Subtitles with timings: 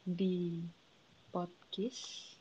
[0.00, 0.64] di
[1.28, 2.34] podcast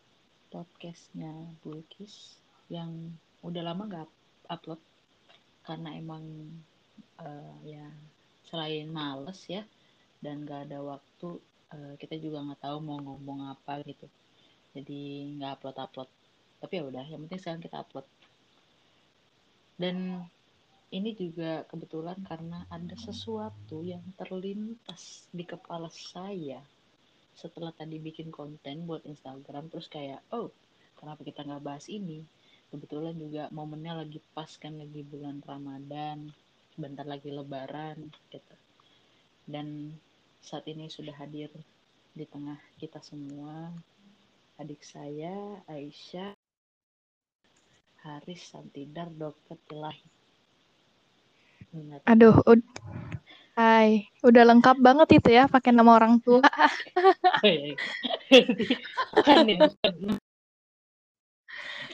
[0.48, 2.39] podcastnya Bulkis
[2.71, 3.12] yang
[3.43, 4.09] udah lama nggak
[4.47, 4.79] upload.
[5.67, 6.24] Karena emang
[7.19, 7.83] uh, ya
[8.48, 9.61] selain males ya
[10.23, 11.38] dan gak ada waktu
[11.75, 14.07] uh, kita juga nggak tahu mau ngomong apa gitu.
[14.71, 16.10] Jadi nggak upload upload
[16.60, 18.07] tapi ya udah yang penting sekarang kita upload.
[19.80, 20.28] Dan
[20.91, 26.60] ini juga kebetulan karena ada sesuatu yang terlintas di kepala saya
[27.40, 30.52] setelah tadi bikin konten buat Instagram terus kayak oh
[31.00, 32.27] kenapa kita nggak bahas ini?
[32.68, 36.30] Kebetulan juga momennya lagi pas kan lagi bulan Ramadan
[36.76, 38.55] sebentar lagi Lebaran gitu.
[39.48, 39.96] Dan
[40.44, 41.49] saat ini sudah hadir
[42.12, 43.71] di tengah kita semua
[44.60, 46.35] adik saya Aisyah
[48.04, 50.08] Haris Santidar Dokter Ilahi.
[52.10, 52.41] Aduh,
[53.59, 56.40] Hai, udah lengkap banget itu ya pakai nama orang tua.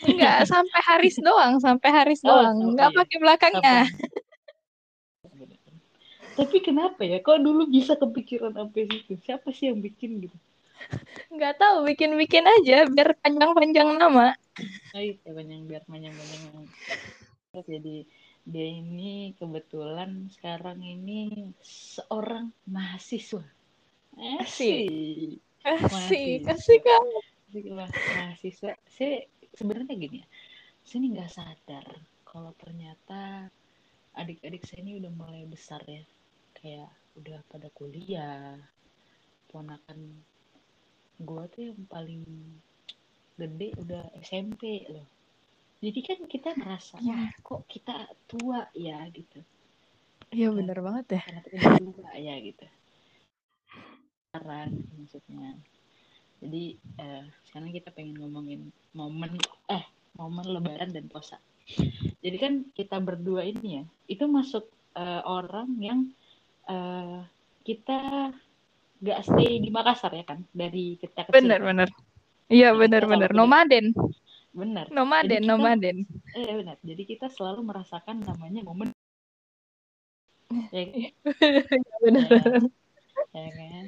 [0.05, 2.69] Enggak, sampai Haris doang, sampai Haris oh, doang.
[2.69, 2.97] Enggak iya.
[3.02, 3.77] pakai belakangnya.
[6.38, 7.17] Tapi kenapa ya?
[7.25, 9.17] Kok dulu bisa kepikiran apa itu?
[9.25, 10.38] Siapa sih yang bikin gitu?
[11.33, 14.38] Enggak tahu, bikin-bikin aja biar panjang-panjang nama.
[14.93, 16.69] Ayo, ya panjang biar panjang-panjang.
[17.58, 18.05] Jadi
[18.45, 23.41] dia ini kebetulan sekarang ini seorang mahasiswa.
[24.37, 25.41] Asik.
[25.65, 27.03] Asik, asik kan.
[27.49, 28.77] Mahasiswa.
[28.85, 29.25] Saya
[29.57, 30.27] sebenarnya gini ya.
[30.85, 31.85] Saya ini nggak sadar
[32.21, 33.49] kalau ternyata
[34.13, 36.05] adik-adik saya ini udah mulai besar ya.
[36.53, 38.61] Kayak udah pada kuliah.
[39.49, 40.21] Ponakan
[41.17, 42.21] gue tuh yang paling
[43.41, 45.14] gede udah SMP loh
[45.86, 47.30] jadi kan kita merasa ya.
[47.45, 49.38] kok kita tua ya gitu.
[50.33, 51.22] Iya bener banget ya.
[51.22, 52.66] karena kita tua ya gitu.
[54.33, 55.50] Sekarang maksudnya.
[56.42, 56.64] Jadi
[56.97, 59.38] eh, sekarang kita pengen ngomongin momen
[59.69, 59.86] eh
[60.17, 61.38] momen lebaran dan puasa.
[62.25, 64.65] Jadi kan kita berdua ini ya itu masuk
[64.98, 65.99] uh, orang yang
[66.70, 67.26] uh,
[67.65, 68.30] kita
[69.02, 71.89] gak stay di Makassar ya kan dari kita kecil bener bener.
[72.49, 73.30] Iya bener bener.
[73.33, 73.93] nomaden
[74.55, 74.86] benar.
[74.89, 75.98] Nomaden kita, nomaden.
[76.32, 76.77] Eh benar.
[76.80, 78.89] Jadi kita selalu merasakan namanya momen.
[80.71, 82.30] Ya, ya benar.
[83.36, 83.86] Ya, ya kan?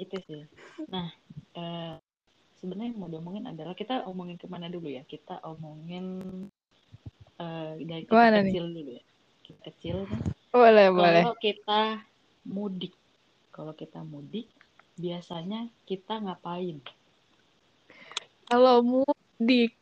[0.00, 0.42] Itu sih.
[0.88, 1.12] Nah
[1.52, 1.94] eh,
[2.56, 5.04] sebenarnya yang mau diomongin adalah kita omongin ke mana dulu ya?
[5.04, 6.04] Kita omongin
[7.36, 8.74] eh, dari kita Mana kecil nih?
[8.80, 9.04] dulu ya.
[9.44, 10.20] Kita kecil kan?
[10.48, 11.24] Boleh kalau boleh.
[11.36, 11.80] kita
[12.48, 12.96] mudik
[13.52, 14.46] kalau kita mudik
[14.96, 16.78] biasanya kita ngapain?
[18.46, 19.74] Kalau mudik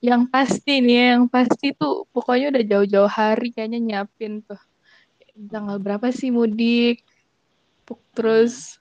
[0.00, 4.60] yang pasti nih yang pasti tuh pokoknya udah jauh-jauh hari kayaknya nyiapin tuh.
[5.52, 7.04] Tanggal berapa sih mudik?
[8.16, 8.80] Terus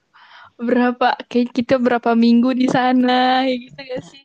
[0.56, 4.24] berapa kayak kita berapa minggu di sana gitu gak sih?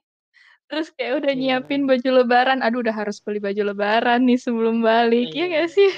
[0.70, 1.58] Terus kayak udah iya.
[1.58, 2.62] nyiapin baju lebaran.
[2.62, 5.90] Aduh udah harus beli baju lebaran nih sebelum balik ya, ya gak sih?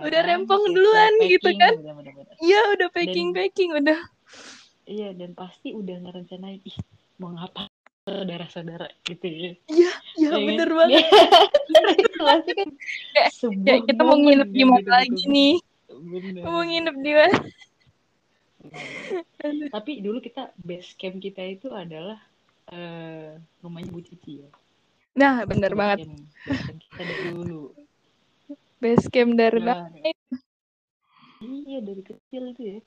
[0.00, 1.74] udah rempong duluan gitu kan?
[2.40, 4.00] iya udah packing packing udah.
[4.86, 6.78] Iya dan pasti udah ngerencanain ih
[7.18, 7.68] mau ngapa
[8.06, 9.50] saudara-saudara gitu ya.
[9.66, 10.78] Iya, iya ya, bener kan?
[10.78, 11.04] banget.
[12.26, 12.68] pasti kan
[13.12, 13.30] kayak,
[13.66, 15.54] kayak kita mau nginep di mana lagi nih.
[15.90, 16.42] Bener.
[16.46, 17.38] Mau nginep di mana?
[19.74, 22.22] Tapi dulu kita base camp kita itu adalah
[22.70, 23.34] uh,
[23.66, 24.50] rumahnya Bu Cici ya.
[25.18, 25.98] Nah, bener base banget.
[26.06, 26.14] Camp,
[26.46, 27.62] base camp kita dari dulu.
[28.78, 29.90] Base camp dari nah,
[31.42, 32.78] Iya, dari kecil itu ya.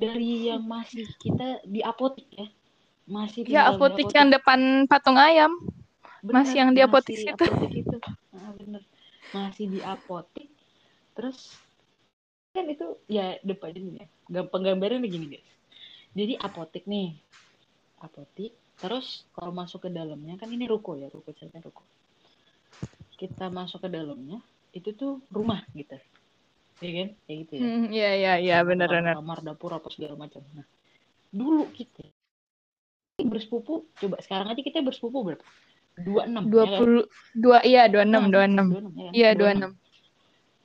[0.00, 2.48] Dari yang masih kita di apotek ya
[3.04, 5.52] masih ya apotik, yang depan patung ayam.
[6.24, 7.32] Bener, masih yang di apotik itu.
[7.36, 7.96] apotik itu.
[8.32, 8.82] Nah, bener
[9.34, 10.48] masih di apotik.
[11.12, 11.58] Terus
[12.54, 15.54] kan itu ya depan ini ya gampang gambarnya begini guys
[16.14, 17.18] jadi apotik nih.
[17.98, 18.54] Apotik.
[18.78, 21.82] Terus kalau masuk ke dalamnya kan ini ruko ya ruko cerita ruko.
[23.18, 24.38] Kita masuk ke dalamnya
[24.70, 25.98] itu tuh rumah gitu.
[26.82, 27.08] Ya kan?
[27.26, 27.62] Kayak gitu ya.
[27.66, 29.14] Hmm, iya iya iya benar benar.
[29.18, 30.42] kamar dapur apa segala macam.
[30.54, 30.66] Nah
[31.34, 32.06] dulu kita
[33.22, 35.44] bersepupu coba sekarang aja kita bersepupu berapa?
[35.94, 37.06] dua enam dua ya puluh
[37.38, 38.66] dua iya dua enam dua enam
[39.14, 39.70] iya dua enam.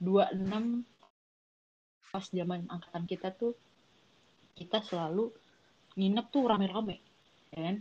[0.02, 0.82] dua enam.
[2.10, 3.54] Pas zaman angkatan kita tuh
[4.58, 5.30] kita selalu
[5.94, 6.98] nginep tuh rame-rame
[7.54, 7.78] ya kan?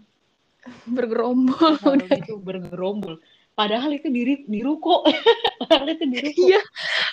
[0.97, 1.81] Bergerombol.
[1.81, 3.17] Selalu itu bergerombol.
[3.57, 5.09] Padahal itu di di ruko
[5.65, 6.61] padahal itu di ruko iya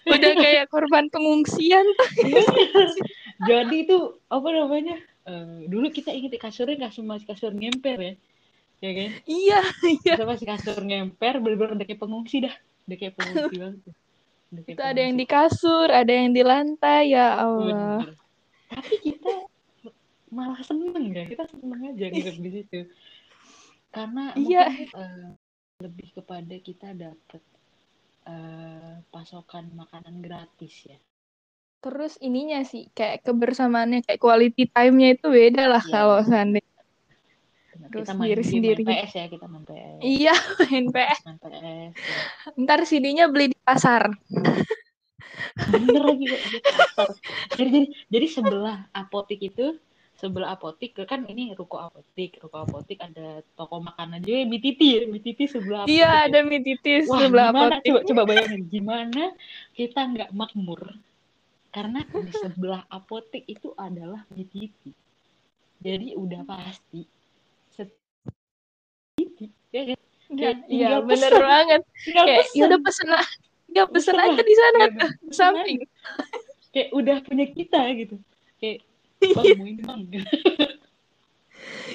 [0.03, 1.87] udah kayak korban pengungsian.
[2.19, 2.43] Iya.
[3.47, 8.13] jadi itu apa namanya uh, dulu kita inget kasurnya kasur masih kasur ngemper ya.
[8.83, 9.09] Ya kan?
[9.25, 9.59] Iya
[10.03, 10.13] iya.
[10.17, 12.55] Kita masih kasur ngemper bener-bener udah kayak pengungsi dah.
[12.85, 13.81] Udah kayak pengungsi banget
[14.53, 18.05] udah kayak itu ada yang di kasur ada yang di lantai ya Allah.
[18.05, 18.13] Bener.
[18.65, 19.33] tapi kita
[20.29, 21.25] malah seneng ya.
[21.25, 22.79] Kita seneng aja ngirim di situ.
[23.89, 24.65] Karena Iya.
[24.69, 25.29] mungkin eh,
[25.81, 27.43] lebih kepada kita dapat
[28.27, 30.97] eh, pasokan makanan gratis ya
[31.85, 35.91] Terus ininya sih kayak kebersamaannya kayak quality time-nya itu beda lah Iya.
[35.91, 36.73] kalau seandainya
[37.85, 38.81] Terus kita main game sendiri-sendiri.
[38.81, 41.19] main PS ya kita main PS iya main PS.
[41.23, 41.87] main PS ya.
[42.57, 44.09] Ntar CD-nya beli di pasar.
[45.55, 47.07] bener lagi kok di pasar
[47.53, 49.77] jadi jadi jadi sebelah apotik itu
[50.15, 55.39] sebelah apotik kan ini ruko apotik ruko apotik ada toko makanan juga BTT ya BTT
[55.45, 56.25] sebelah apotik Iya ya.
[56.25, 56.59] ada mie
[57.03, 57.83] Wah, sebelah gimana apotek.
[57.85, 59.23] coba coba bayangin gimana
[59.71, 60.81] kita nggak makmur
[61.75, 64.95] karena di sebelah apotek itu adalah BTT.
[65.83, 67.03] Jadi udah pasti
[67.67, 67.99] set-
[69.19, 69.99] BTT, ya kan?
[70.25, 71.43] Iya, iya bener pesen.
[71.43, 71.81] banget.
[72.01, 72.55] Tinggal Kayak pesen.
[72.55, 73.27] ya udah pesen lah.
[73.67, 75.79] Tinggal pesen Pesen aja di sana pesen samping.
[76.71, 78.15] Kayak udah punya kita gitu.
[78.57, 78.77] Kayak
[79.59, 80.01] bang bang.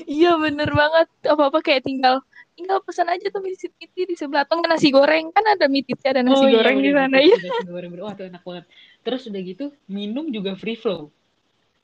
[0.04, 1.08] Iya bener banget.
[1.24, 2.20] Apa-apa kayak tinggal
[2.60, 6.04] tinggal pesan aja tuh mie titi di sebelah nggak nasi goreng kan ada mie titi
[6.04, 7.36] ada nasi Oh, iya, goreng di bener, sana ya.
[7.48, 8.02] nasi goreng, bener.
[8.04, 8.64] Wah, tuh enak banget.
[9.00, 11.08] Terus udah gitu minum juga free flow.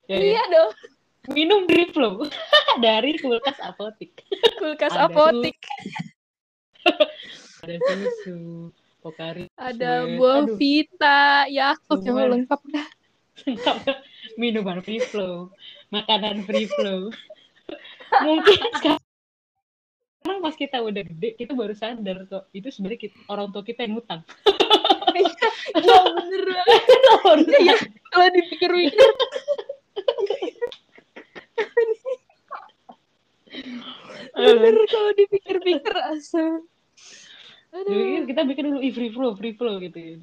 [0.05, 0.37] Ya, ya.
[0.37, 0.71] Iya dong.
[1.33, 2.29] Minum free flow
[2.85, 4.21] dari kulkas apotik.
[4.61, 5.57] Kulkas Ada apotik.
[7.65, 8.71] Ada susu,
[9.03, 10.55] pokari, Ada buah Aduh.
[10.55, 12.31] vita, Yakult yang Semua.
[12.37, 12.89] lengkap dah.
[14.41, 15.51] minuman free flow,
[15.91, 17.11] makanan free flow.
[18.23, 19.06] Mungkin sekarang
[20.39, 23.99] pas kita udah gede, kita baru sadar kok itu sebenarnya kita, orang tua kita yang
[23.99, 24.21] ngutang.
[25.17, 27.77] Iya bener Iya, iya.
[28.13, 29.09] Kalau dipikir-pikir.
[34.37, 36.61] bener kalau dipikir-pikir asal.
[37.73, 38.13] Dulu Aduh.
[38.13, 40.21] kan kita bikin dulu "Ih, free flow, free flow gitu.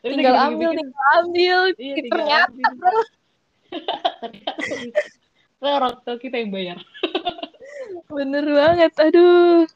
[0.00, 1.58] Tapi Tinggal kita ambil, bikin- tinggal ambil.
[1.76, 2.72] Iya, tinggal Ternyata ambil.
[2.76, 3.00] bro.
[5.60, 6.78] Ternyata orang tua kita yang bayar.
[8.10, 8.92] Bener banget.
[8.98, 9.66] Aduh.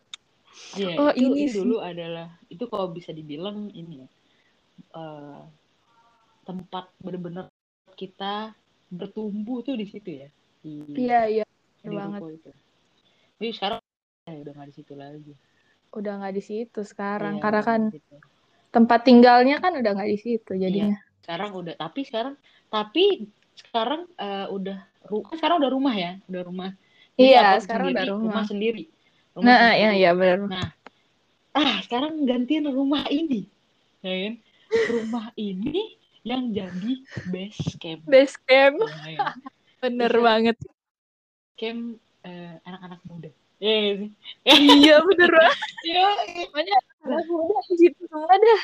[0.76, 4.08] Iya, Oh, itu, ini itu dulu adalah itu kalau bisa dibilang ini ya
[5.00, 5.40] eh,
[6.44, 7.46] tempat bener-bener
[7.98, 8.52] kita
[8.88, 10.28] bertumbuh tuh di situ ya
[10.64, 11.44] di, Iya, iya.
[11.84, 12.22] banget.
[12.40, 12.50] itu.
[13.38, 13.80] Tapi sekarang
[14.28, 15.32] ya udah nggak di situ lagi.
[15.94, 17.38] Udah nggak di situ sekarang.
[17.38, 18.16] Iya, Karena kan di situ.
[18.68, 20.96] tempat tinggalnya kan udah nggak di situ jadinya.
[21.24, 22.34] Sekarang udah tapi sekarang
[22.68, 23.04] tapi
[23.56, 24.78] sekarang eh, udah
[25.08, 26.70] ru- kan sekarang udah rumah ya, udah rumah.
[27.18, 28.44] Iya, apartemen sekarang udah sendiri, rumah.
[28.46, 28.84] sendiri.
[29.34, 29.76] Rumah Nah, sendiri.
[29.76, 30.38] iya, iya bener.
[30.46, 30.68] Nah,
[31.52, 33.40] ah sekarang gantiin rumah ini,
[34.00, 34.34] ya kan?
[34.88, 36.92] Rumah ini yang jadi
[37.26, 38.00] base camp.
[38.04, 38.78] Base camp.
[38.78, 39.18] Ya, ya.
[39.82, 40.22] Bener Bisa.
[40.24, 40.56] banget.
[41.54, 41.82] Camp
[42.22, 43.30] eh, anak-anak muda.
[43.58, 44.10] Iya sih?
[44.46, 45.58] iya, bener banget.
[45.88, 46.06] Iya,
[46.46, 48.62] Pokoknya anak muda di situ semua dah.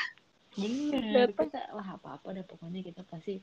[0.55, 1.27] bener.
[1.31, 3.39] Kita lah apa-apa dah pokoknya kita pasti.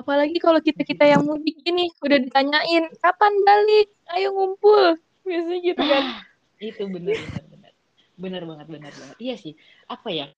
[0.00, 3.92] Apalagi kalau kita-kita yang mudik ini udah ditanyain, kapan balik?
[4.16, 4.96] Ayo ngumpul.
[5.28, 6.04] Biasanya gitu kan.
[6.08, 6.18] Ah,
[6.72, 7.72] itu bener bener bener.
[8.16, 9.16] Bener banget bener banget.
[9.20, 9.52] Iya sih.
[9.92, 10.32] Apa ya?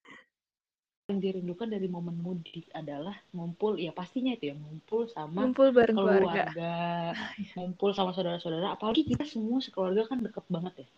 [1.06, 5.94] Yang dirindukan dari momen mudik adalah ngumpul, ya pastinya itu ya ngumpul sama Ngumpul bareng
[5.94, 6.50] keluarga.
[6.50, 6.74] keluarga,
[7.58, 8.74] ngumpul sama saudara-saudara.
[8.74, 10.88] Apalagi kita semua sekeluarga kan deket banget ya.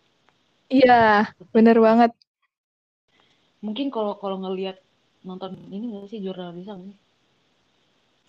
[0.65, 1.01] Iya,
[1.53, 2.11] bener banget.
[3.61, 4.81] Mungkin kalau kalau ngelihat
[5.21, 7.04] nonton ini nggak sih jurnal Risa nggak sih?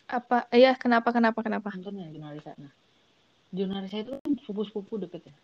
[0.07, 0.47] Apa?
[0.55, 1.69] Iya, kenapa, kenapa, kenapa?
[1.75, 2.55] Nonton ya jurnal Risa.
[2.59, 2.73] Nah,
[3.51, 5.35] jurnal Risa itu kan sepupu-sepupu deket ya.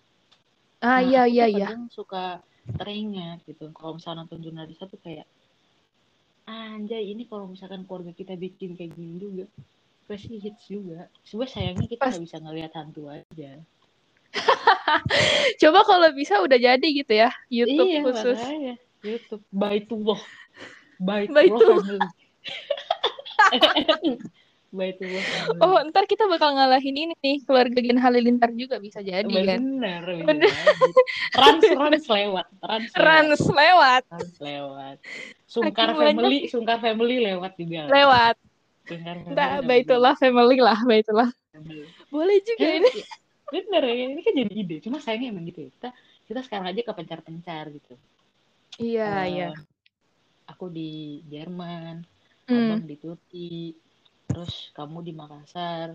[0.82, 1.66] Ah, Nah, iya, iya, tuh iya.
[1.70, 2.24] kadang suka
[2.78, 3.74] teringat gitu.
[3.74, 5.26] Kalau misalnya nonton jurnal Risa tuh kayak
[6.46, 9.44] anjay ini kalau misalkan keluarga kita bikin kayak gini juga
[10.06, 11.06] pasti hits juga.
[11.26, 13.50] Sebenarnya sayangnya kita nggak bisa ngelihat hantu aja.
[15.62, 18.38] Coba kalau bisa udah jadi gitu ya, YouTube iya, khusus.
[18.38, 18.74] makanya.
[19.02, 19.42] YouTube.
[19.50, 20.20] Baitullah.
[21.02, 21.82] Baitullah Baitullah.
[23.52, 24.18] family.
[24.72, 25.20] Baitullah.
[25.60, 29.60] Oh, ntar kita bakal ngalahin ini nih, keluarga Gen Halilintar juga bisa jadi kan.
[29.60, 30.48] Bener, bisa Bener.
[30.48, 30.90] jadi.
[31.40, 32.46] Rans, rans lewat.
[32.64, 33.24] Rans lewat.
[33.28, 34.96] Rans lewat, Rans lewat.
[35.44, 36.16] Sungkar banyak.
[36.16, 37.80] family, sungkar family lewat juga.
[37.92, 38.36] lewat.
[38.88, 41.28] Lewat baitullah family lah, baitullah.
[42.08, 42.90] Boleh juga Eh, ini.
[43.52, 43.94] Bener, ya.
[44.08, 44.76] ini kan jadi ide.
[44.80, 45.70] Cuma sayangnya emang gitu ya.
[45.76, 45.88] Kita,
[46.32, 47.94] kita sekarang aja kepencar-pencar gitu.
[48.80, 49.48] Iya, Eh, iya.
[50.48, 52.08] Aku di Jerman,
[52.48, 52.74] Hmm.
[52.74, 53.76] abang di Turki,
[54.32, 55.88] terus kamu di Makassar,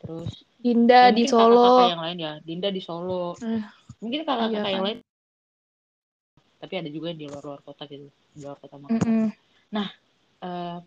[0.00, 1.92] terus Dinda ya di mungkin kakak-kakak Solo.
[1.92, 3.62] yang lain ya, Dinda di Solo, Eh,
[4.00, 4.84] mungkin kakak-kakak iya yang kan.
[4.86, 4.98] lain,
[6.60, 9.12] tapi ada juga yang di luar-luar kota gitu, di luar kota Makassar.
[9.12, 9.32] Mm-mm.
[10.48, 10.78] Eh,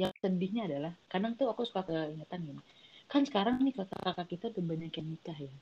[0.00, 2.62] yang sedihnya adalah kadang tuh aku suka keingetan gini,
[3.10, 5.52] kan sekarang nih kakak-kakak kita udah banyak yang nikah ya,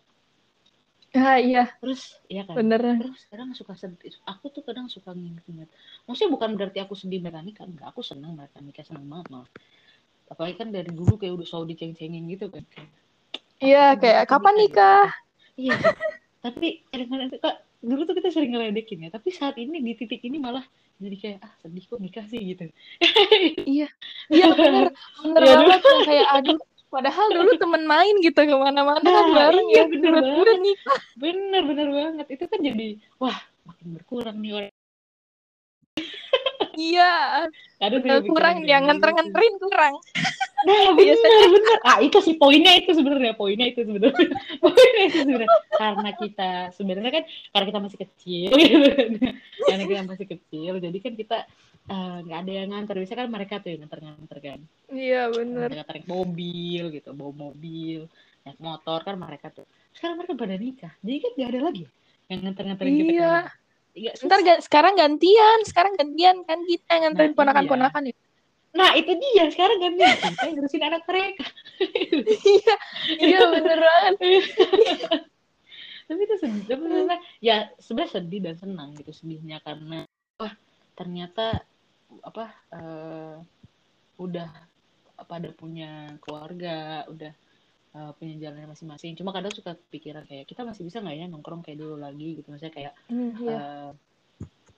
[1.15, 2.03] Ah, iya, terus
[2.37, 2.99] ya kan, bener.
[2.99, 5.69] terus kadang suka sedih, aku tuh kadang suka nginget-nginget,
[6.07, 9.51] maksudnya bukan berarti aku sedih mereka nikah, enggak, aku seneng mereka nikah seneng banget malah.
[10.35, 12.67] Apalagi kan dari dulu kayak udah selalu diceng-cengin gitu kan.
[13.63, 15.07] Iya, kayak kapan nikah?
[15.55, 15.79] Iya,
[16.43, 20.27] tapi kadang-kadang tuh, kak dulu tuh kita sering ngeledekin ya, tapi saat ini di titik
[20.27, 20.67] ini malah
[20.99, 22.67] jadi kayak ah sedih kok nikah sih gitu.
[23.63, 23.87] Iya,
[24.35, 24.91] iya bener,
[25.23, 26.59] bener Iya, banget yang kayak aduh.
[26.95, 29.85] Padahal dulu temen main gitu ke mana-mana kan Nah, bareng iya, ya.
[29.91, 30.59] bener banget.
[30.63, 30.99] nikah.
[31.19, 32.89] Bener bener banget itu kan jadi
[33.19, 34.75] wah makin berkurang nih orang.
[36.77, 37.15] Iya,
[38.27, 39.95] kurang dia nganter-nganterin kurang.
[40.65, 41.79] Nah, bener, bener.
[41.85, 44.29] Ah, itu sih poinnya itu sebenarnya, poinnya itu sebenarnya.
[44.65, 45.51] poinnya itu sebenarnya.
[45.77, 49.11] Karena kita sebenarnya kan karena kita masih kecil gitu kan.
[49.69, 51.39] Karena kita masih kecil, jadi kan kita
[51.93, 52.95] eh, nggak ada yang nganter.
[52.97, 54.59] Biasanya kan mereka tuh yang nganter-nganter kan.
[54.91, 55.69] Iya bener.
[55.71, 58.01] Nganter naik mobil gitu, bawa mobil,
[58.49, 59.69] naik motor kan mereka tuh.
[59.95, 61.85] Sekarang mereka pada nikah, jadi kan nggak ada lagi
[62.33, 63.13] yang nganter-nganterin kita.
[63.13, 63.37] Iya.
[63.95, 68.15] Iya, Ntar ga- sekarang gantian, sekarang gantian kan kita yang nganterin Nah, ponakan-ponakan ya.
[68.75, 69.45] Nah, itu dia.
[69.55, 71.47] Sekarang nih, kita yang ngurusin anak mereka.
[72.27, 72.75] Iya,
[73.23, 74.15] iya bener banget.
[76.05, 80.05] tapi itu sedih sebenarnya ya sebenarnya sedih dan senang gitu sedihnya karena
[80.37, 80.53] wah
[80.93, 81.65] ternyata
[82.21, 82.45] apa
[82.77, 83.37] eh,
[84.21, 84.49] udah
[85.25, 87.33] pada punya keluarga udah
[87.95, 91.63] eh, punya jalannya masing-masing cuma kadang suka pikiran kayak kita masih bisa nggak ya nongkrong
[91.63, 93.59] kayak dulu lagi gitu maksudnya kayak Hmm, iya.
[93.59, 93.91] eh,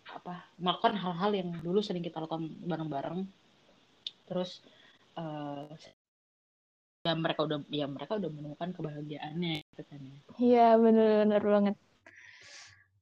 [0.06, 3.26] apa melakukan hal-hal yang dulu sering kita lakukan bareng-bareng
[4.28, 4.60] terus
[5.16, 5.74] eh,
[7.06, 10.18] ya mereka udah ya mereka udah menemukan kebahagiaannya gitu kan ya.
[10.42, 11.76] Iya bener-bener banget.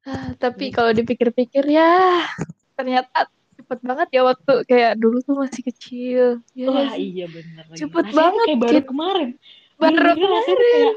[0.04, 0.76] Ah, tapi Iya.
[0.76, 2.28] kalau dipikir-pikir ya
[2.76, 6.24] ternyata cepet banget ya waktu kayak dulu tuh masih kecil.
[6.52, 7.80] Ya Wah iya bener lagi.
[7.80, 9.30] Cepet banget, kayak baru kemarin.
[9.78, 10.94] Baru rasanya kemarin.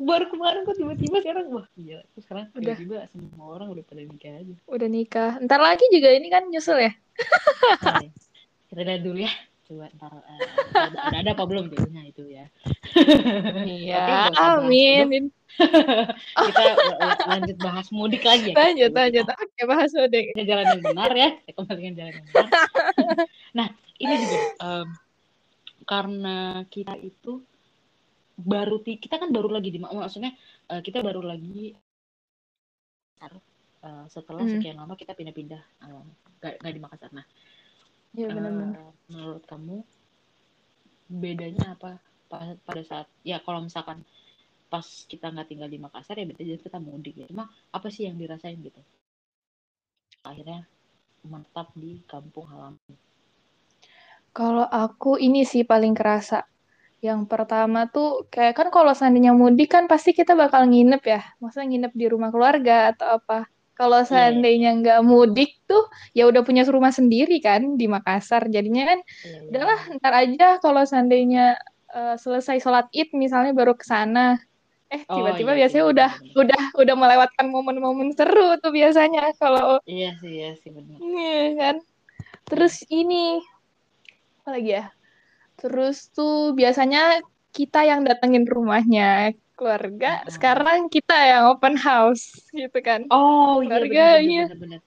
[0.00, 1.98] baru kemarin kok tiba-tiba sekarang wah iya.
[2.14, 2.76] Terus sekarang Udah.
[2.76, 4.54] tiba-tiba semua orang udah pada nikah aja.
[4.64, 5.30] Udah nikah.
[5.44, 6.92] Ntar lagi juga ini kan nyusul ya.
[8.70, 9.32] Kita lihat dulu ya.
[9.70, 12.50] Coba ntar udah, udah ada apa belum jodohnya itu ya.
[13.62, 14.02] Iya,
[14.34, 15.30] bahas amin.
[16.50, 18.56] Kita uh, lanjut bahas mudik lagi ya.
[18.56, 19.26] Lanjut, Kita lanjut.
[19.30, 20.26] Oke, bahas mudik.
[20.34, 21.28] ke jalan yang benar ya.
[21.44, 22.48] Kita kembalikan jalan yang benar.
[23.58, 23.68] nah,
[24.00, 24.88] ini juga em,
[25.86, 27.32] karena kita itu
[28.44, 30.32] baru kita kan baru lagi di maksudnya
[30.72, 31.74] eh, kita baru lagi
[33.86, 34.52] eh, setelah Hmm.
[34.52, 36.02] sekian lama kita pindah-pindah eh,
[36.40, 37.10] nggak nggak di Makassar.
[37.16, 37.26] Nah,
[38.16, 38.76] Iya eh, benar-benar.
[39.10, 39.76] menurut kamu
[41.22, 41.90] bedanya apa
[42.30, 43.98] pa- pada saat ya kalau misalkan
[44.72, 47.26] pas kita nggak tinggal di Makassar ya berarti jadi kita mudik ya.
[47.30, 47.44] Cuma
[47.76, 48.80] apa sih yang dirasain gitu?
[50.30, 50.60] Akhirnya
[51.30, 52.94] menetap di kampung halaman.
[54.38, 56.38] Kalau aku ini sih paling kerasa.
[57.00, 61.20] Yang pertama tuh kayak kan kalau seandainya mudik kan pasti kita bakal nginep ya.
[61.40, 63.48] Maksudnya nginep di rumah keluarga atau apa.
[63.72, 64.08] Kalau Iya.
[64.12, 68.44] seandainya nggak mudik tuh ya udah punya rumah sendiri kan di Makassar.
[68.52, 69.48] Jadinya kan Iya, iya.
[69.48, 71.56] udahlah ntar aja kalau seandainya
[71.90, 74.36] eh, selesai sholat id misalnya baru ke sana.
[74.92, 76.42] Eh Oh, tiba-tiba iya sih, biasanya udah benar-benar.
[76.44, 80.98] udah udah melewatkan momen-momen seru tuh biasanya kalau Iya sih, iya sih benar.
[81.00, 81.76] Iya kan.
[82.46, 83.40] Terus ini
[84.44, 84.84] apa lagi ya?
[85.60, 87.20] Terus tuh biasanya
[87.52, 90.32] kita yang datengin rumahnya keluarga, Mm-mm.
[90.32, 93.04] sekarang kita yang open house gitu kan.
[93.12, 94.44] Oh iya Keluarga, iya.
[94.48, 94.80] benar benar.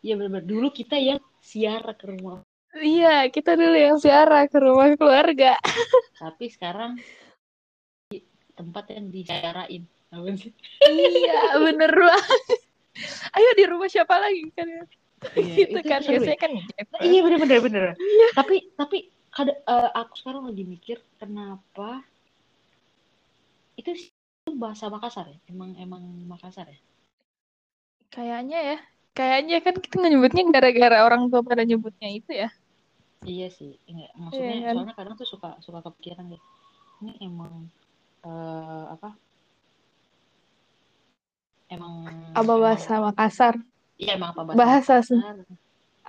[0.00, 0.42] Iya benar.
[0.46, 5.58] Dulu kita yang siara ke rumah, Iya, kita dulu yang ziarah ke rumah keluarga.
[6.22, 7.02] tapi sekarang
[8.14, 8.22] di
[8.54, 9.82] tempat yang disiarain.
[10.86, 12.58] Iya, bener banget.
[13.34, 14.68] Ayo di rumah siapa lagi kan?
[15.34, 16.34] Iya, gitu itu kan ya.
[16.38, 16.52] kan
[17.04, 17.82] iya benar benar benar.
[18.34, 18.98] Tapi tapi
[19.30, 22.02] kada, eh, aku sekarang lagi mikir kenapa
[23.78, 23.94] itu
[24.58, 25.38] bahasa Makassar ya?
[25.46, 26.78] Emang emang Makassar ya?
[28.10, 28.78] Kayaknya ya.
[29.10, 32.48] Kayaknya kan kita nyebutnya gara-gara orang tua pada nyebutnya itu ya.
[33.20, 34.74] Iya sih, enggak maksudnya Iya kan?
[34.80, 36.42] soalnya kadang tuh suka suka kepikiran deh.
[37.04, 37.68] Ini emang
[38.24, 39.10] eh, apa?
[41.70, 41.92] Emang
[42.34, 43.54] Apa emang- bahasa Makassar
[44.00, 45.20] Iya emang apa bahasa Bahasa sih.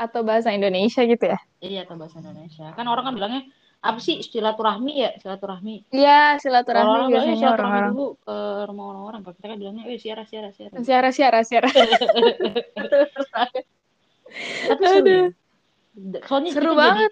[0.01, 1.37] Atau bahasa Indonesia gitu ya?
[1.61, 2.73] Iya atau bahasa Indonesia.
[2.73, 3.41] Kan orang kan bilangnya
[3.81, 5.89] apa sih silaturahmi ya silaturahmi.
[5.89, 7.93] Iya, silaturahmi orang bilangnya biasanya silaturahmi orang-orang.
[7.93, 8.37] dulu ke
[8.69, 9.19] rumah orang-orang.
[9.25, 10.75] Kalau kita kan bilangnya, eh siara siara siara.
[10.81, 11.69] Siara, siara, siara.
[14.69, 15.11] Tapi seru Aduh.
[15.11, 15.29] ya.
[16.23, 17.11] Soalnya Seru banget.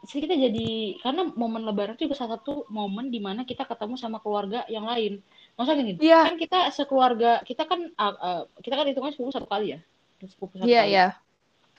[0.00, 0.68] jadi kita jadi
[1.04, 4.88] karena momen lebaran itu juga salah satu momen di mana kita ketemu sama keluarga yang
[4.88, 5.20] lain.
[5.60, 9.44] Masa gini, Iya, kan kita sekeluarga, kita kan ah, ah, kita kan hitungan sepupu satu
[9.44, 9.78] kali ya.
[10.24, 10.92] Sepupu satu iya, kali.
[10.96, 11.06] iya.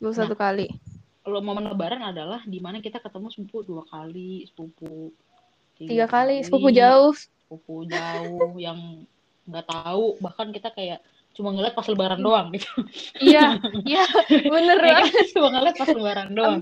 [0.01, 0.65] Itu satu kali.
[1.21, 5.13] Kalau momen lebaran adalah di mana kita ketemu sepupu dua kali, sepupu
[5.77, 7.13] Tiga kali, sepupu jauh.
[7.13, 9.05] sepupu jauh yang
[9.45, 10.17] nggak tahu.
[10.17, 12.67] Bahkan kita kayak cuma ngeliat pas lebaran doang gitu.
[13.21, 13.55] Iya,
[13.89, 15.13] iya, bener ya banget.
[15.15, 16.59] kan cuma ngeliat pas lebaran doang.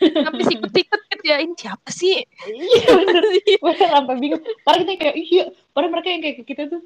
[0.00, 2.24] Tapi sikut-sikut gitu ya ini siapa sih?
[2.48, 3.22] Iya bener.
[3.64, 4.42] Mereka sampai bingung.
[4.64, 5.44] Padahal kita kayak iya.
[5.76, 6.80] Padahal mereka yang kayak kita tuh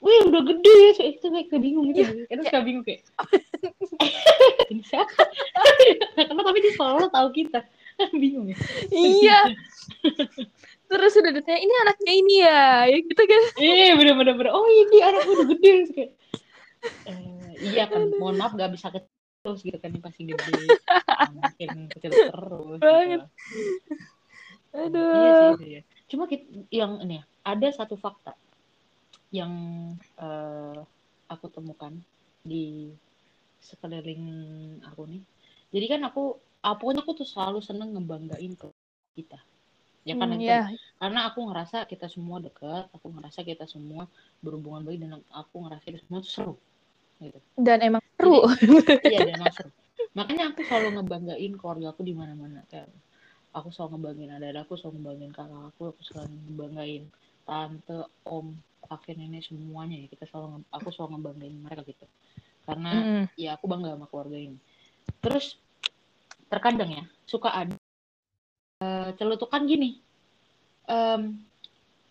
[0.00, 3.04] wih udah gede ya So, itu kayak kayak bingung gitu kita suka bingung kayak
[4.72, 5.22] ini siapa?
[6.16, 7.60] Karena tapi dia selalu tahu kita.
[8.16, 8.56] Bingung ya.
[8.88, 9.38] Iya.
[10.88, 12.64] Terus udah ditanya ini anaknya ini ya?
[12.88, 13.42] Ya gitu kan.
[13.60, 14.52] Iya bener bener bener.
[14.56, 15.72] Oh ini anak udah gede.
[15.92, 16.10] Kayak
[17.04, 20.52] eh, iya kan mohon maaf gak bisa kecil terus gitu kan ini pasti gede.
[21.36, 22.80] Mungkin kecil terus gitu.
[22.80, 23.20] Banget.
[24.70, 25.52] Iya aduh.
[25.60, 25.80] Sih, iya.
[26.08, 28.32] Cuma kit- yang ini ya, ada satu fakta
[29.30, 29.52] yang
[30.18, 30.80] eh,
[31.30, 31.94] aku temukan
[32.42, 32.90] di
[33.62, 34.24] sekeliling
[34.88, 35.22] aku nih.
[35.70, 36.34] Jadi kan aku,
[36.66, 38.66] ah, pokoknya aku tuh selalu seneng ngebanggain ke
[39.14, 39.38] kita.
[40.02, 40.64] Ya kan Hmm, ya
[40.96, 44.08] Karena aku ngerasa kita semua dekat, aku ngerasa kita semua
[44.40, 46.54] berhubungan baik dan aku ngerasa kita semua tuh seru.
[47.20, 47.36] Gitu.
[47.60, 48.48] dan emang seru
[49.04, 49.70] Iya dan emang seru.
[50.16, 52.64] Makanya aku selalu ngebanggain keluarga aku di mana-mana.
[52.72, 52.88] Kayak
[53.52, 57.02] aku selalu ngebanggain ada aku selalu ngebanggain kakak aku, aku selalu ngebanggain
[57.44, 58.46] tante, om,
[58.90, 60.06] kakek, nenek semuanya ya.
[60.10, 62.06] Kita selalu aku selalu ngebanggain mereka gitu.
[62.66, 63.24] Karena Mm-mm.
[63.38, 64.58] ya aku bangga sama keluarga ini.
[65.22, 65.54] Terus
[66.50, 67.78] terkadang ya suka ada
[68.82, 70.02] eh, celutukan gini.
[70.90, 71.38] Em,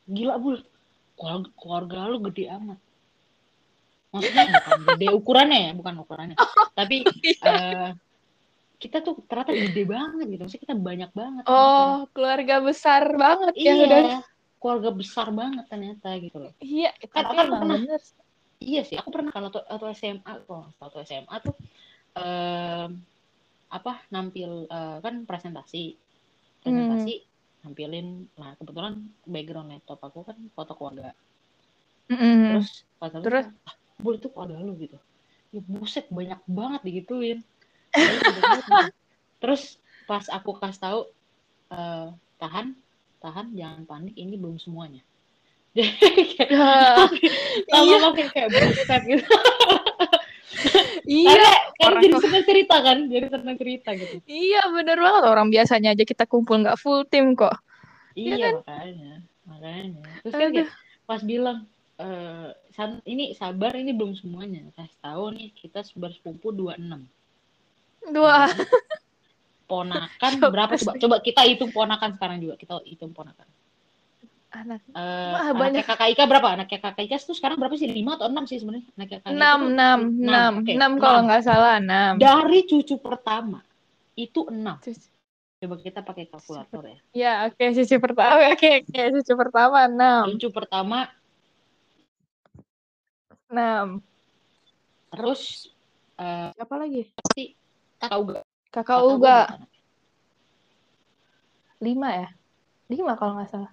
[0.07, 0.63] gila bul,
[1.19, 2.79] keluarga, keluarga lu gede amat.
[4.15, 6.37] Maksudnya bukan gede ukurannya ya, bukan ukurannya.
[6.73, 7.03] Tapi
[7.43, 7.89] eh,
[8.79, 10.41] kita tuh ternyata gede banget gitu.
[10.47, 11.43] Maksudnya kita banyak banget.
[11.51, 14.03] oh keluarga besar banget iya, ya udah
[14.61, 16.53] keluarga besar banget ternyata gitu loh.
[16.59, 17.79] iya Kan- tapi kan pernah.
[17.79, 18.01] bener
[18.59, 21.55] Iya sih, aku pernah kalau waktu SMA, kok waktu SMA tuh
[22.19, 22.89] em,
[23.71, 25.95] apa nampil eh, kan presentasi,
[26.59, 27.13] presentasi
[27.63, 31.15] nampilin, nah kebetulan background laptop aku kan foto keluarga,
[32.11, 32.51] Mm-mm.
[32.51, 33.45] terus pas aku Terus?
[33.63, 34.97] ah, bu itu keluarga lu gitu,
[35.55, 37.39] ya buset banyak banget digituin,
[39.41, 40.99] terus pas aku kasih tahu
[41.71, 42.07] eh,
[42.43, 42.67] tahan,
[43.19, 45.03] tahan jangan panik ini belum semuanya,
[45.75, 46.49] kayak
[47.69, 47.75] Iya.
[47.75, 49.23] lama-lama kayak kayak buset gitu.
[51.05, 54.15] iya Karena kan orang jadi senang cerita kan, jadi senang cerita gitu.
[54.25, 57.55] iya bener banget orang biasanya aja kita kumpul nggak full tim kok
[58.13, 59.13] Iya Iya makanya,
[59.47, 60.03] makanya.
[60.21, 60.69] Terus kan kayak
[61.05, 61.57] pas bilang
[62.69, 64.67] san- ini sabar ini belum semuanya.
[64.73, 67.07] Kasih tahu nih kita sebar sepupu 26.
[68.09, 68.47] dua
[69.69, 70.91] Ponakan Coba berapa coba?
[70.97, 72.57] Coba kita hitung ponakan sekarang juga.
[72.57, 73.45] Kita hitung ponakan.
[74.49, 76.47] anak Eh Wah, anaknya kakak Ika berapa?
[76.57, 77.85] Anaknya kakak Ika tuh sekarang berapa sih?
[77.85, 78.89] 5 atau 6 sih sebenarnya?
[78.97, 80.91] Anaknya kakak Ika enam enam Enam, enam enam enam.
[80.97, 83.61] kalau nggak salah enam Dari cucu pertama
[84.17, 84.81] itu 6.
[84.81, 85.13] Cucu-
[85.59, 86.99] Coba kita pakai kalkulator ya.
[87.13, 90.99] ya oke cucu pertama oke oke cucu pertama enam Cucu pertama
[93.49, 93.87] enam
[95.09, 95.69] terus
[96.17, 97.43] eh siapa lagi pasti
[98.01, 98.39] kakak Uga.
[98.69, 99.39] Kakak Kakak Uga.
[101.81, 102.29] Lima ya?
[102.89, 103.71] Lima kalau nggak salah.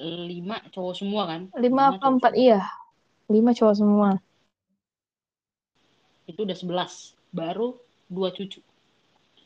[0.00, 1.40] Lima cowok semua kan?
[1.56, 2.32] Lima apa empat?
[2.34, 2.42] semua.
[2.42, 2.60] iya.
[3.30, 4.10] Lima cowok semua.
[6.26, 7.14] Itu udah sebelas.
[7.30, 7.80] Baru
[8.10, 8.60] dua cucu.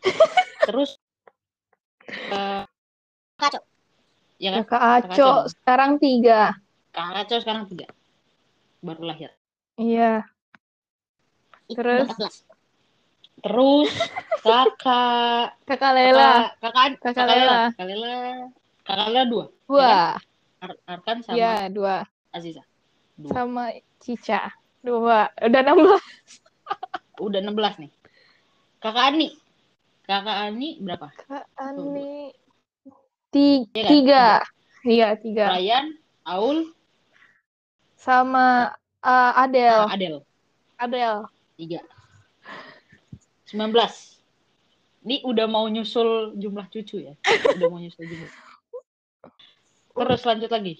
[0.68, 0.96] Terus
[2.08, 2.64] eh
[3.38, 3.62] kacau
[4.40, 4.58] ya kan?
[4.64, 5.48] Kakak Kakak Aco Aco.
[5.52, 6.40] sekarang tiga.
[6.90, 7.86] Kacau sekarang tiga.
[8.80, 9.30] Baru lahir.
[9.78, 10.24] Iya.
[11.68, 12.08] Terus?
[12.12, 12.53] 14.
[13.44, 13.92] Terus
[14.40, 16.48] kakak kakak Lela.
[16.64, 17.58] Kakak kakak, Kakak Lela.
[17.76, 18.14] kakak Lela.
[18.80, 19.44] Kakak Lela dua.
[19.68, 19.92] Dua.
[20.64, 22.08] Ar- Arkan sama iya dua.
[22.32, 22.64] Aziza.
[23.20, 23.30] Dua.
[23.36, 23.68] Sama
[24.00, 24.48] Cica.
[24.80, 25.28] Dua.
[25.44, 26.04] Udah enam belas.
[27.24, 27.92] Udah 16 nih.
[28.80, 29.28] Kakak Ani.
[30.08, 31.12] Kakak Ani berapa?
[31.12, 31.44] Kak
[31.76, 31.84] dua.
[31.84, 32.32] Ani
[33.28, 33.90] Ti- Iya kan?
[33.92, 34.24] tiga.
[34.84, 35.46] Iya tiga.
[35.52, 35.86] Ryan
[36.24, 36.58] Aul.
[38.00, 38.72] Sama
[39.04, 39.84] uh, Adel.
[39.92, 40.16] Adel.
[40.80, 41.28] Adel.
[41.60, 41.80] Tiga
[43.54, 43.70] 19
[45.04, 47.14] ini udah mau nyusul jumlah cucu ya?
[47.54, 48.32] Udah mau nyusul jumlah.
[49.94, 50.74] Terus lanjut lagi.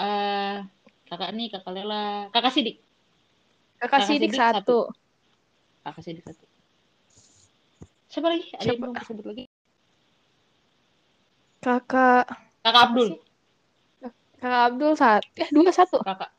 [0.00, 0.56] Eh
[1.06, 2.82] kakak nih kakak Lela kakak Sidik.
[3.78, 4.78] Kakak Kakak Sidik Sidik satu.
[5.86, 6.44] kakak Sidik satu.
[8.10, 8.46] Siapa lagi?
[8.58, 8.80] Ada yang Siapa?
[8.82, 9.44] belum disebut lagi?
[11.60, 12.24] Kakak
[12.64, 13.08] kakak Abdul.
[14.40, 15.98] Kakak Abdul satu eh dua satu.
[16.02, 16.30] Kakak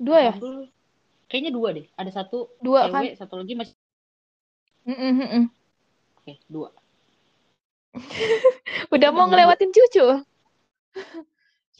[0.00, 0.34] dua ya?
[0.34, 0.66] Abdul.
[1.30, 1.86] Kayaknya dua deh.
[1.94, 3.04] Ada satu dua kan?
[3.06, 3.76] cewek satu lagi masih
[4.88, 5.44] Mm-mm, mm-mm.
[6.20, 6.68] oke dua.
[8.94, 10.06] Udah mau ngelewatin cucu?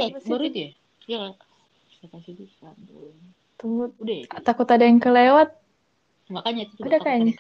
[0.01, 0.59] Eh baru itu?
[0.65, 0.71] ya?
[1.05, 1.19] Iya
[2.25, 3.13] Sidik satu
[3.61, 3.93] tunggu.
[4.01, 5.53] Udah ya, takut ada yang kelewat?
[6.33, 7.37] Makanya itu Udah kayaknya.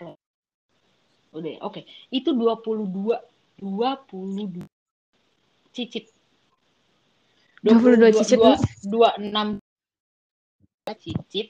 [1.31, 1.81] udah ya, oke.
[2.12, 3.16] Itu 22
[3.57, 4.68] 22
[5.73, 6.12] cicit.
[7.64, 8.37] 22 cicit.
[8.85, 9.57] 26
[11.01, 11.49] cicit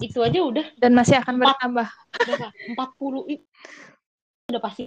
[0.00, 1.46] itu aja udah dan masih akan Empat.
[1.54, 1.88] bertambah
[2.24, 3.44] berapa 40 itu
[4.48, 4.84] udah pasti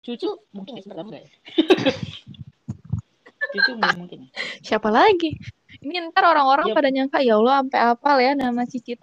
[0.00, 1.30] cucu mungkin nggak ya
[3.52, 5.36] cucu mungkin ya Siapa lagi?
[5.78, 6.74] Ini ntar orang-orang Ya.
[6.74, 8.98] pada nyangka ya Allah sampai apal ya nama Cicit.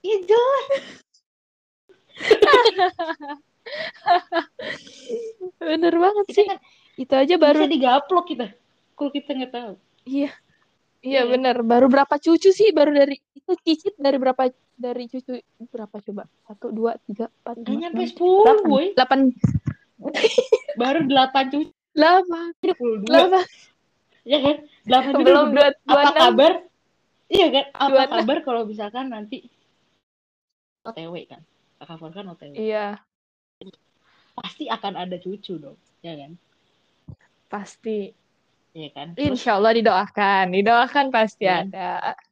[0.00, 0.66] iya jelas
[5.58, 6.46] Bener banget kita sih.
[6.48, 6.58] kan
[6.98, 8.46] Itu aja baru bisa digaplok kita
[8.94, 9.72] kalau kita nggak tahu
[10.04, 10.30] iya.
[11.02, 11.30] Iya Iya.
[11.34, 12.70] bener, baru berapa cucu sih?
[12.70, 14.46] Baru dari itu cicit dari berapa
[14.78, 15.34] dari cucu
[15.66, 16.30] berapa coba?
[16.46, 18.86] Satu, dua, tiga, empat, lima, nyampe enam, sepuluh boy.
[18.94, 19.20] Delapan,
[20.80, 21.70] baru delapan cucu.
[21.92, 22.54] Delapan,
[23.02, 23.44] delapan.
[24.22, 24.56] ya kan?
[24.86, 25.26] Delapan cucu.
[25.26, 26.52] Belum dua, dua apa kabar?
[27.26, 27.64] Iya kan?
[27.74, 29.50] Apa Dua kabar kalau misalkan nanti
[30.86, 31.42] OTW kan?
[31.82, 33.02] Kakak Fur kan OTW Iya,
[34.38, 36.38] pasti akan ada cucu dong ya kan?
[37.50, 38.21] Pasti.
[38.72, 41.68] Iya kan terus Insya Allah didoakan, didoakan pasti Iya.
[41.68, 41.90] ada.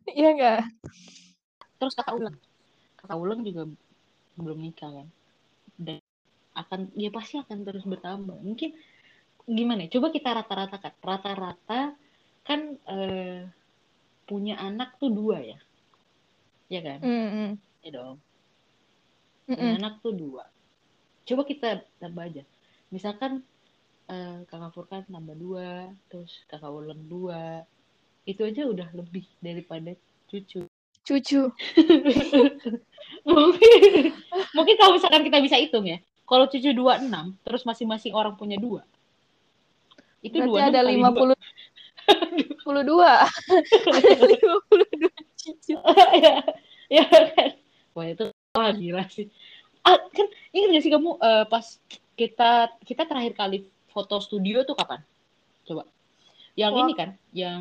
[0.08, 0.60] Iya enggak?
[1.80, 2.36] terus kakak ulang
[3.00, 3.62] kakak ulang juga
[4.36, 5.08] belum nikah kan
[5.80, 5.98] dan
[6.52, 8.76] akan ya pasti akan terus bertambah mungkin
[9.48, 9.96] gimana ya?
[9.96, 11.80] coba kita rata-ratakan rata-rata
[12.44, 13.48] kan eh,
[14.28, 15.58] punya anak tuh dua ya
[16.68, 17.56] ya kan Mm-mm.
[17.80, 18.16] ya dong
[19.48, 19.56] Mm-mm.
[19.56, 20.44] punya anak tuh dua
[21.24, 22.42] coba kita tambah aja
[22.92, 23.40] misalkan
[24.10, 27.62] eh, kakak Furkan tambah dua terus kakak Ulen dua
[28.26, 29.94] itu aja udah lebih daripada
[30.28, 30.66] cucu
[31.00, 31.48] Cucu.
[33.26, 34.12] mungkin
[34.52, 37.10] mungkin kalau misalkan kita bisa hitung ya kalau cucu 26
[37.42, 38.84] terus masing-masing orang punya dua
[40.20, 41.16] itu 26 ada lima dua.
[41.16, 41.38] puluh
[42.66, 43.12] puluh dua.
[44.34, 45.74] Lima puluh dua cucu.
[46.20, 46.44] ya
[46.92, 47.50] ya kan
[47.96, 49.26] wah itu wah gila sih
[49.86, 51.66] ah, kan ingat gak sih kamu eh, pas
[52.18, 52.50] kita
[52.84, 53.58] kita terakhir kali
[53.90, 55.02] foto studio tuh kapan
[55.66, 55.84] coba
[56.54, 56.82] yang Wah.
[56.86, 57.60] ini kan yang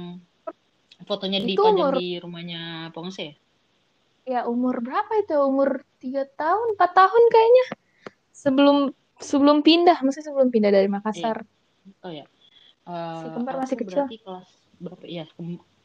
[1.03, 2.61] fotonya Itu dipajang umur- di rumahnya
[2.93, 3.35] Pongse ya
[4.29, 5.33] Ya umur berapa itu?
[5.41, 7.65] Umur tiga tahun, empat tahun kayaknya.
[8.29, 8.77] Sebelum
[9.17, 11.41] sebelum pindah, maksudnya sebelum pindah dari Makassar.
[12.05, 12.29] oh ya
[12.85, 14.05] Eh, Si kembar masih kecil.
[14.05, 15.25] berarti kelas berapa ya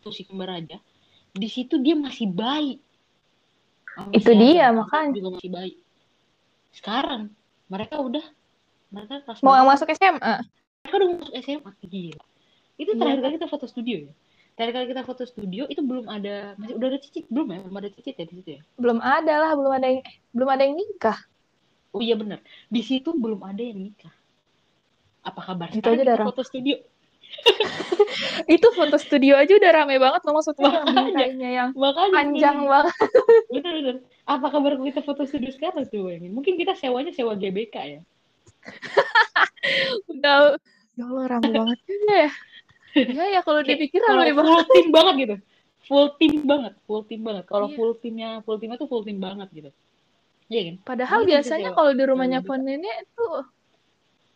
[0.04, 0.76] tuh si kembar aja
[1.33, 2.76] di situ dia masih bayi
[4.12, 5.12] Itu dia, makanya.
[5.16, 5.72] juga masih bayi
[6.74, 7.33] sekarang
[7.72, 8.24] mereka udah
[8.94, 9.68] mereka kelas Mau berapa?
[9.68, 10.35] masuk SMA.
[10.80, 12.22] mereka udah masuk SMA gila
[12.74, 12.98] itu Iya.
[12.98, 14.12] terakhir kali kita foto studio ya
[14.54, 17.76] terakhir kali kita foto studio itu belum ada masih udah ada cicit belum ya belum
[17.76, 20.62] ada cicit ya di situ ya Belum ada lah, belum ada yang eh, belum ada
[20.62, 21.18] yang nikah.
[21.90, 24.14] oh iya benar di situ belum ada yang nikah
[25.22, 26.26] apa kabar Itu aja darah.
[26.26, 26.78] foto studio
[28.46, 31.48] Itu foto studio aja udah rame banget loh maksudnya yang Makanya.
[31.50, 32.94] yang makanya panjang banget.
[33.48, 37.76] bener bener apa kabar kita foto studio sekarang tuh bayangin mungkin kita sewanya sewa GBK
[37.76, 38.00] ya
[40.12, 40.57] Udah
[40.94, 42.33] ya Allah rame banget juga ya.
[42.94, 44.44] Ya ya kalau dipikir rame banget.
[44.46, 45.37] full tim banget gitu
[45.85, 47.77] full tim banget full tim banget kalau Iya.
[47.77, 49.70] full timnya full timnya tuh full tim banget gitu
[50.46, 53.37] iya kan Padahal Mungkin bisa biasanya sewa- kalau di rumahnya sewa Pon Nenek tuh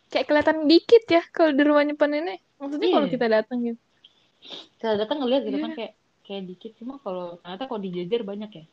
[0.09, 2.39] kayak kelihatan dikit ya kalau di rumahnya Pon Nenek.
[2.55, 2.95] Maksudnya Iya.
[2.95, 3.79] kalau kita datang gitu.
[4.75, 5.63] saya datang ngeliat gitu Iya.
[5.63, 8.65] kan kayak kayak dikit cuma kalau ternyata kalau dijajar banyak ya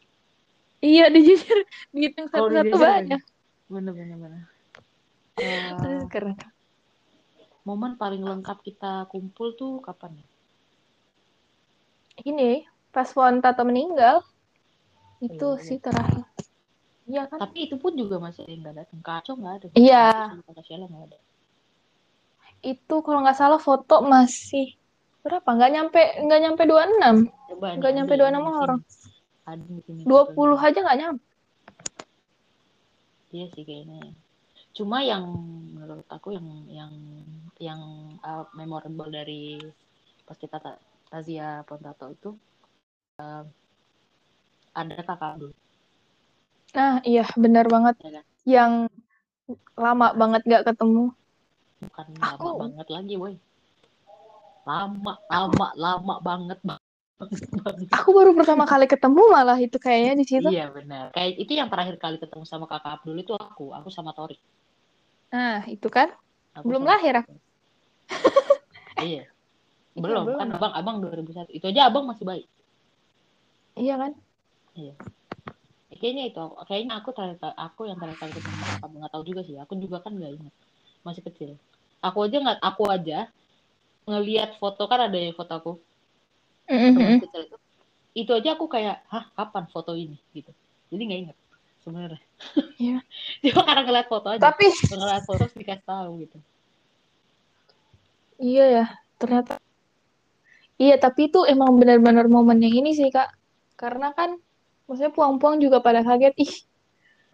[0.78, 1.58] Iya dijujur
[1.90, 3.20] dihitung satu-satu banyak.
[3.66, 4.42] bener bener bener
[5.36, 6.36] Terus keren.
[7.68, 10.26] momen paling lengkap kita kumpul tuh kapan ya
[12.24, 14.24] Ini pas Pon Tato meninggal
[15.20, 16.24] itu Iya, sih terakhir.
[17.06, 17.38] Iya kan?
[17.38, 20.06] tapi itu pun juga masih nggak datang kacau nggak ada Iya.
[20.40, 21.18] Nggak ada
[22.64, 24.72] Itu kalau nggak salah foto masih
[25.20, 25.44] berapa?
[25.44, 27.16] Nggak nyampe nggak nyampe 26.
[27.52, 28.62] coba nih, Nggak nyampe yang 26 di sini.
[28.64, 28.80] orang.
[30.08, 30.66] 20 fotonya.
[30.66, 31.24] aja nggak nyampe.
[33.34, 34.00] Iya sih kayaknya.
[34.76, 35.24] Cuma yang
[35.72, 36.92] menurut aku yang yang
[37.56, 37.80] yang
[38.20, 39.56] uh, memorable dari
[40.28, 42.30] pas kita ta- Tazia Pontato itu
[43.16, 43.44] uh,
[44.76, 45.52] ada kakak Abdul.
[46.76, 47.96] Nah, iya benar banget.
[48.04, 48.24] Ya kan?
[48.44, 48.72] Yang
[49.80, 51.04] lama banget nggak ketemu.
[51.80, 53.34] Bukan Aku- lama banget lagi, boy.
[54.66, 56.84] Lama, lama, lama banget, banget.
[57.96, 60.48] Aku baru pertama kali ketemu malah itu kayaknya di situ.
[60.52, 61.16] Iya benar.
[61.16, 64.36] Kayak itu yang terakhir kali ketemu sama kakak Abdul itu aku, aku sama Tori.
[65.30, 66.14] Nah, itu kan?
[66.56, 67.34] Aku belum lahir aku.
[68.96, 69.28] Iya.
[69.92, 70.40] Belum, belum.
[70.40, 71.52] kan abang abang 2001.
[71.52, 72.48] Itu aja abang masih baik.
[73.76, 74.12] Iya kan?
[75.96, 76.44] kayaknya itu.
[76.64, 78.94] Kayaknya aku terakhir aku yang terakhir kali ketemu sama kamu.
[79.00, 79.56] Nggak tahu juga sih.
[79.60, 80.54] Aku juga kan nggak ingat.
[81.04, 81.50] Masih kecil.
[82.00, 83.18] Aku aja nggak aku aja
[84.08, 85.72] ngelihat foto kan ada ya foto aku.
[86.68, 87.56] Waktu masih kecil itu.
[88.16, 90.16] Itu aja aku kayak hah kapan foto ini?
[90.32, 90.52] Gitu.
[90.88, 91.36] Jadi nggak ingat
[91.86, 92.20] sebenarnya.
[92.82, 92.98] Iya.
[93.54, 94.42] Cuma karena ngeliat foto aja.
[94.42, 96.38] Tapi ngeliat foto dikasih tahu gitu.
[98.42, 98.86] Iya ya,
[99.22, 99.62] ternyata.
[100.76, 103.32] Iya, tapi itu emang benar-benar momen yang ini sih, Kak.
[103.78, 104.36] Karena kan
[104.84, 106.54] maksudnya puang-puang juga pada kaget, ih,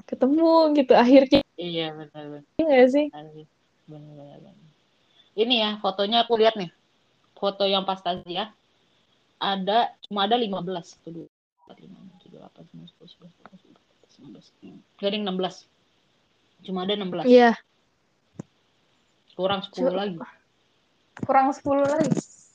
[0.06, 1.42] ketemu gitu akhirnya.
[1.58, 2.44] Iya, benar-benar.
[2.60, 3.06] Iya gak sih?
[3.90, 4.54] Benar-benar.
[5.32, 6.70] Ini ya, fotonya aku lihat nih.
[7.34, 8.54] Foto yang pas tadi ya.
[9.42, 11.02] Ada, cuma ada 15.
[11.02, 12.01] itu 15
[14.42, 14.50] belas
[14.98, 15.56] garing enam belas
[16.62, 17.54] cuma ada 16 Iya.
[19.32, 20.14] kurang 10 Cu- lagi
[21.22, 22.10] Kurang 10 lagi.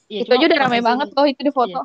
[0.07, 1.79] Iya, itu aja udah sini- banget loh itu di foto.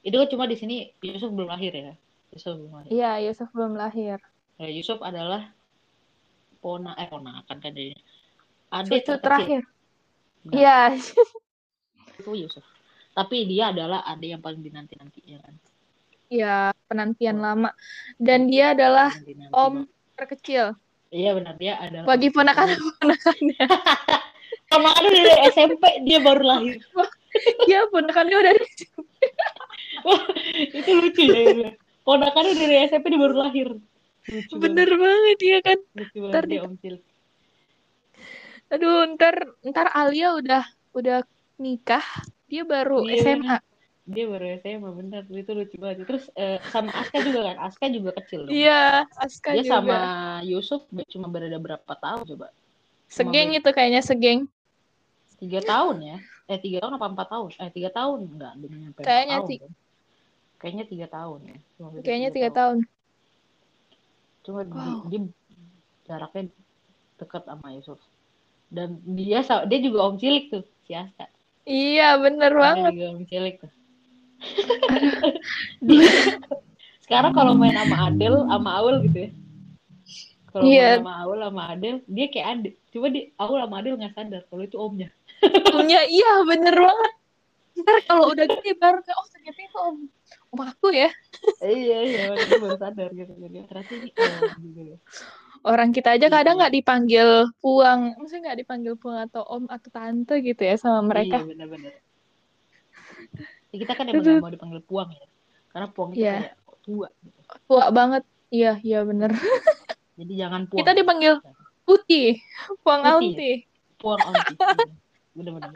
[0.00, 1.92] itu kan cuma di sini Yusuf belum lahir ya
[2.30, 4.18] Yusuf belum lahir Iya, Yusuf belum lahir.
[4.56, 5.50] Nah, Yusuf adalah
[6.58, 7.94] pona eh ponakan kan dia
[8.68, 9.60] adik Cucu terkecil terakhir.
[10.44, 10.52] Nah.
[10.54, 10.78] Iya.
[12.14, 12.64] itu Yusuf
[13.10, 15.54] tapi dia adalah adik yang paling dinanti nanti ya kan
[16.28, 17.72] Iya, penantian lama.
[18.16, 19.12] Dan dia adalah
[19.50, 19.88] om banget.
[20.14, 20.64] terkecil.
[21.08, 21.54] Iya benar.
[21.56, 23.64] Dia adalah bagi ponakan-ponakannya.
[24.68, 26.76] sama kan dari SMP dia baru lahir.
[27.68, 28.64] Iya, ponakannya udah di
[30.72, 33.68] itu lucu ya ponakannya dari SMP dia baru lahir.
[34.26, 35.78] Lucu Bener banget ya kan.
[35.78, 37.02] banget, lucu banget Ntar dia di- om cilik
[38.68, 41.18] Aduh, ntar ntar Alia udah udah
[41.56, 42.04] nikah,
[42.48, 43.56] dia baru Iya, SMA.
[44.08, 48.10] Dia baru SMA bener itu lucu banget terus eh, sama Aska juga kan Aska juga
[48.16, 49.72] kecil dong Iya, Aska dia juga.
[49.76, 49.96] sama
[50.48, 50.80] Yusuf
[51.12, 52.48] cuma beda berapa tahun coba
[53.08, 54.48] Segeng itu kayaknya segeng.
[55.38, 56.16] tiga tahun ya
[56.50, 59.48] eh tiga tahun apa empat tahun eh tiga tahun enggak dia nyampe empat Kayaknya tahun
[59.48, 59.72] ti- kan?
[60.58, 62.78] kayaknya tiga tahun ya Cuma Kayaknya tiga tahun.
[64.42, 65.04] cuma di- Wow.
[65.12, 65.20] dia
[66.08, 66.42] jaraknya
[67.20, 68.00] dekat sama Yusuf
[68.72, 71.28] dan dia dia juga om cilik tuh si Aska
[71.68, 72.92] Iya, bener banget.
[72.96, 73.72] juga om cilik tuh
[77.04, 79.30] sekarang kalau main sama Adel sama Aul gitu ya
[80.48, 80.88] kalau Iya.
[80.88, 84.42] main sama Aul sama Adel dia kayak adik cuma di Aul sama Adel nggak sadar
[84.48, 85.08] kalau itu omnya
[85.70, 87.12] Omnya iya, bener banget.
[87.78, 89.96] Ntar kalau udah gede baru kayak, oh ternyata itu om,
[90.50, 91.06] om aku ya.
[91.62, 94.96] iya iya dia baru sadar gitu jadi ternyata ini om gitu ya.
[95.62, 96.34] Orang kita aja Iya.
[96.42, 97.28] kadang nggak dipanggil
[97.62, 101.38] puang, maksudnya nggak dipanggil puang atau om atau tante gitu ya sama mereka.
[101.38, 101.92] Iya benar-benar.
[103.68, 105.26] Ya, kita kan emang nggak mau dipanggil puang ya,
[105.68, 106.34] karena puang itu Iya.
[106.40, 107.06] kayak tua.
[107.14, 107.38] Gitu.
[107.66, 108.22] Tua banget.
[108.48, 109.30] Iya, iya bener.
[110.14, 110.78] Jadi jangan puang.
[110.78, 111.34] Kita dipanggil
[111.82, 112.40] putih,
[112.80, 113.12] puang Putih.
[113.12, 113.56] auntie.
[113.96, 114.54] puang onti.
[114.58, 114.94] Iya.
[115.34, 115.70] Bener-bener.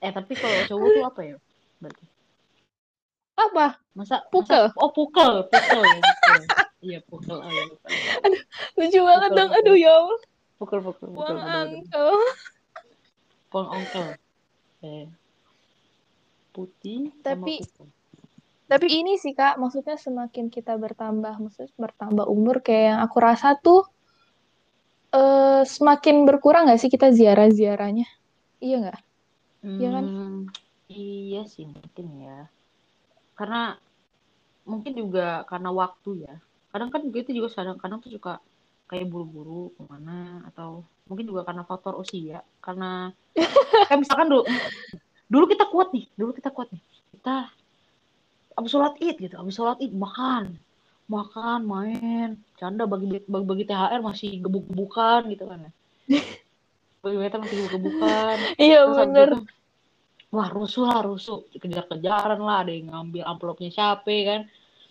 [0.00, 1.36] Eh tapi kalau cowok tuh apa ya?
[1.78, 2.04] Berarti
[3.36, 3.66] Apa?
[3.92, 4.68] masa Pukel.
[4.68, 5.98] masa- oh pukel, pukel ya.
[5.98, 6.40] Pukel.
[6.80, 7.36] Iya pukel.
[7.36, 7.88] Oh, iya, lupa.
[8.74, 9.48] Lucu banget Betul, dong.
[9.48, 9.60] betul.
[9.60, 10.20] Aduh ya Allah.
[10.56, 11.14] Pukel, pukel, pukel.
[11.14, 12.16] Puang uncle.
[13.48, 14.06] Puang onkel.
[14.80, 15.04] Eh.
[16.60, 17.88] Putih Tapi- sama.
[18.70, 23.58] Tapi ini sih Kak, maksudnya semakin kita bertambah, maksudnya bertambah umur kayak yang aku rasa
[23.58, 23.82] tuh
[25.10, 28.06] eh semakin berkurang nggak sih kita ziarah-ziarahnya?
[28.62, 29.00] Iya nggak?
[29.66, 30.04] Iya kan?
[30.06, 30.38] Hmm,
[30.86, 32.46] iya sih mungkin ya.
[33.34, 33.74] Karena
[34.62, 36.38] mungkin juga karena waktu ya.
[36.70, 38.38] Kadang kan gitu juga kadang-kadang tuh suka
[38.86, 42.46] kayak buru-buru ke mana atau mungkin juga karena faktor usia.
[42.62, 43.10] Karena
[43.90, 44.46] kayak misalkan dulu
[45.30, 46.82] dulu kita kuat nih, dulu kita kuat nih.
[47.14, 47.48] Kita
[48.58, 50.58] abis sholat id gitu, abis sholat id makan,
[51.06, 55.72] makan, main, canda bagi bagi, bagi THR masih gebuk-gebukan gitu kan ya.
[57.00, 58.36] Bagi THR masih gebuk-gebukan.
[58.60, 59.48] Iya itu,
[60.30, 64.42] wah rusuh lah rusuh kejar-kejaran lah ada yang ngambil amplopnya siapa kan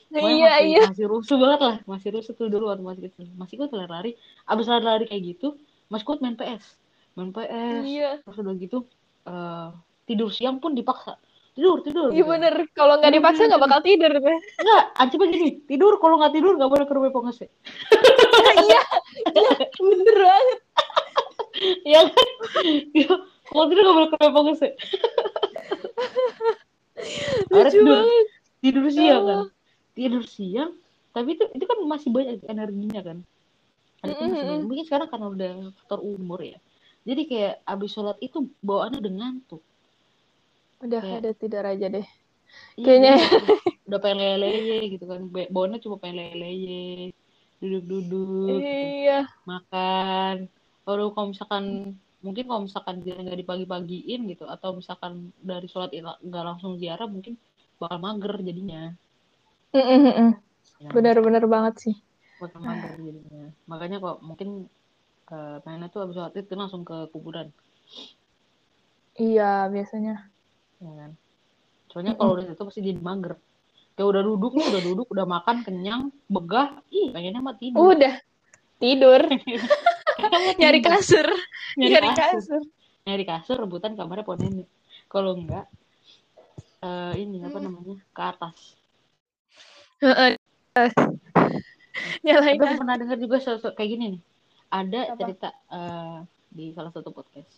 [0.09, 0.83] Pokoknya Iya masih, iya.
[0.89, 4.11] masih rusuh banget lah masih rusuh tuh dulu waktu masih kecil masih kuat lari-lari
[4.49, 5.55] abis lari-lari kayak gitu
[5.87, 6.75] masih kuat main PS
[7.15, 8.11] main PS Iya.
[8.25, 8.77] terus udah gitu
[9.29, 9.69] eh,
[10.09, 11.21] tidur siang pun dipaksa
[11.53, 12.53] tidur tidur Iya bener.
[12.71, 14.37] Kalau nggak dipaksa nggak bakal tidur tuh.
[14.57, 17.45] enggak ancamnya gini tidur kalau nggak tidur nggak boleh ke rumah penghasi
[18.65, 18.81] Iya.
[19.29, 19.51] Iya.
[19.77, 20.59] Bener banget.
[21.91, 22.27] ya kan
[22.91, 23.13] Iya,
[23.45, 24.69] kalau tidur nggak boleh ke rumah penghasi
[27.49, 28.03] Harus tidur.
[28.59, 29.47] tidur siang kan Allah.
[29.93, 30.71] tidur siang
[31.09, 33.17] tapi itu itu kan masih banyak energinya kan
[33.99, 34.31] Mm-mm.
[34.31, 34.63] banyak.
[34.63, 36.59] mungkin sekarang karena udah faktor umur ya
[37.03, 39.61] jadi kayak abis sholat itu bawaannya udah ngantuk
[40.79, 42.07] Udah Kayak- ada tidur aja deh.
[42.79, 43.17] Iya, Kayaknya-
[43.85, 44.51] udah, pengen lele
[44.89, 46.51] gitu kan bawaannya cuma pengen lele
[47.59, 48.65] duduk-duduk gitu.
[49.05, 49.27] Iya.
[49.43, 50.47] makan
[50.87, 56.45] kalau kalau misalkan mungkin kalau misalkan dia nggak dipagi-pagiin gitu atau misalkan dari sholat nggak
[56.47, 57.35] langsung ziarah mungkin
[57.77, 58.95] bakal mager jadinya.
[59.75, 60.89] Ya.
[60.89, 61.95] Bener-bener banget sih.
[62.39, 64.71] bakal mager jadinya makanya kok mungkin
[65.27, 67.51] eh, pengennya tuh abis sholat id tuh langsung ke kuburan
[69.19, 70.31] Iya biasanya.
[70.79, 71.11] Ya kan.
[71.89, 73.33] Soalnya kalau udah itu pasti jadi mager.
[73.97, 77.95] Kayak udah duduk udah duduk udah makan kenyang begah ih pengennya mah tidur.
[77.95, 78.15] Udah.
[78.79, 79.21] Tidur.
[80.61, 81.27] Nyari kasur.
[81.79, 82.39] nyari, Nyari kasur.
[82.39, 82.61] kasur.
[83.07, 84.67] nyari kasur rebutan kamarnya pohon nenek
[85.09, 85.65] kalau enggak
[86.83, 87.97] eh, ini apa namanya?
[88.13, 88.57] Ke atas.
[92.23, 94.21] Nyalain aku pernah dengar juga sosok kayak gini nih.
[94.69, 95.17] Ada Apa?
[95.17, 96.19] cerita eh,
[96.53, 97.51] di salah satu podcast.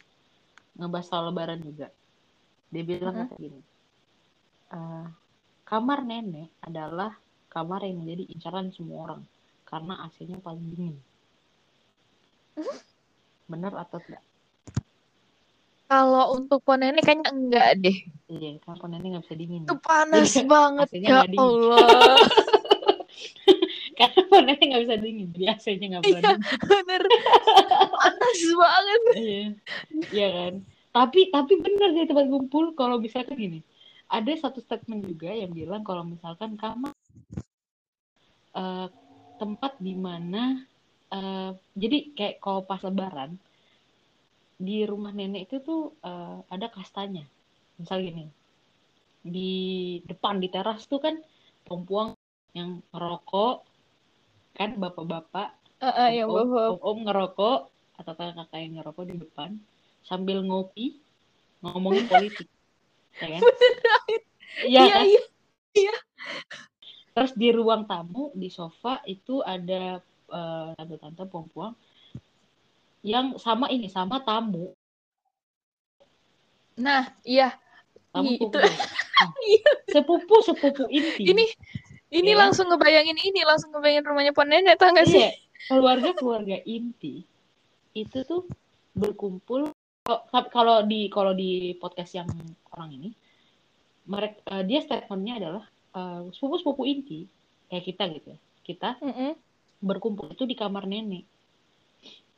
[0.79, 1.91] Ngebahas soal lebaran juga
[2.71, 3.21] dia bilang Mhm.
[3.21, 3.59] kata gini
[4.71, 5.05] "Eh,
[5.63, 7.11] kamar nenek adalah
[7.47, 9.21] kamar yang menjadi incaran semua orang
[9.63, 10.95] karena AC-nya paling dingin
[13.45, 14.23] benar atau tidak
[15.85, 17.97] Kalau untuk pohon nenek kayaknya enggak deh.
[18.31, 21.19] iya kamar nenek nggak bisa dingin Itu panas Jadi, banget ya.
[21.35, 22.15] Allah.
[23.99, 26.31] karena nenek nggak bisa dingin jadi AC-nya nggak pernah Iya.
[26.31, 27.01] dingin Bener.
[27.99, 29.01] panas banget.
[29.13, 29.43] iya
[30.09, 30.53] iya kan
[30.91, 33.59] tapi tapi benar di tempat kumpul kalau misalkan gini.
[34.11, 36.91] Ada satu statement juga yang bilang kalau misalkan kamar
[38.55, 38.87] eh,
[39.39, 40.67] tempat di mana
[41.11, 43.39] eh, jadi kayak kalau pas lebaran
[44.61, 47.23] di rumah nenek itu tuh eh, ada kastanya.
[47.79, 48.27] Misal gini
[49.21, 49.53] di
[50.09, 51.15] depan di teras tuh kan
[51.65, 52.17] pompuang
[52.57, 53.61] yang ngerokok
[54.57, 57.59] kan bapak-bapak Heeh, yang om, bawa om, om ngerokok
[58.01, 59.49] atau kakak-kakak yang ngerokok di depan
[60.01, 60.99] sambil ngopi
[61.61, 62.47] ngomongin politik
[63.17, 63.41] ya kan
[64.63, 65.05] iya Iya, kan
[65.77, 65.95] iya.
[67.11, 71.71] terus di ruang tamu di sofa itu ada eh, tante-tante perempuan
[73.01, 74.73] yang sama ini sama tamu
[76.71, 77.53] Nah, iya.
[78.09, 79.71] tamu itu sepupu Nah, Iya.
[79.91, 81.45] sepupu sepupu inti ini
[82.09, 82.41] ini Iya.
[82.41, 85.21] langsung ngebayangin ini, langsung ngebayangin rumahnya pohon nenek tau gak sih?
[85.21, 85.31] iya
[85.69, 87.21] keluarga keluarga inti
[87.93, 88.49] itu tuh
[88.91, 89.69] berkumpul
[90.49, 92.29] kalau- di kalau di podcast yang
[92.71, 93.09] orang ini
[94.05, 95.65] mereka dia statementnya adalah
[96.31, 97.27] sepupu sepupu inti
[97.67, 98.39] kayak kita gitu ya.
[98.61, 99.31] Kita Mm-mm.
[99.79, 101.23] berkumpul itu di kamar nenek.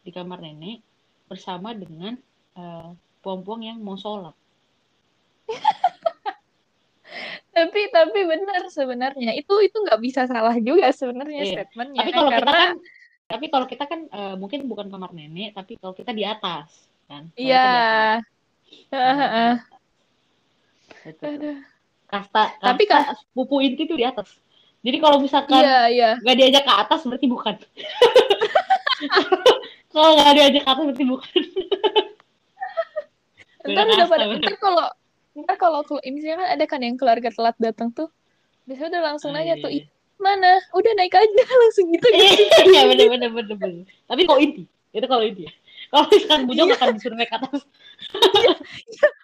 [0.02, 0.82] Di kamar nenek
[1.26, 2.18] bersama dengan
[2.54, 2.90] eh,
[3.22, 4.34] puang-puang yang mau sholat.
[7.54, 9.38] Tapi tapi benar sebenarnya.
[9.38, 11.54] Itu itu nggak bisa salah juga sebenarnya Iya.
[11.62, 12.72] statementnya tapi kalau kita karena kan
[13.24, 17.24] tapi kalau kita kan eh, mungkin bukan kamar nenek tapi kalau kita di atas kan?
[17.38, 17.70] Iya.
[21.04, 21.20] Gitu.
[21.20, 21.60] Aduh.
[22.08, 24.40] kasta Tapi kasta sepupu inti tuh di atas.
[24.84, 26.10] Jadi kalau misalkan Iya, iya.
[26.20, 27.56] nggak diajak ke atas berarti bukan.
[29.94, 31.42] Kalau nggak diajak ke atas berarti bukan.
[33.64, 34.86] Ntar udah kasta, pada ntar kalau
[35.40, 38.12] ntar kalau misalnya kan ada kan yang keluarga telat datang tuh.
[38.68, 39.84] Biasanya udah langsung Ah, nanya iya, tuh iya.
[39.84, 39.86] "Ih,
[40.20, 40.60] mana?
[40.76, 41.44] Udah naik aja.
[41.48, 42.08] Langsung gitu.
[42.12, 43.84] Iya bener bener bener bener.
[44.04, 44.64] Tapi kalau inti.
[44.92, 45.54] Itu kalau inti ya
[45.94, 46.76] kalau misalkan bujang Iya.
[46.82, 47.62] akan disuruh naik ke atas.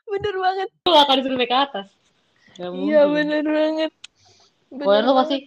[0.05, 0.69] Bener banget.
[0.85, 1.87] Lu akan disuruh naik ke atas.
[2.61, 3.91] Gak iya bener banget.
[4.69, 5.37] Pokoknya Bener lu pasti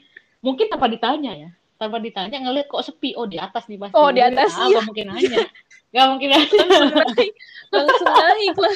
[0.42, 3.14] mungkin tanpa ditanya ya tanpa ditanya ngeliat kok sepi.
[3.14, 4.80] Oh di atas nih pasti Oh, di atas, ah, iya.
[4.82, 5.38] mungkin nanya.
[5.94, 6.62] Gak mungkin nanya.
[6.66, 7.32] Langsung naik.
[7.70, 8.74] Langsung naik lah.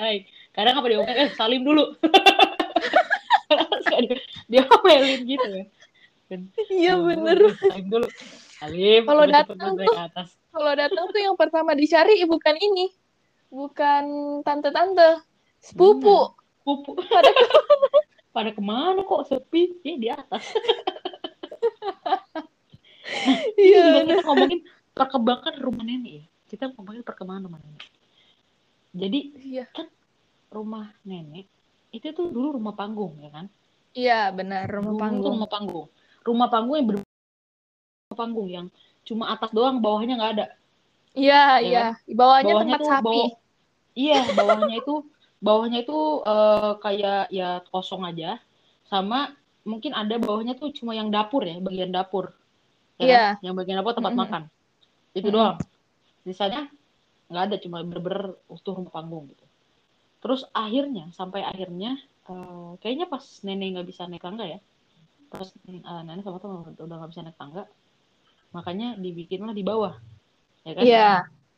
[0.00, 0.22] Baik.
[0.52, 1.84] kadang apa diomongin eh salim dulu.
[3.92, 4.16] Dia
[4.48, 5.64] dia omelin gitu ya.
[6.72, 7.38] Iya bener.
[7.60, 8.08] Salim dulu.
[8.56, 12.92] Salim Kalau datang naik ke atas kalau datang tuh yang pertama dicari bukan ini
[13.52, 14.04] bukan
[14.44, 15.24] tante-tante
[15.60, 16.32] sepupu.
[16.62, 17.26] Pupu pada
[18.34, 19.82] pada ke mana kok sepi?
[19.82, 20.44] Ya di atas.
[23.60, 24.60] Iya Ini kita ngomongin
[24.96, 26.22] perkembangan rumah nenek.
[26.22, 27.90] Ya kita ngomongin perkembangan rumah nenek.
[28.92, 29.66] Jadi iya.
[30.48, 31.46] rumah nenek
[31.92, 33.46] itu tuh dulu rumah panggung ya kan?
[33.92, 35.32] Iya benar rumah Dulu panggung.
[35.36, 35.86] rumah panggung.
[36.24, 38.66] Rumah panggung yang ber rumah panggung yang
[39.08, 40.46] cuma atas doang bawahnya nggak ada.
[41.20, 41.34] Iya
[41.64, 41.80] Ya iya.
[42.08, 43.06] di bawahnya bawahnya tempat tuh sapi.
[43.06, 43.28] bawah
[44.02, 44.92] iya bawahnya itu
[45.46, 45.98] bawahnya itu
[46.32, 48.30] eh, kayak ya kosong aja.
[48.90, 49.18] Sama
[49.70, 52.26] mungkin ada bawahnya tuh cuma yang dapur ya bagian dapur.
[53.00, 53.16] Ya Iya.
[53.16, 53.24] kan?
[53.44, 54.22] yang bagian dapur tempat Mm-mm.
[54.22, 54.42] makan.
[55.18, 55.34] Itu Mm-mm.
[55.34, 55.56] doang.
[56.26, 56.60] Sisanya
[57.30, 59.44] nggak ada cuma bener-bener utuh rumah panggung gitu.
[60.22, 61.90] Terus akhirnya sampai akhirnya
[62.30, 64.58] eh, kayaknya pas nenek nggak bisa naik tangga ya.
[65.32, 66.50] Pas eh, nenek sama tuh
[66.86, 67.62] udah nggak bisa naik tangga
[68.52, 69.96] makanya dibikinlah di bawah
[70.62, 70.84] ya kan?
[70.84, 71.10] Iya.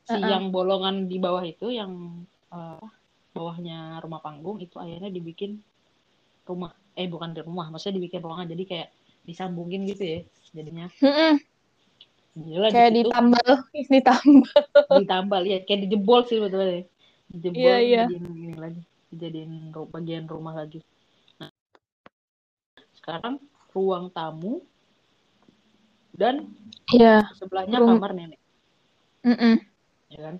[0.05, 0.31] Si Uh-uh.
[0.31, 2.85] yang bolongan di bawah itu yang eh,
[3.35, 5.61] bawahnya rumah panggung itu akhirnya dibikin
[6.47, 6.73] rumah.
[6.95, 8.47] Eh bukan di rumah maksudnya dibikin ruangan.
[8.49, 8.89] Jadi kayak
[9.25, 10.21] disambungin gitu ya
[10.55, 10.87] jadinya.
[11.01, 11.35] Mm-mm.
[12.35, 13.51] Gila, di kayak situ ditambal
[13.95, 14.61] ditambal.
[14.99, 16.83] Ditambal ya kayak dijebol sih sebetulnya.
[17.31, 18.03] Dijebol Iya, iya.
[18.11, 18.83] dijadiin ini lagi.
[19.15, 20.83] Dijadiin bagian rumah lagi.
[21.38, 21.51] Nah,
[22.99, 23.38] sekarang
[23.75, 24.63] ruang tamu
[26.15, 26.54] dan
[26.94, 27.27] iya.
[27.35, 28.40] sebelahnya Rum- kamar nenek.
[29.25, 29.56] Mm-mm.
[30.12, 30.37] ya kan?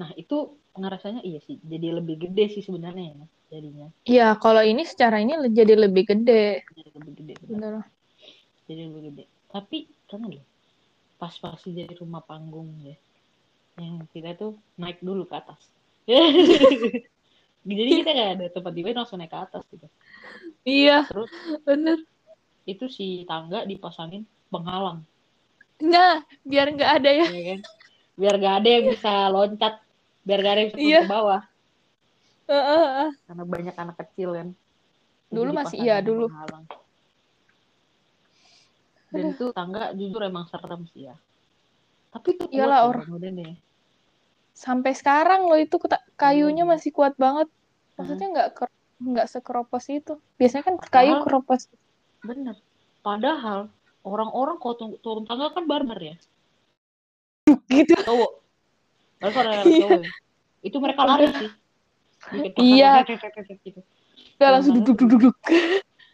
[0.00, 3.88] Nah itu ngerasanya iya sih jadi lebih gede sih sebenarnya ya jadinya.
[4.06, 6.66] Iya kalau ini secara ini jadi lebih gede.
[6.66, 7.84] Jadi lebih gede benar.
[8.66, 9.24] jadi lebih gede.
[9.50, 9.78] Tapi
[10.10, 10.46] kan loh
[11.20, 12.96] pas pasti jadi rumah panggung ya
[13.76, 15.60] yang kita tuh naik dulu ke atas.
[17.60, 19.84] Jadi kita kayak ada tempat di langsung naik ke atas gitu.
[20.64, 21.04] Iya.
[21.12, 21.28] Terus
[21.60, 22.00] bener
[22.68, 24.98] itu si tangga dipasangin penghalang
[25.80, 27.60] nah biar nggak ada ya ya kan
[28.20, 29.74] biar gak ada yang bisa loncat
[30.20, 31.00] biar gak ada yang bisa Iya.
[31.00, 31.42] ke bawah
[32.44, 33.10] Eh, eh, eh.
[33.24, 36.26] karena banyak anak kecil kan Jadi Dulu masih iya dulu.
[36.26, 36.64] penghalang.
[39.10, 41.14] dan itu tangga jujur emang serem sih ya
[42.10, 43.52] tapi itu kuat Iyalah, orang- bangunannya
[44.50, 45.80] Sampai sekarang loh itu
[46.14, 46.68] kayunya Iya.
[46.68, 47.48] masih kuat banget.
[47.96, 50.20] Maksudnya nggak ker- nggak sekeropos itu.
[50.36, 51.64] Biasanya kan kayu keropos.
[52.20, 52.52] bener
[53.00, 53.72] padahal
[54.06, 56.16] orang-orang kalau turun, turun tangga kan barbar ya
[57.66, 57.94] Gitu.
[58.06, 58.32] cowok
[59.20, 59.78] kalau ada Iya.
[59.80, 60.02] cowok
[60.60, 61.50] itu mereka lari sih
[62.60, 63.04] Iya.
[63.64, 63.80] gitu.
[64.36, 65.36] Udah langsung duduk duduk duduk.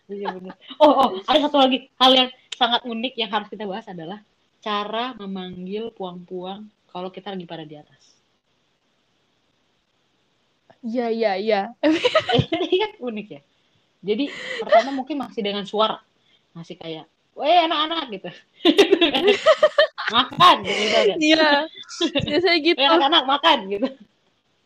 [0.06, 0.30] Iya.
[0.78, 4.22] Oh, oh, ada satu lagi hal yang sangat unik yang harus kita bahas adalah
[4.62, 8.16] cara memanggil puang-puang kalau kita lagi pada di atas.
[10.86, 11.60] Iya iya iya.
[12.54, 13.40] Ini kan unik ya.
[14.06, 14.30] Jadi
[14.62, 15.98] pertama mungkin masih dengan suara,
[16.54, 18.30] masih kayak, weh anak-anak gitu,
[20.16, 21.06] makan gitu kan.
[21.20, 21.50] Iya.
[22.26, 22.78] Biasanya gitu.
[22.80, 23.88] Weh anak-anak makan gitu.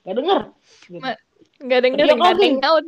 [0.06, 0.40] Gak denger.
[0.86, 1.02] Gitu.
[1.02, 1.20] Ma-
[1.60, 2.84] Nggak denger, Teriak nggak ada yang nyaut.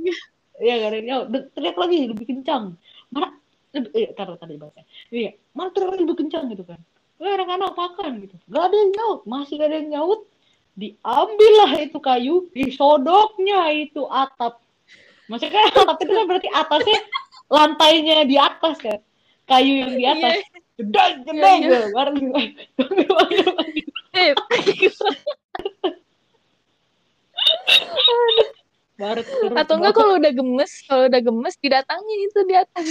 [0.62, 1.26] Iya gak ada yang nyaut.
[1.52, 2.64] Teriak lagi lebih kencang.
[3.12, 3.28] Mana?
[3.72, 4.80] Eh, taruh tadi bahasa.
[5.12, 6.80] Iya, mana teriak lebih kencang gitu kan.
[7.20, 8.34] Weh anak-anak makan gitu.
[8.48, 9.20] Gak ada yang nyaut.
[9.28, 10.20] Masih gak ada yang nyaut.
[10.72, 14.56] Diambillah itu kayu, disodoknya itu atap.
[15.28, 17.00] Maksudnya atap itu kan berarti atasnya
[17.52, 19.00] lantainya di atas kan.
[19.52, 20.34] Kayu yang di atas.
[20.80, 21.58] Jedang, jedang.
[21.60, 21.76] Iya, gitu.
[21.92, 22.12] Baru
[24.12, 24.32] Eh,
[28.94, 29.20] baru
[29.58, 32.86] atau enggak kalau udah gemes, kalau udah gemes didatangin itu di atas.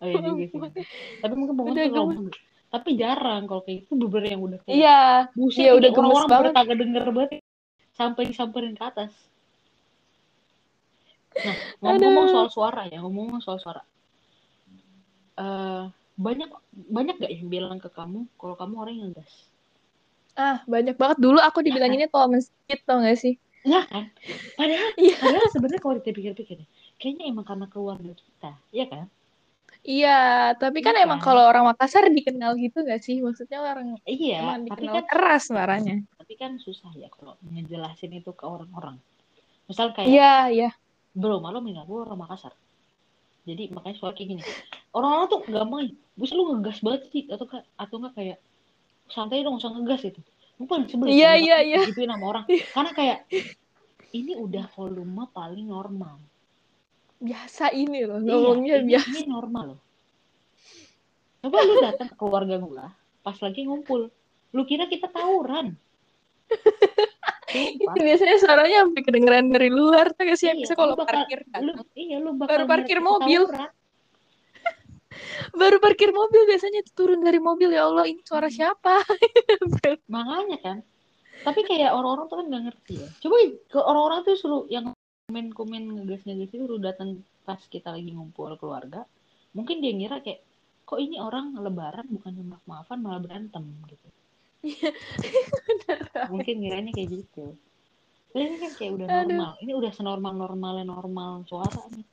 [0.00, 0.84] Oh, iya juga sih.
[1.20, 2.16] Tapi mungkin bangun Udah tuh gemes.
[2.16, 2.26] ngomong.
[2.70, 5.00] Tapi jarang kalau kayak itu bener yang udah kayak Iya,
[5.34, 6.52] buset iya, ini udah gemes orang-orang banget.
[6.56, 7.30] kagak denger banget
[7.92, 9.12] sampai disamperin ke atas.
[11.30, 12.32] Nah, ngomong-ngomong Aduh.
[12.32, 13.82] soal suara ya, ngomong-ngomong soal suara.
[15.36, 15.82] Eh
[16.20, 16.50] banyak
[16.92, 19.32] banyak gak yang bilang ke kamu kalau kamu orang yang ngegas?
[20.36, 23.34] ah banyak banget dulu aku dibilanginnya tua masjid tau gak sih?
[23.60, 24.08] Ya kan?
[24.56, 25.16] Padahal, Iya.
[25.20, 26.64] padahal sebenarnya kalau kita pikir-pikir,
[26.96, 29.04] kayaknya emang karena keluarga kita, ya kan?
[29.80, 30.20] Iya,
[30.56, 31.26] tapi kan Iya emang kan?
[31.32, 33.20] kalau orang Makassar dikenal gitu gak sih?
[33.20, 35.96] Maksudnya orang Iya, emang tapi kan keras suaranya.
[36.16, 38.96] tapi kan susah ya kalau ngejelasin itu ke orang-orang.
[39.68, 40.70] Misal kayak Iya, iya.
[41.12, 42.54] bro malu enggak gue orang Makassar
[43.48, 44.42] jadi makanya suara kayak gini.
[44.92, 45.80] Orang-orang tuh gampang
[46.16, 47.24] bisa lu ngegas banget sih.
[47.28, 48.38] Atau atau enggak kayak
[49.10, 50.20] santai dong usah ngegas gitu.
[50.60, 51.80] Gue paling sebel Iya, iya, iya.
[51.88, 52.44] digituin sama orang.
[52.76, 53.18] Karena kayak
[54.12, 56.20] ini udah volume paling normal.
[57.20, 59.08] Biasa ini loh, Iya, ngomongnya ini, biasa.
[59.12, 59.80] ini normal loh.
[61.40, 62.84] Coba lu datang ke keluarga gue
[63.20, 64.08] pas lagi ngumpul
[64.50, 65.76] lu kira kita tawuran
[67.50, 70.50] Itu biasanya suaranya sampai kedengeran dari luar tuh sih?
[70.50, 71.86] Iya, Bisa kalau bakal- parkir lu, datang.
[71.98, 73.42] iya lu bakal Baru parkir mobil.
[75.60, 79.02] Baru parkir mobil biasanya turun dari mobil ya Allah ini suara siapa?
[80.14, 80.78] Makanya kan.
[81.40, 83.08] Tapi kayak orang-orang tuh kan nggak ngerti ya.
[83.24, 83.36] Coba
[83.66, 84.94] ke orang-orang tuh suruh yang
[85.26, 89.02] komen-komen ngegas-ngegas itu suruh datang pas kita lagi ngumpul keluarga.
[89.56, 90.46] Mungkin dia ngira kayak
[90.86, 94.06] kok ini orang lebaran bukannya maaf-maafan malah berantem gitu.
[96.32, 97.56] Mungkin ngiranya kayak gitu.
[98.30, 99.18] Ini kan kayak udah Aduh.
[99.26, 99.52] normal.
[99.64, 102.06] Ini udah senormal normalnya normal suara nih.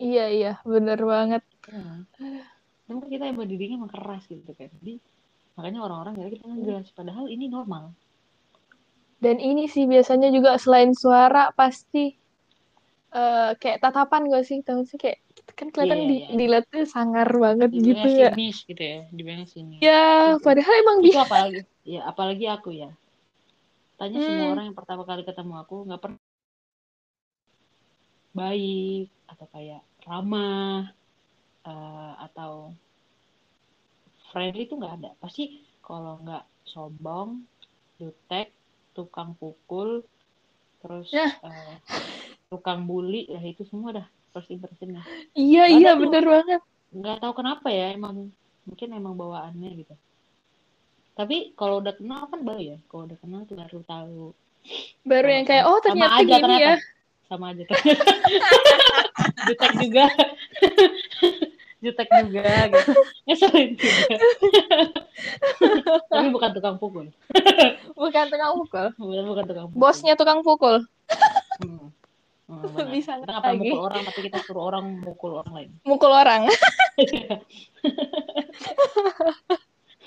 [0.00, 1.44] Iya iya bener banget.
[1.68, 2.08] Ya.
[2.88, 4.72] Mungkin kita emang didiknya emang keras gitu kan.
[4.80, 4.98] Jadi
[5.54, 6.86] makanya orang-orang ngira kita ngegas.
[6.96, 7.94] Padahal ini normal.
[9.20, 12.16] Dan ini sih biasanya juga selain suara pasti
[13.10, 14.64] eh kayak tatapan gak sih?
[14.64, 15.20] Tahu sih kayak
[15.60, 16.28] kan kelihatan di, iya.
[16.32, 18.30] dilihatnya sangar banget gitu Dibilangnya ya.
[18.32, 18.98] sinis gitu ya.
[19.12, 19.80] Dibilangnya sinis.
[19.84, 20.02] Ya,
[20.40, 21.20] padahal emang itu bisa.
[21.20, 22.90] apalagi ya apalagi aku ya
[24.00, 24.52] tanya semua Hmm.
[24.56, 26.20] orang yang pertama kali ketemu aku nggak pernah
[28.32, 30.88] baik atau kayak ramah
[31.66, 32.72] eh, atau
[34.32, 37.42] friendly itu nggak ada pasti kalau nggak sombong
[37.98, 38.54] jutek
[38.96, 40.00] tukang pukul
[40.80, 41.28] terus Ya.
[41.44, 41.74] eh,
[42.48, 45.02] tukang bully ya itu semua dah first impressionnya
[45.32, 46.00] Iya iya tuh.
[46.02, 46.60] bener banget.
[46.90, 48.30] nggak tahu kenapa ya emang
[48.62, 49.94] mungkin emang bawaannya gitu
[51.12, 54.22] tapi kalau udah kenal kan baru ya kalau udah kenal tuh baru tahu
[55.02, 56.60] Baru Sama- yang kayak oh sama ternyata aja gini ternyata.
[56.60, 56.74] ya.
[57.24, 58.12] sama aja ternyata
[59.46, 60.04] jutek juga
[61.82, 62.92] jutek juga gitu
[63.24, 64.16] ngeselin juga
[66.06, 67.06] tapi bukan tukang pukul
[67.92, 68.86] Bukan tukang pukul.
[68.94, 70.76] bukan, bukan tukang pukul Bosnya tukang pukul.
[72.50, 72.60] Hmm.
[72.60, 72.90] Hmm, benar.
[72.90, 73.62] Bisa kita nggak pernah lagi.
[73.64, 76.42] mukul orang tapi kita suruh orang mukul orang lain Mukul orang.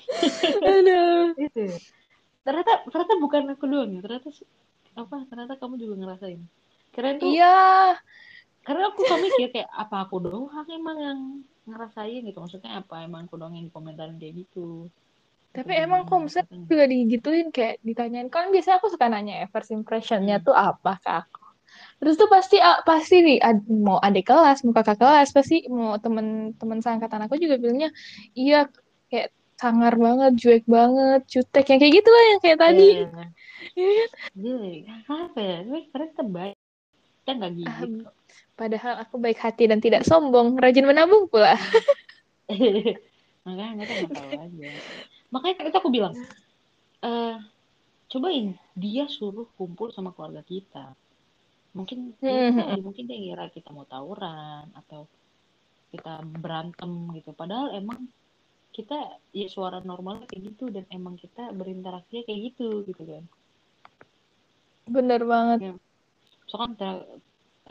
[0.64, 1.32] Aduh.
[1.36, 1.64] itu
[2.44, 4.28] ternyata ternyata bukan aku doang ya ternyata
[4.94, 6.40] apa ternyata kamu juga ngerasain
[6.92, 7.96] keren tuh Iya.
[8.62, 11.18] karena aku suka mikir kayak apa aku doang emang yang
[11.64, 14.92] ngerasain gitu maksudnya apa emang aku doang yang komentarin kayak gitu
[15.50, 16.66] Tapi Atau emang katanya?
[16.66, 20.44] juga digituin kayak ditanyain kan biasanya aku suka nanya ya first impressionnya Hmm.
[20.44, 21.43] tuh apa ke aku.
[22.00, 25.96] Terus tuh pasti ah, pasti nih ad- mau adik kelas, mau kakak kelas, pasti mau
[26.04, 27.88] temen-temen seangkatan aku juga bilangnya
[28.38, 28.68] iya
[29.10, 29.28] kayak
[29.60, 32.82] sangar banget, cuek banget, jutek yang kayak gitu lah yang kayak tadi.
[32.82, 33.28] Iya, Iya kan?
[34.38, 34.92] iya,
[35.24, 35.54] apa ya?
[35.90, 36.54] Karena kita baik,
[37.20, 38.14] kita nggak Ah, kok.
[38.60, 41.56] padahal aku baik hati dan tidak sombong, rajin menabung pula.
[43.44, 44.72] Makanya kita nggak tahu aja.
[45.32, 46.14] Makanya kan itu aku bilang,
[47.04, 47.34] eh
[48.12, 48.46] cobain
[48.82, 50.84] dia suruh kumpul sama keluarga kita.
[51.78, 51.98] Mungkin
[52.34, 55.00] ya Hmm, tadi, mungkin dia ngira kita mau tawuran atau
[55.92, 56.12] kita
[56.42, 57.30] berantem gitu.
[57.40, 58.00] Padahal emang
[58.76, 58.98] kita
[59.40, 63.24] ya suara normalnya kayak gitu dan emang kita berinteraksinya kayak gitu gitu kan.
[64.94, 65.60] bener banget.
[65.62, 65.70] Ya,
[66.44, 67.06] misalkan ter-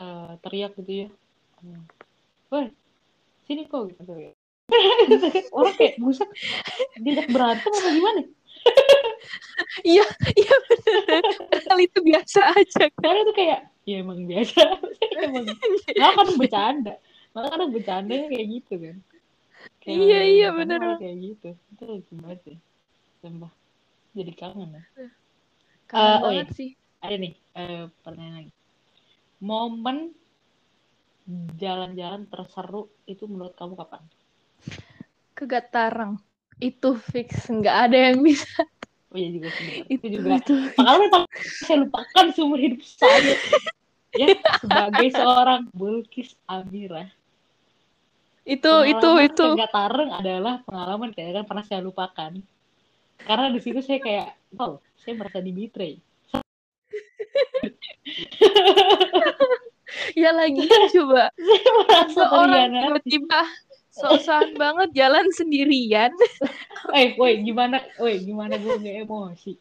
[0.02, 1.08] eh, teriak gitu ya.
[2.50, 2.64] Woi,
[3.46, 4.02] sini kok gitu.
[5.56, 6.28] Orang kayak buset
[7.04, 8.20] diajak berantem apa gimana?
[9.86, 10.02] Iya,
[10.34, 10.56] iya.
[11.50, 13.02] Padahal itu biasa aja kan.
[13.02, 14.60] Karena itu kayak ya emang biasa.
[15.24, 16.94] emang nggak kan bercanda.
[17.34, 18.96] Malah kadang bercandanya kayak gitu kan.
[19.82, 21.48] Kayak Iya, iya, malah kayak gitu.
[21.74, 22.56] Itu lucu banget sih.
[23.22, 23.52] Sumpah.
[24.14, 24.82] Jadi kangen ya.
[25.90, 26.58] Kangen Eh, oh banget iya.
[26.58, 26.70] sih.
[27.04, 28.52] Ada nih eh, pertanyaan lagi.
[29.44, 29.98] Momen
[31.56, 34.02] jalan-jalan terseru itu menurut kamu kapan?
[35.34, 36.20] Ke Gatarang.
[36.60, 37.48] Itu fix.
[37.50, 38.50] Nggak ada yang bisa.
[39.10, 39.48] Oh iya juga.
[39.86, 40.54] Itu, Itu juga itu.
[40.74, 41.10] paling
[41.62, 43.34] saya lupakan seumur hidup saya.
[44.14, 44.26] ya,
[44.58, 47.10] sebagai seorang Bulkis Amira.
[48.44, 49.46] Itu, itu, Pengalaman itu.
[49.48, 52.32] ke Gatareng adalah pengalaman kayak kan pernah saya lupakan.
[53.24, 55.96] Karena di situ saya kayak, wow, saya merasa dibetray.
[60.14, 60.58] Ya lagi
[60.90, 61.30] coba.
[61.38, 62.82] Saya merasa Seorang terhianati.
[62.82, 63.40] tiba-tiba
[63.94, 66.10] sok-sokan banget jalan sendirian.
[66.92, 69.56] Eh, woi, gimana, woi, gimana gue nggak emosi?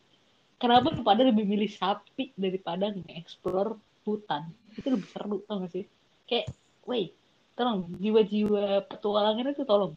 [0.59, 4.51] Kenapa lu pada lebih milih sapi daripada nge-explore hutan?
[4.75, 5.87] Itu lebih seru, tau gak sih?
[6.27, 6.51] Kayak,
[6.83, 7.15] woi,
[7.55, 9.95] tolong, jiwa-jiwa petualangan itu tolong.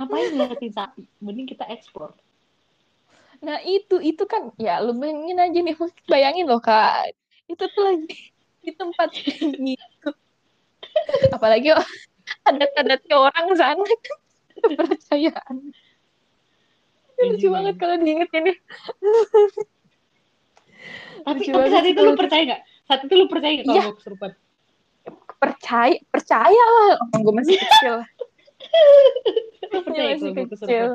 [0.00, 1.02] Ngapain ngeliatin sapi?
[1.20, 2.16] Mending kita explore.
[3.44, 5.76] Nah itu, itu kan, ya lu bayangin aja nih.
[6.08, 7.12] Bayangin loh kak.
[7.46, 8.32] Itu tuh lagi
[8.64, 10.10] di tempat gitu.
[11.30, 11.76] Apalagi
[12.44, 14.18] adat-adatnya orang sana kan.
[14.56, 15.56] Kepercayaan.
[17.16, 17.80] Iya Lucu banget ya.
[17.80, 18.52] kalau diinget ini.
[21.24, 22.60] Tapi, Lucu tapi saat itu lu percaya gak?
[22.86, 23.82] Saat itu lu percaya gak kalau Iya.
[23.84, 24.30] gue kesurupan?
[25.36, 26.92] Percaya, percaya lah.
[27.02, 27.94] Orang gue masih kecil.
[29.66, 30.86] Lu percaya masih kecil.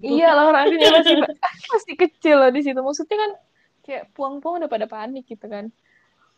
[0.00, 1.14] Iya lah orangnya masih
[1.74, 2.78] masih kecil loh di situ.
[2.78, 3.30] Maksudnya kan
[3.82, 5.68] kayak puang-puang udah pada panik gitu kan.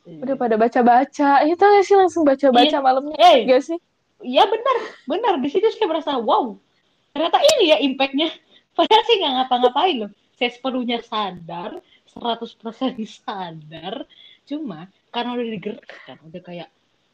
[0.03, 0.24] Iya.
[0.24, 1.31] Udah pada baca-baca.
[1.45, 2.83] Itu gak sih langsung baca-baca Iya.
[2.83, 3.16] malamnya.
[3.47, 3.79] Gak sih?
[4.23, 5.33] Iya benar, benar.
[5.39, 6.59] Di situ saya merasa wow.
[7.14, 8.29] Ternyata ini ya impactnya.
[8.77, 10.11] Padahal sih nggak ngapa-ngapain loh.
[10.39, 11.83] Saya sepenuhnya sadar,
[12.14, 12.62] 100%
[13.23, 14.07] sadar.
[14.47, 16.69] Cuma karena udah digerakkan, udah kayak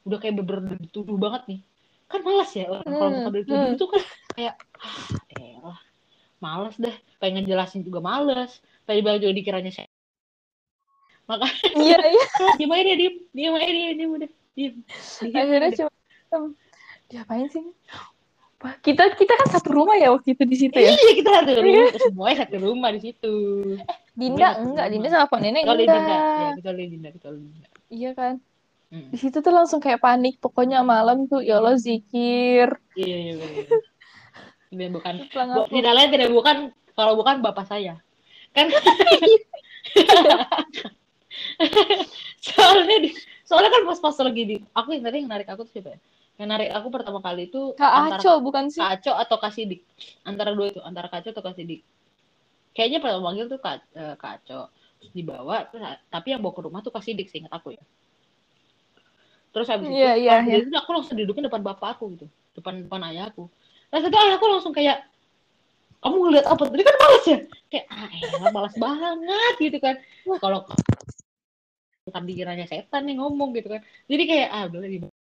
[0.05, 1.61] udah kayak bener-bener dituduh banget nih.
[2.05, 3.77] Kan malas ya orang kalau Hmm, misalnya dituduh hmm.
[3.77, 4.03] itu kan
[4.37, 5.09] kayak ah
[5.41, 5.81] elah.
[6.45, 8.61] Males dah, pengen jelasin juga males.
[8.85, 9.89] Tadi bang juga dikiranya saya.
[11.25, 12.27] Makanya Iya, iya.
[12.61, 14.75] diem aja dia, diem, diem aja dia, diem udah, diem.
[15.25, 15.93] Diem Akhirnya cuma
[16.37, 16.53] um,
[17.09, 17.65] diapain sih?
[18.65, 20.89] Wah, kita kita kan satu rumah ya waktu itu di situ ya.
[20.97, 23.35] Iya kita satu rumah, semuanya satu rumah di situ.
[24.17, 24.87] Dinda satu enggak.
[24.89, 26.01] Dinda sama Pak Nenek Kecuali enggak.
[26.01, 27.67] Dinda, ya kecuali Dinda, kecuali Dinda.
[27.93, 28.35] Iya kan?
[28.89, 29.09] Hmm.
[29.13, 30.41] Di situ tuh langsung kayak panik.
[30.41, 32.73] Pokoknya malam tuh ya Allah zikir.
[32.97, 33.81] Iya iya benar.
[34.75, 35.71] Ini bukan, bu, aku.
[35.71, 36.57] tidak lain tidak bukan
[36.97, 38.01] kalau bukan bapak saya.
[38.57, 38.73] Kan
[42.47, 43.11] soalnya di,
[43.45, 45.99] soalnya kan pas pas lagi di aku yang tadi yang narik aku tuh siapa ya?
[46.35, 48.83] Yang narik aku pertama kali itu Kak antara Aco bukan sih?
[48.83, 49.87] Kaco atau Kasidik.
[50.27, 51.87] Antara dua itu, antara Kaco atau Kasidik.
[52.75, 54.75] Kayaknya pertama manggil tuh Ka- eh, Kaco.
[54.99, 57.83] Terus dibawa, terus, tapi yang bawa ke rumah tuh Kasidik, seingat aku ya.
[59.55, 60.59] Terus habis itu, Iya, iya, pas iya.
[60.59, 62.27] dari itu aku langsung dudukin depan bapak aku gitu.
[62.59, 63.47] Depan depan ayahku.
[63.95, 65.07] Terus itu ayahku langsung kayak,
[66.03, 66.63] kamu ngeliat apa?
[66.67, 67.39] Tadi kan males ya?
[67.71, 69.95] Kayak, ah elah malas banget gitu kan.
[70.43, 70.67] Kalau
[72.05, 73.87] bukan dikiranya setan nih ngomong gitu kan.
[74.11, 75.14] Jadi kayak, ah udah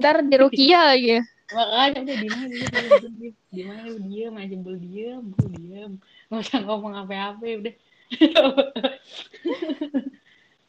[0.00, 1.20] Ntar di Rukia lagi.
[1.20, 1.22] Ya.
[1.56, 5.50] makanya udah diem aja diem diem diem diem aja lu diem aja bel diem bel
[5.50, 5.98] diem
[6.30, 7.74] nggak usah ngomong apa-apa udah.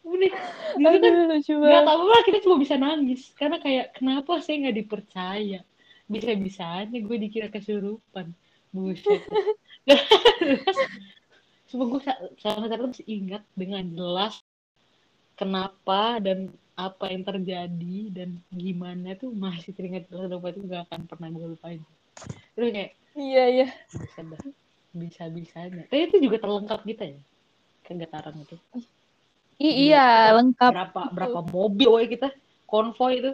[0.02, 0.34] Udah.
[0.76, 3.32] Gitu kan lucu nggak tahu lah kita cuma bisa nangis.
[3.38, 5.64] Karena kayak kenapa saya nggak dipercaya?
[6.12, 8.36] Bisa bisanya gue dikira kesurupan.
[8.76, 9.24] Buset.
[11.72, 12.04] Cuma gue
[12.44, 14.44] sama terus ingat dengan jelas
[15.40, 21.02] kenapa dan apa yang terjadi dan gimana tuh masih teringat jelas dan itu gak akan
[21.06, 21.82] pernah gue lupain.
[22.56, 23.68] Terus kayak Iya, iya.
[23.92, 24.40] buset dah.
[24.92, 27.20] bisa-bisanya tapi itu juga terlengkap gitu ya
[27.82, 28.56] kan getaran itu
[29.56, 30.72] I- iya, itu lengkap.
[30.76, 32.28] berapa berapa mobil woy kita
[32.68, 33.32] konvoy itu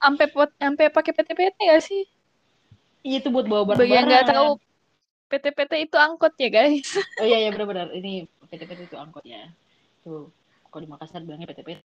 [0.00, 2.08] Sampai sampai pakai PT-PT gak sih?
[3.04, 4.56] iya itu buat bawa Bagi yang nggak tahu
[5.28, 6.88] PT-PT itu angkot ya guys.
[7.20, 9.52] oh iya iya benar-benar ini PT-PT itu angkotnya
[10.00, 10.32] tuh
[10.72, 11.84] kalau di Makassar bilangnya PT-PT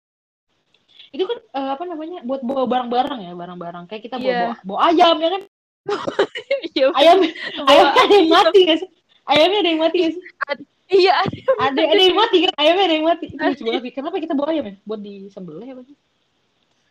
[1.15, 4.41] itu kan eh, apa namanya buat bawa barang-barang ya barang-barang kayak kita bawa, Iya.
[4.43, 5.43] bawa, bawa ayam ya kan
[6.75, 8.43] Iya, ayam bawa ayamnya ada yang ayam.
[8.43, 8.83] mati guys
[9.25, 10.17] ayamnya ada yang mati guys
[10.85, 11.13] Iya,
[11.57, 11.81] ada.
[11.81, 14.65] ada yang mati kan ayamnya ada yang mati itu lucu banget kenapa kita bawa ayam
[14.69, 15.97] ya buat disembelih apa sih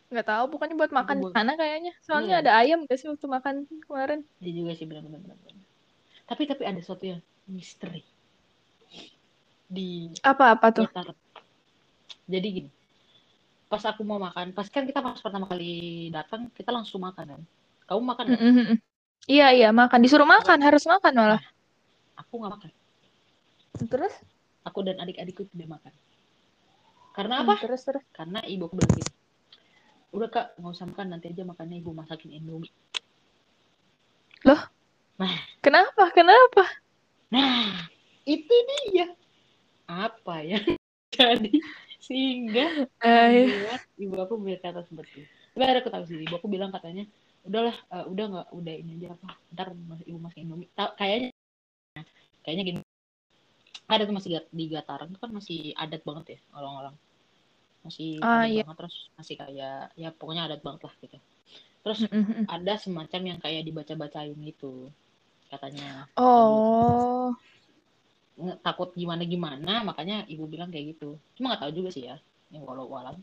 [0.10, 1.90] nggak tahu pokoknya buat makan di sana kayaknya.
[2.06, 2.44] Soalnya Iya.
[2.46, 4.22] ada ayam gak sih waktu makan kemarin?
[4.38, 5.58] Iya juga sih benar-benar benar.
[6.30, 7.18] Tapi tapi ada sesuatu yang
[7.50, 8.06] misteri
[9.66, 10.86] di Apa-apa tuh?
[10.86, 11.18] Jakarta.
[12.30, 12.70] Jadi gini,
[13.74, 17.42] pas aku mau makan, pas kan kita pas pertama kali datang kita langsung makan kan.
[17.90, 18.42] Kamu makan nggak?
[18.46, 18.78] Mm-mm.
[19.26, 19.98] Iya, iya, makan.
[20.06, 21.42] Disuruh makan, harus makan malah.
[22.22, 22.72] Aku nggak makan.
[23.90, 24.14] Terus?
[24.62, 25.94] Aku dan adik-adikku tidak makan.
[27.18, 27.66] Karena Hmm, apa?
[27.66, 28.06] Terus, terus.
[28.14, 29.10] Karena ibu aku bilang gini,
[30.14, 32.70] udah kak nggak usah makan nanti aja makannya ibu masakin indomie.
[35.64, 36.12] Kenapa?
[36.14, 36.64] Kenapa?
[37.34, 37.90] Nah
[38.28, 38.54] itu
[38.92, 39.10] dia
[39.88, 40.60] apa ya
[41.16, 41.52] jadi
[42.08, 42.66] sehingga
[43.04, 45.30] Eh, membuat ibu aku berkata seperti itu.
[45.54, 47.04] Tapi ada aku tahu sih, ibu aku bilang katanya,
[47.48, 50.70] udahlah, eh, udah nggak, udah ini aja apa, ntar mas- ibu masak indomie.
[50.78, 51.30] Ta- kayaknya,
[52.44, 52.80] kayaknya gini,
[53.88, 56.96] ada tuh masih di Gataran itu kan masih adat banget ya orang-orang,
[57.86, 58.64] masih Ah, iya.
[58.64, 61.18] banget terus masih kayak, ya pokoknya adat banget lah gitu.
[61.84, 62.00] Terus
[62.48, 64.88] ada semacam yang kayak dibaca-bacain gitu,
[65.52, 66.08] katanya.
[66.18, 67.36] Oh,
[68.66, 71.18] takut gimana gimana makanya ibu bilang kayak gitu.
[71.38, 72.18] Cuma nggak tahu juga sih ya
[72.54, 73.18] yang walau walam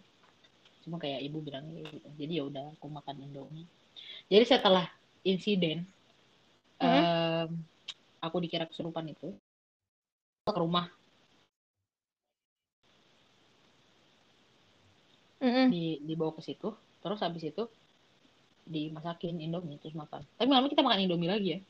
[0.80, 2.08] cuma kayak ibu bilang kayak gitu.
[2.16, 3.66] Jadi ya udah aku makan indomie.
[4.30, 4.86] Jadi setelah
[5.26, 5.86] insiden
[6.80, 6.88] Hmm.
[6.88, 7.50] em,
[8.24, 9.36] aku dikira kesurupan itu
[10.48, 10.88] ke rumah.
[15.40, 15.72] Mm-mm.
[15.72, 16.68] di dibawa ke situ.
[17.00, 17.64] Terus habis itu
[18.68, 20.20] dimasakin indomie terus makan.
[20.36, 21.60] Tapi malam kita makan indomie lagi ya?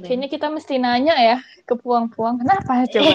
[0.00, 1.36] Kayaknya kita mesti nanya ya
[1.68, 2.40] ke puang-puang.
[2.40, 3.12] Kenapa coba?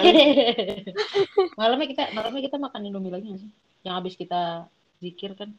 [1.58, 3.52] malamnya kita malamnya kita makan indomie lagi nggak sih
[3.82, 4.70] yang habis kita
[5.02, 5.50] zikir kan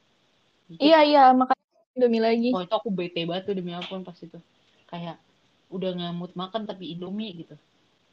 [0.68, 0.84] Zikir.
[0.84, 1.56] iya, iya, makan
[1.96, 2.50] Indomie lagi.
[2.54, 4.38] Oh itu aku bete banget tuh demi ampun pas itu.
[4.86, 5.16] Kayak
[5.72, 7.56] udah ngamut makan tapi Indomie gitu.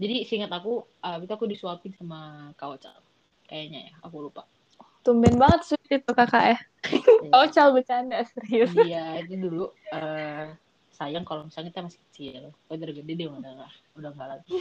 [0.02, 0.84] Jadi seingat aku,
[1.24, 2.98] itu aku disuapin sama Kak Ocal.
[3.46, 4.48] Kayaknya ya, aku lupa.
[5.06, 6.60] Tumben banget sweet itu kakak ya.
[7.22, 7.32] Iya.
[7.32, 8.74] Oh, cal bercanda, serius.
[8.74, 10.50] Iya, itu dulu eh,
[10.96, 12.42] sayang kalau misalnya kita masih kecil.
[12.56, 14.56] Kalau udah gede dia udah nggak udah nggak lagi.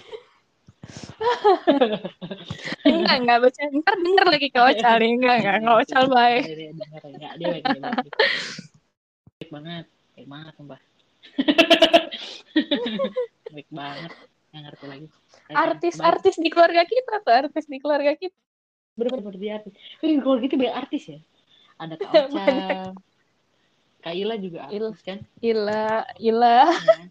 [2.84, 3.78] Enggak, enggak bercanda.
[3.80, 5.10] Ntar denger lagi ke Ocal nih.
[5.16, 6.42] Enggak, enggak, enggak Ocal baik.
[6.44, 8.12] Denger, enggak, dia baik, baik.
[9.48, 9.86] Banget,
[10.18, 10.80] baik banget sumpah.
[13.54, 14.12] baik banget,
[14.50, 15.06] nggak ngerti lagi.
[15.54, 18.34] Artis-artis di keluarga kita tuh, artis di keluarga kita.
[18.94, 19.74] bener-bener dia artis.
[19.98, 21.18] Tapi kalau gitu banyak artis ya.
[21.82, 22.46] Ada Kak Ocha,
[24.04, 24.92] Kak Ila juga Il.
[24.92, 25.18] artis kan.
[25.40, 26.68] Gila, gila.
[26.76, 27.08] Ya.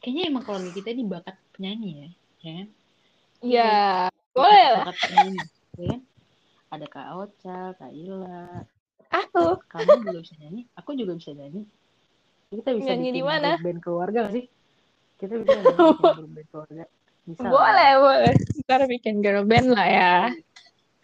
[0.00, 2.08] Kayaknya emang keluarga kita ini bakat penyanyi ya,
[2.40, 2.66] ya kan?
[3.44, 3.76] Ya,
[4.32, 4.84] boleh lah.
[4.88, 5.40] Bakat penyanyi,
[5.76, 6.00] ya kan?
[6.72, 8.64] Ada Kak Ocha, Kak Ila.
[9.12, 9.60] Aku.
[9.68, 11.68] Kamu juga bisa nyanyi, aku juga bisa nyanyi.
[12.48, 13.60] Kita bisa Nyanyi di mana?
[13.60, 14.44] band keluarga gak sih?
[15.20, 15.58] Kita bisa
[16.16, 16.84] grup band keluarga.
[17.28, 17.52] Bisa lah.
[17.52, 18.34] Boleh, boleh.
[18.64, 20.14] Ntar bikin girl band lah ya.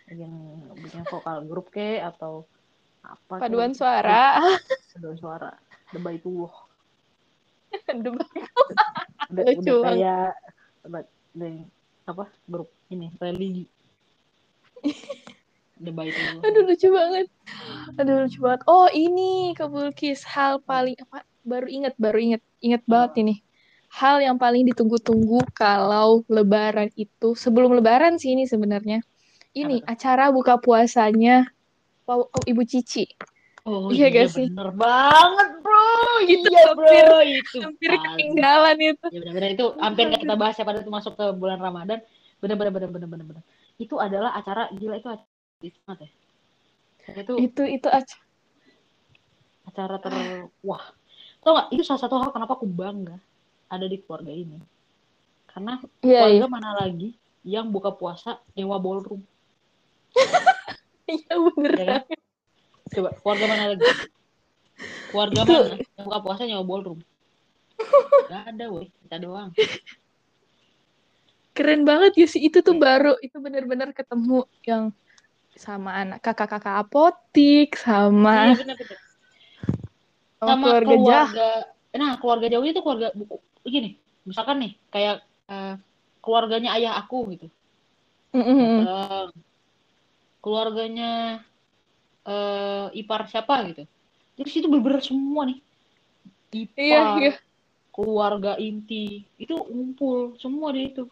[0.09, 0.33] Bikin,
[0.81, 2.49] bikin vokal grup ke atau
[3.03, 3.35] apa?
[3.43, 4.39] Paduan suara.
[4.95, 5.51] Paduan suara.
[5.93, 6.57] Deba itu wah.
[8.05, 8.29] Debat.
[9.33, 10.33] udah, Lucu udah kayak
[10.85, 11.67] udah-
[12.05, 13.65] apa grup ini religi
[15.83, 17.27] debat itu Aduh, lucu banget.
[17.99, 18.63] Aduh, lucu banget.
[18.71, 20.23] Oh, ini ke Bulkis.
[20.23, 22.43] Hal paling, apa, baru inget, baru inget.
[22.63, 23.35] Inget banget ini.
[23.91, 29.03] Hal yang paling ditunggu-tunggu kalau lebaran itu, sebelum lebaran sih ini sebenarnya.
[29.53, 31.51] Ini, acara buka puasanya
[32.47, 33.05] Ibu Cici.
[33.63, 34.47] oh Iya iya, gak sih?
[34.51, 35.87] bener banget bro.
[36.27, 37.23] Itu iya bro.
[37.23, 39.07] Itu Hampir ketinggalan itu.
[39.13, 41.99] ya benar-benar itu hampir nggak kita bahas ya pada itu masuk ke bulan Ramadan.
[42.43, 43.45] Bener-bener bener-bener bener-bener
[43.81, 45.27] itu adalah acara gila itu acara
[45.63, 46.11] itu ya?
[47.23, 48.23] Itu Itu, itu acara.
[49.63, 50.13] acara ter
[50.63, 50.85] wah.
[51.43, 53.19] Tau gak itu salah satu hal kenapa aku bangga
[53.67, 54.59] ada di keluarga ini.
[55.47, 56.43] Karena Iya, iya.
[56.43, 59.23] keluarga mana lagi yang buka puasa nyewa ballroom
[61.13, 61.73] Iya, bener.
[61.77, 62.03] ya kan?
[62.93, 63.85] Coba keluarga mana lagi?
[65.13, 67.01] Keluarga Itu- mana yang buka puasa nyewa ballroom?
[68.29, 68.87] Gak ada, woi.
[69.05, 69.51] Kita doang.
[71.53, 72.41] Keren banget ya sih.
[72.41, 72.83] Itu tuh Iya.
[72.83, 74.89] baru, itu bener-bener ketemu yang
[75.53, 78.99] sama anak kakak-kakak apotik, sama, Iya benar benar.
[80.41, 81.49] sama Sama keluarga keluarga,
[81.93, 82.01] jah.
[82.01, 83.37] nah keluarga jauh itu keluarga buku.
[83.69, 83.91] Gini,
[84.25, 85.17] misalkan nih kayak
[85.53, 85.75] eh,
[86.25, 87.47] keluarganya ayah aku gitu
[88.33, 88.83] Mm-mm.
[88.83, 89.29] datang
[90.43, 91.41] keluarganya
[92.23, 93.83] eh ipar siapa gitu
[94.39, 95.59] jadi situ bener semua nih
[96.53, 97.33] ipar Iya, iya.
[97.93, 101.05] keluarga inti itu ngumpul semua di itu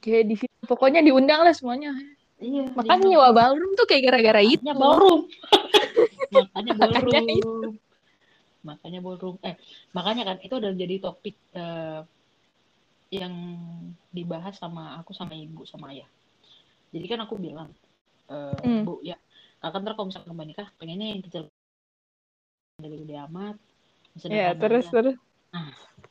[0.00, 0.54] Kayak di situ.
[0.64, 1.92] Pokoknya diundang lah semuanya.
[2.40, 4.60] iya Makanya nyewa ballroom tuh kayak gara-gara itu.
[4.66, 5.20] makanya ballroom
[6.32, 7.68] makanya ballroom Makanya itu.
[8.66, 9.54] makanya ballroom eh
[9.94, 12.00] makanya kan itu udah jadi topik eh,
[13.14, 13.34] yang
[14.10, 16.08] dibahas sama aku sama ibu sama ayah
[16.90, 17.70] jadi kan aku bilang
[18.26, 18.82] eh, Hmm.
[18.84, 19.16] bu ya
[19.60, 21.42] kakak ntar kalau misalkan kembali nikah pengennya yang kecil
[22.76, 23.56] dari gede amat
[24.16, 24.92] yang Ya, sederhana terus aja.
[24.92, 25.16] terus.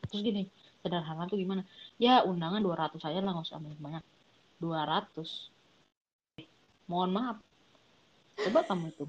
[0.10, 0.44] terus gini
[0.82, 1.62] sederhana tuh gimana
[1.98, 4.04] ya undangan 200 aja lah nggak usah banyak banyak
[4.58, 5.50] 200
[6.36, 6.48] Eh,
[6.90, 7.38] mohon maaf
[8.42, 9.06] coba kamu itu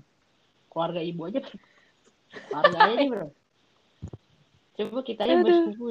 [0.68, 1.40] keluarga ibu aja
[2.48, 3.28] keluarga aja nih bro
[4.76, 5.44] coba kita aja Aduh.
[5.44, 5.84] bersepupu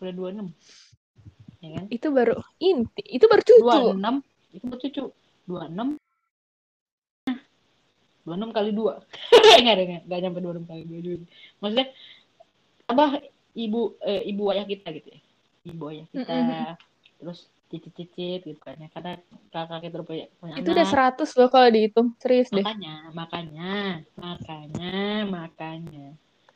[0.00, 0.48] udah 26
[1.60, 3.02] ya kan Itu baru inti.
[3.08, 3.64] Itu baru cucu.
[3.64, 5.04] 26 itu buat cucu
[5.48, 5.96] 26
[8.24, 8.94] 26 kali 2
[9.60, 11.24] enggak enggak enggak nyampe 26 kali 2 juga
[11.60, 11.86] maksudnya
[12.84, 13.04] apa
[13.54, 15.20] ibu eh, ibu ayah kita gitu ya
[15.64, 16.72] ibu ayah kita Mm-mm.
[17.20, 17.38] terus
[17.72, 19.18] cicit-cicit gitu kan ya karena
[19.50, 22.08] kakak kita udah punya, punya Itu udah anak 100 loh kalau dihitung.
[22.22, 22.60] Serius deh.
[22.62, 23.72] makanya makanya
[24.14, 24.94] makanya
[25.26, 26.06] makanya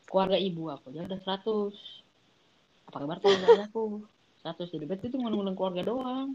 [0.07, 1.75] keluarga ibu aku aja udah 100
[2.89, 4.05] apa kabar keluarga aku
[4.47, 6.29] 100 jadi berarti itu ngundang keluarga doang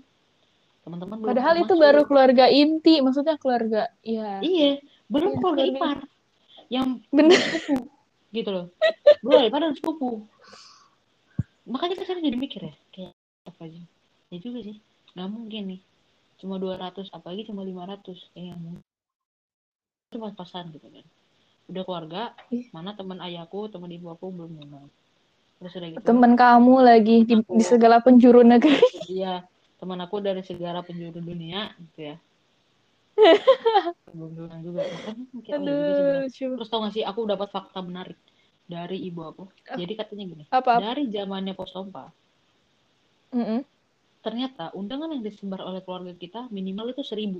[0.83, 1.83] teman-teman Padahal itu termasuk.
[1.87, 2.99] baru keluarga inti.
[2.99, 3.87] Maksudnya keluarga.
[4.03, 4.43] Ya.
[4.43, 4.83] Iya,
[5.13, 5.97] belum keluarga ipar
[6.73, 7.37] yang Bener.
[7.37, 7.85] sepupu
[8.33, 8.65] gitu loh.
[9.21, 10.25] Belum ipar dan sepupu.
[11.69, 13.11] Makanya kan sekarang jadi mikir ya, kayak
[13.47, 13.81] apa aja.
[14.33, 14.77] Ya juga sih,
[15.13, 15.81] nggak mungkin nih.
[16.41, 18.19] Cuma 200, apalagi cuma 500.
[18.33, 18.83] Kayak yang mungkin.
[20.11, 21.05] Itu pas-pasan gitu kan.
[21.71, 22.67] Udah keluarga, Iya.
[22.75, 24.91] mana teman ayahku, teman ibu aku belum kenal.
[25.63, 26.03] Terus udah gitu.
[26.03, 27.55] Temen kamu lagi di, Aku.
[27.55, 28.75] di segala penjuru negeri.
[29.07, 29.47] Iya,
[29.79, 32.15] teman aku dari segala penjuru dunia gitu ya.
[34.13, 34.81] Belum kenal juga.
[34.95, 36.23] Makanya mikir, oh juga sih benar.
[36.23, 36.55] Aduh, coba.
[36.57, 38.17] Terus tau gak sih, aku dapat fakta menarik
[38.73, 39.43] dari ibu aku.
[39.69, 39.75] Apa?
[39.81, 40.73] Jadi katanya gini, Apa?
[40.81, 42.05] dari zamannya pos pompa,
[43.33, 43.59] Mm-mm.
[44.25, 47.39] ternyata undangan yang disebar oleh keluarga kita minimal itu seribu.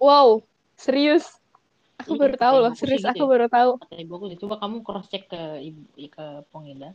[0.00, 0.42] Wow,
[0.76, 1.24] serius.
[2.00, 3.30] Aku baru tahu loh, serius gitu aku ya.
[3.32, 3.70] baru tahu.
[3.80, 5.80] Kata ibu aku, coba kamu cross check ke ibu
[6.16, 6.90] ke Pongeda,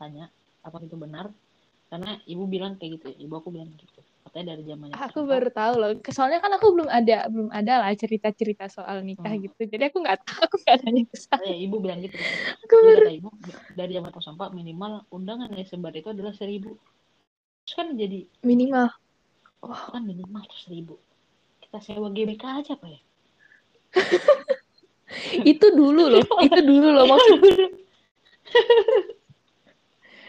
[0.00, 0.32] tanya
[0.64, 1.26] apa itu benar.
[1.88, 3.16] Karena ibu bilang kayak gitu, ya.
[3.28, 4.00] ibu aku bilang gitu.
[4.28, 5.90] Katanya dari zamannya pos Aku baru tahu loh.
[6.12, 9.42] Soalnya kan aku belum ada belum ada lah cerita-cerita soal nikah Hmm.
[9.48, 9.60] gitu.
[9.64, 11.40] Jadi aku nggak tahu, aku nggak nanya ke sana.
[11.40, 12.16] Katanya ibu bilang gitu.
[12.68, 13.28] Aku Jadi baru kata ibu,
[13.72, 16.76] dari zaman pos pompa minimal undangan yang disebar itu adalah seribu.
[17.64, 18.88] Terus kan jadi, minimal.
[19.64, 20.94] wah kan minimal tuh seribu.
[21.64, 23.00] Kita sewa GBK aja apa ya?
[25.56, 27.40] Itu dulu loh, itu dulu loh maksud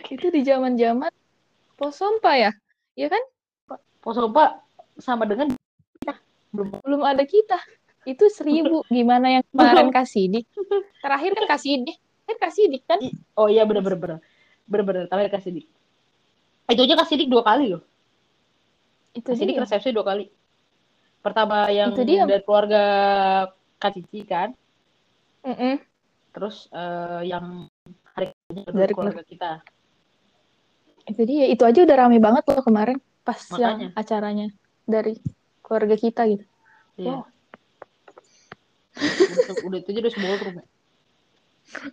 [0.09, 1.13] itu di zaman-zaman
[1.77, 2.51] posompa ya.
[2.97, 3.23] Iya kan?
[3.99, 4.63] Pos pompa
[4.97, 5.51] sama dengan
[6.51, 7.59] Belum ada kita.
[8.07, 8.81] Itu seribu.
[8.89, 10.49] Gimana yang kemarin Kasidik?
[11.03, 11.97] Terakhir kan Kasidik.
[12.25, 12.99] Kan Kasidik kan?
[13.03, 14.17] I- Oh iya bener bener bener
[14.69, 15.65] bener bener tapi kasih dik.
[16.69, 17.81] Itu aja kasih dik dua kali loh.
[19.13, 19.63] Itu Kasih dik dia.
[19.65, 20.29] resepsi dua kali.
[21.25, 22.23] Pertama yang Itu dia.
[22.29, 22.83] dari keluarga
[23.81, 24.53] Kak Cici kan,
[25.43, 25.81] Mm-mm.
[26.31, 27.65] terus eh, yang
[28.13, 29.51] hari Dari keluarga kita.
[31.09, 31.49] Itu dia.
[31.49, 32.97] Itu aja udah rame banget loh kemarin
[33.30, 33.77] pas Makanya.
[33.77, 34.49] yang acaranya
[34.89, 35.21] dari
[35.61, 36.41] keluarga kita gitu.
[36.97, 37.21] Iya.
[37.21, 37.30] Wow.
[39.69, 40.13] Udah, itu aja udah
[40.57, 40.65] ya.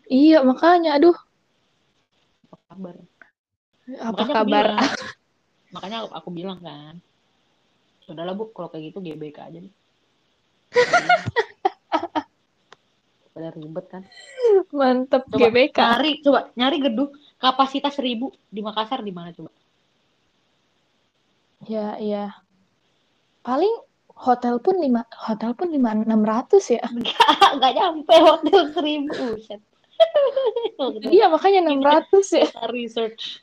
[0.09, 1.13] Iya, makanya aduh,
[2.49, 2.97] Apa kabar?
[2.97, 4.65] apa makanya kabar?
[4.65, 4.81] Aku bilang,
[5.77, 6.97] makanya aku, aku bilang kan,
[8.09, 9.73] sudahlah bu, kalau kayak gitu GBK aja nih.
[13.37, 14.09] Pada ribet kan.
[14.73, 15.77] Mantep Coba GBK.
[15.77, 19.53] Nyari, coba nyari gedung kapasitas seribu di Makassar di mana coba?
[21.67, 22.31] Ya, iya.
[23.43, 23.75] Paling
[24.17, 26.83] hotel pun lima hotel pun lima enam ratus ya.
[27.59, 29.37] Nggak nyampe hotel seribu.
[31.09, 32.45] Iya, makanya enam ratus ya.
[32.69, 33.41] Research.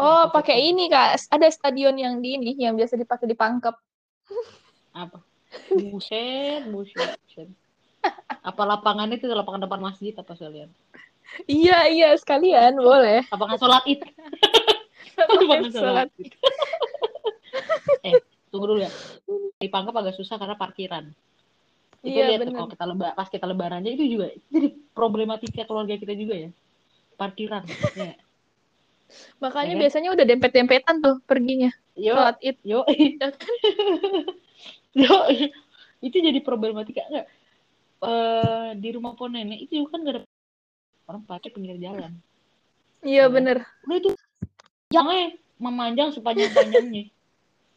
[0.00, 1.28] Oh, pakai ini Kak.
[1.28, 3.76] Ada stadion yang di ini yang biasa dipakai di Pangkep.
[4.96, 5.20] Apa?
[5.68, 7.48] Buset, buset, buset.
[8.40, 10.72] Apa lapangan itu lapangan depan masjid apa sekalian?
[11.44, 13.28] Iya, iya, sekalian boleh.
[13.28, 14.00] Lapangan sholat id.
[15.74, 16.32] Sholat id.
[18.08, 18.14] eh,
[18.48, 18.90] tunggu dulu ya.
[19.60, 21.04] Di Pangkep agak susah karena parkiran.
[22.00, 26.00] Itu Iya, lihat kalau kita leba, pas kita lebaran aja itu juga jadi problematika keluarga
[26.00, 26.50] kita juga ya.
[27.20, 27.64] Parkiran.
[27.96, 28.14] Ya.
[29.10, 29.80] Ya Makanya kan?
[29.82, 31.74] biasanya udah dempet-dempetan tuh perginya.
[31.98, 32.56] Yo, Sholat id.
[32.62, 33.28] yo, Ya
[34.94, 35.16] yo,
[35.98, 37.26] itu jadi problematika enggak?
[38.06, 40.22] Eh di rumah pon nenek itu kan gak ada
[41.10, 42.14] orang pakai pinggir jalan.
[43.02, 43.32] Iya, Ya.
[43.34, 43.66] bener.
[43.82, 44.10] Udah itu
[44.90, 45.30] jangan
[45.62, 47.06] memanjang sepanjang panjangnya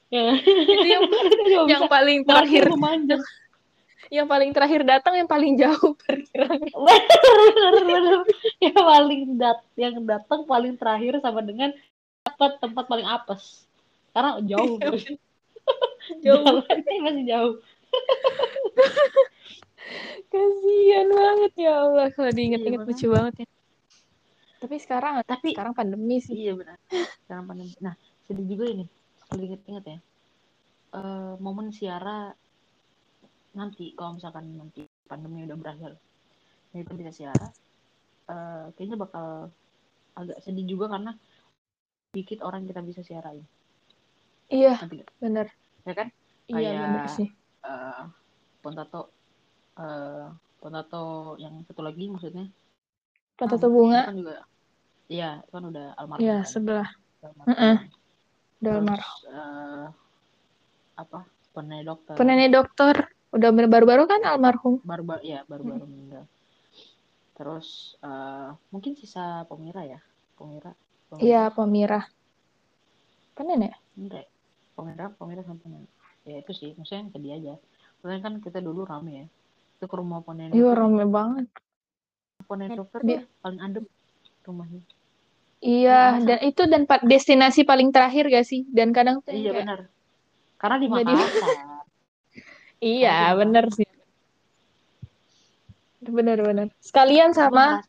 [0.10, 0.34] ya.
[0.42, 1.04] Itu yang
[1.74, 2.66] yang paling terakhir.
[2.74, 3.22] memanjang.
[4.14, 6.46] Yang paling terakhir datang yang paling jauh bener
[8.62, 11.74] yang paling dat yang datang paling terakhir sama dengan
[12.22, 13.66] tempat tempat paling apes.
[14.14, 15.02] Karena jauh Jauh.
[16.22, 17.54] jalannya masih jauh.
[20.32, 22.08] Kasihan banget ya Allah.
[22.14, 23.46] Kalau diinget-inget Iya, lucu banget ya.
[24.64, 26.40] Tapi sekarang tapi sekarang pandemi sih.
[26.40, 26.80] iya benar.
[27.28, 27.76] Sekarang pandemi.
[27.84, 27.92] Nah
[28.24, 28.86] sedih juga ini.
[29.28, 30.00] Kalau inget-inget ya.
[30.94, 32.32] Eh, momen siara
[33.54, 36.00] nanti kalau misalkan nanti pandemi udah berakhir.
[36.72, 37.48] Kita bisa siara
[38.24, 39.52] eh, kayaknya bakal
[40.16, 41.12] agak sedih juga karena
[42.14, 43.44] dikit orang kita bisa siarain.
[44.48, 44.80] Iya,
[45.20, 45.50] bener.
[45.84, 46.08] ya kan?
[46.48, 47.28] Iya, Kayak- bener sih.
[47.64, 48.04] eh
[48.64, 49.12] Pontato
[49.76, 51.04] eh Pontato
[51.36, 52.48] yang satu lagi maksudnya.
[53.36, 54.00] Potato Ah, bunga.
[54.00, 54.36] itu kan juga
[55.08, 56.50] iya itu kan udah almarhum Iya, kan?
[56.50, 56.90] sebelah.
[56.90, 57.52] Udah almarhum.
[57.54, 57.76] Mm-mm.
[58.60, 59.14] Udah Terus, almarhum.
[59.28, 59.88] eh,
[60.94, 61.20] apa
[61.52, 62.96] penanya dokter Penene dokter.
[63.34, 64.78] Udah baru-baru kan almarhum.
[64.86, 66.24] baru baru ya baru baru meninggal
[67.34, 69.98] terus eh, mungkin sisa pemira ya
[70.38, 70.72] pemira
[71.18, 72.06] Iya, Pemira.
[73.34, 73.74] Penene?
[73.94, 74.26] enggak
[74.78, 75.86] pemira pemira sampai
[76.26, 77.54] ya itu sih maksudnya yang sedih aja
[77.98, 79.26] Soalnya kan kita dulu rame ya
[79.78, 81.46] itu ke rumah ponen Iya, rame banget.
[82.46, 83.86] ponen dokter Dia- paling adem
[84.46, 84.84] rumahnya
[85.64, 86.28] Iya, Masa?
[86.28, 88.68] dan itu dan destinasi paling terakhir gak sih?
[88.68, 89.80] Dan kadang tuh iya kayak- benar
[90.60, 91.50] karena di Makassar
[92.84, 93.88] Iya, bener sih.
[96.04, 96.68] Bener-bener.
[96.84, 97.80] Sekalian sama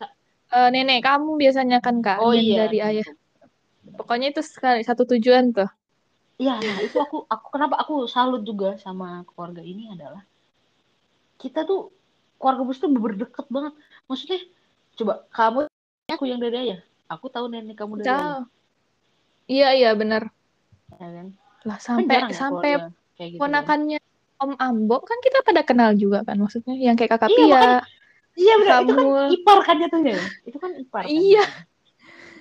[0.54, 3.06] eh, nenek kamu biasanya kan kak, oh iya dari benar, ayah.
[3.10, 3.98] benar.
[3.98, 5.66] Pokoknya itu sekali satu tujuan tuh.
[6.38, 10.22] Iya, nah itu aku aku kenapa aku salut juga sama keluarga ini adalah
[11.42, 11.90] kita tuh
[12.38, 13.74] keluarga bus tuh berdeket banget.
[14.06, 14.38] Maksudnya
[14.94, 15.66] coba kamu
[16.16, 18.40] aku yang dari ayah, aku tahu nenek kamu dari ayah, Tahu.
[19.44, 20.22] Iya iya bener.
[20.96, 21.26] ya kan?
[21.68, 22.70] Lah Kan sampai ya sampai
[23.16, 23.36] kayak gitu.
[23.36, 23.40] ya.
[23.40, 23.98] ponakannya
[24.34, 27.48] Om Ambo kan kita pada kenal juga kan maksudnya yang kayak kakak Iya, Pia.
[27.54, 27.78] makanya
[28.34, 30.14] Iya benar, itu kan ipar kan jatuhnya.
[30.42, 31.02] Itu kan ipar.
[31.06, 31.44] Kan, Iya.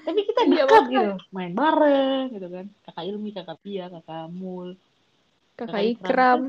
[0.03, 0.89] Tapi kita Iya, dekat makanya.
[0.89, 2.65] gitu, main bareng gitu kan.
[2.81, 4.69] Kakak Ilmi, kakak Pia, kakak Mul,
[5.53, 6.09] kakak kakak Ikram.
[6.09, 6.41] Ikram.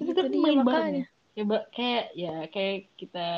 [0.00, 1.04] Itu Itu kan main bareng makanya.
[1.04, 1.06] ya.
[1.38, 3.28] Ya, kayak ya kayak kita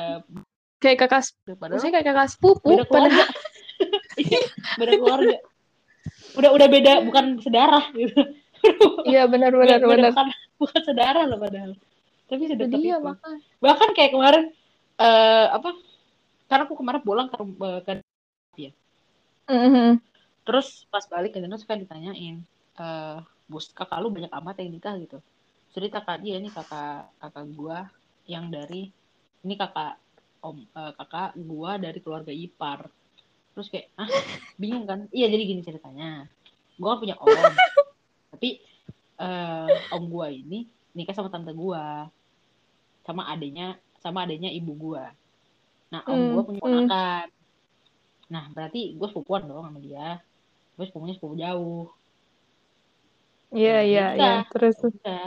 [0.80, 2.68] Kayak kakak, padahal maksudnya kayak kakak sepupu.
[2.72, 3.24] beda keluarga.
[4.20, 4.40] Iya,
[4.76, 5.36] beda keluarga.
[6.36, 8.20] Udah udah beda bukan sedarah gitu.
[9.08, 10.12] Iya benar benar benar.
[10.12, 10.28] Bukan,
[10.60, 11.72] bukan sedarah loh padahal.
[12.28, 13.04] Tapi sedekat dia itu.
[13.08, 13.40] makanya.
[13.56, 14.44] Bahkan kayak kemarin
[15.00, 15.72] eh apa?
[16.44, 17.92] Karena aku kemarin pulang ke, rum- ke
[19.50, 19.98] Mhm.
[20.46, 22.38] terus pas balik ke terus kan ditanyain
[22.80, 23.18] eh
[23.50, 25.18] bus kakak lu banyak amat yang nikah gitu.
[25.74, 27.90] Jadi kakak dia ini kakak kakak gua
[28.30, 28.92] yang dari
[29.42, 29.98] ini kakak
[30.42, 32.88] om eh, kakak gua dari keluarga ipar.
[33.54, 34.10] Terus kayak ah
[34.60, 35.00] bingung kan?
[35.12, 36.26] Iya jadi gini ceritanya.
[36.80, 37.28] Gua kan punya om.
[38.34, 38.60] tapi
[39.20, 40.64] eh om gua ini
[40.96, 42.08] nikah sama tante gua.
[43.06, 45.12] Sama adiknya sama adiknya ibu gua.
[45.92, 46.66] Nah, om Hmm, gua punya hmm.
[46.66, 47.26] ponakan.
[48.30, 50.22] Nah, berarti gue sepupuan dong sama dia.
[50.78, 51.90] Gue sepupunya sepupu jauh.
[53.50, 54.22] Iya Ya, iya bisa.
[54.22, 54.32] iya.
[54.52, 55.26] Terus Ya udah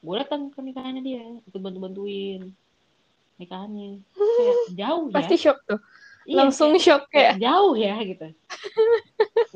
[0.00, 2.56] gue datang ke nikahannya dia ikut bantu bantuin
[3.40, 5.14] nikahannya kayak jauh ya.
[5.16, 5.80] Pasti shock tuh.
[6.28, 7.36] Iya, Langsung kayak- shock kayak kayak.
[7.40, 8.26] jauh ya gitu.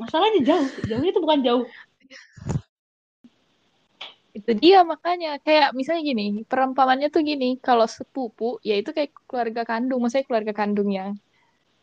[0.01, 0.67] Masalahnya jauh.
[0.83, 1.63] Jauhnya itu bukan jauh.
[4.35, 5.39] Itu dia makanya.
[5.39, 10.51] Kayak misalnya gini, perumpamannya tuh gini, kalau sepupu ya itu kayak keluarga kandung, maksudnya keluarga
[10.51, 11.15] kandung yang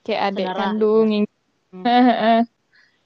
[0.05, 1.25] kayak adik Saudara, kandung yang
[1.73, 1.89] Hmm.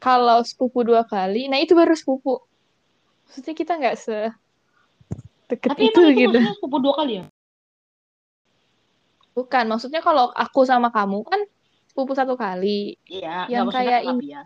[0.02, 2.42] kalau sepupu dua kali, nah itu baru sepupu.
[3.30, 4.18] Maksudnya kita nggak se
[5.46, 6.38] deket tapi itu itu gitu.
[6.58, 7.24] sepupu dua kali ya
[9.36, 11.40] Bukan, maksudnya kalau aku sama kamu kan
[11.86, 12.96] sepupu satu kali.
[13.04, 14.40] iya Yang kayak kakak Pia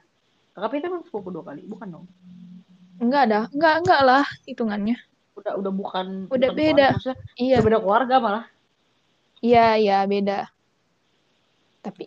[0.51, 2.07] kakak itu emang sepupu dua kali bukan dong
[3.01, 4.99] Enggak ada, enggak enggak lah hitungannya.
[5.38, 6.88] udah udah bukan Udah bukan beda.
[7.01, 8.45] keluarga, Iya, udah beda keluarga malah
[9.41, 10.51] iya, iya beda.
[11.80, 12.05] Tapi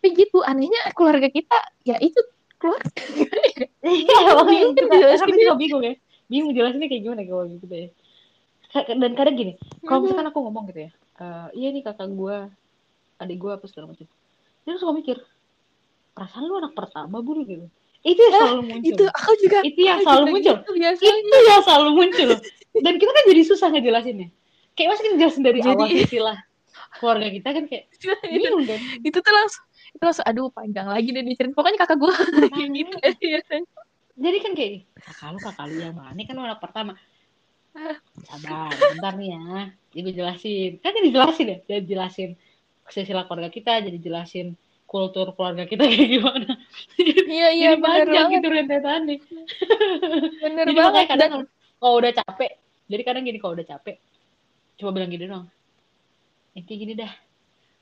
[0.00, 1.54] tapi gitu anehnya keluarga kita
[1.84, 2.18] ya itu
[2.56, 2.88] keluarga.
[3.80, 5.20] Iya, Bingung jelasinnya.
[5.22, 5.94] tapi juga bingung ya.
[6.26, 7.88] Bingung jelasinnya kayak gimana kalau gitu ya.
[8.90, 9.52] Dan kadang gini,
[9.82, 10.90] kalau misalkan aku ngomong gitu ya,
[11.20, 12.36] eh, iya nih kakak gue,
[13.16, 14.06] adik gue apa segala macam.
[14.60, 15.16] Dia suka mikir,
[16.10, 17.66] perasaan lu anak pertama buru gitu.
[18.00, 18.88] Itu yang selalu muncul.
[18.88, 20.56] itu aku juga Itu yang selalu muncul.
[20.56, 20.72] gitu.
[21.04, 22.28] Itu yang selalu muncul.
[22.72, 24.28] Dan kita kan jadi susah ngejelasinnya.
[24.72, 26.38] Kayak masih kan jelasin dari Jadi- awal silsilah
[26.90, 27.84] keluarga kita kan kayak
[28.34, 28.80] itu, bingung kan.
[29.04, 32.14] itu tuh langsung itu langsung aduh panjang lagi deh diceritain pokoknya kakak gue
[32.78, 33.66] gitu biasanya
[34.16, 36.92] Jadi kan kayak kakak lu kakak lu yang mana kan anak pertama.
[38.28, 39.40] Sabar, bentar nih ya.
[39.96, 40.70] Jadi jelasin.
[40.82, 42.30] Kan jadi jelasin ya, jadi jelasin
[42.90, 44.46] silsilah keluarga kita, jadi jelasin
[44.90, 46.50] kultur keluarga kita kayak gimana.
[47.30, 48.34] Iya iya Jadi bener panjang banget.
[48.42, 49.16] gitu rentetannya.
[50.42, 51.44] Bener Jadi banget kadang dan
[51.80, 52.50] kalau udah capek,
[52.90, 53.96] jadi kadang gini kalau udah capek,
[54.78, 55.46] coba bilang gini dong.
[56.54, 57.12] Kayak gini dah.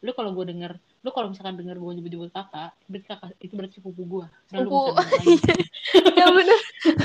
[0.04, 0.72] Lu kalau gue denger,
[1.08, 4.26] lu kalau misalkan denger gue nyebut-nyebut kakak, berarti kakak itu berarti sepupu gue.
[4.52, 4.92] Sepupu.
[6.20, 6.58] ya bener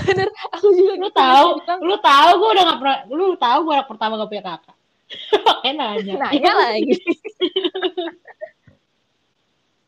[0.04, 1.48] bener aku juga lu gitu tahu,
[1.88, 4.76] lu tahu gue udah gak pernah, lu tahu gue anak pertama gak punya kakak.
[5.48, 6.14] Makanya nanya.
[6.20, 6.96] nanya lagi.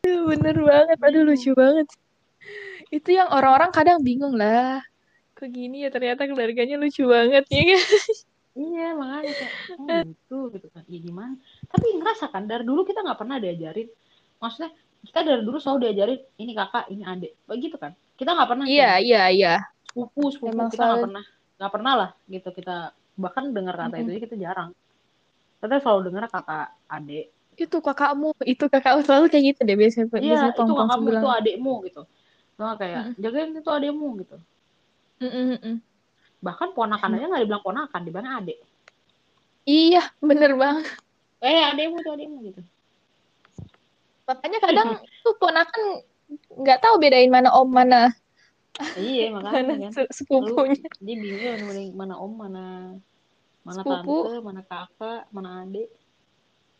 [0.06, 1.90] Bener banget, aduh lucu banget.
[2.94, 4.80] Itu yang orang-orang kadang bingung lah.
[5.36, 7.84] Kok gini ya ternyata keluarganya lucu banget ya kan?
[8.56, 10.84] Iya makanya kayak oh gitu gitu kan.
[10.88, 11.36] Ya gimana?
[11.68, 13.90] Tapi ngerasa kan dari dulu kita nggak pernah diajarin.
[14.46, 14.72] Maksudnya
[15.02, 17.34] kita dari dulu selalu diajarin ini kakak, ini adik.
[17.50, 17.98] Begitu kan?
[18.14, 19.54] Kita nggak pernah Iya, kayak iya, iya.
[19.90, 21.24] sepupu, sepupu Emang kita nggak selalu- pernah
[21.56, 22.76] nggak pernah lah gitu kita
[23.16, 24.04] bahkan dengar kata Mm-mm.
[24.06, 24.70] itu aja kita jarang.
[25.58, 27.26] Kita selalu dengar kakak, adik.
[27.56, 30.06] Itu kakakmu, itu kakakmu selalu kayak gitu deh biasanya.
[30.06, 31.22] Iya, biasanya itu kakakmu, sebelah.
[31.24, 32.02] itu adikmu gitu.
[32.60, 33.16] Nggak kayak Mm-mm.
[33.24, 34.36] jagain itu adikmu gitu.
[35.24, 35.76] Mm-mm-mm.
[36.44, 38.58] Bahkan ponakan aja nggak dibilang ponakan, dibilang adik.
[39.66, 40.86] Iya, bener banget.
[41.42, 42.62] Eh, adikmu itu adikmu gitu.
[44.26, 44.88] Makanya kadang
[45.22, 45.82] tuh ponakan
[46.52, 48.10] nggak tahu bedain mana om mana
[48.98, 49.92] Iya, makanya mana kan.
[49.94, 50.84] se- sepupunya.
[51.00, 52.66] dia bingung mana, mana om mana
[53.62, 54.18] mana Sepupu.
[54.28, 55.88] tante mana kakak mana adik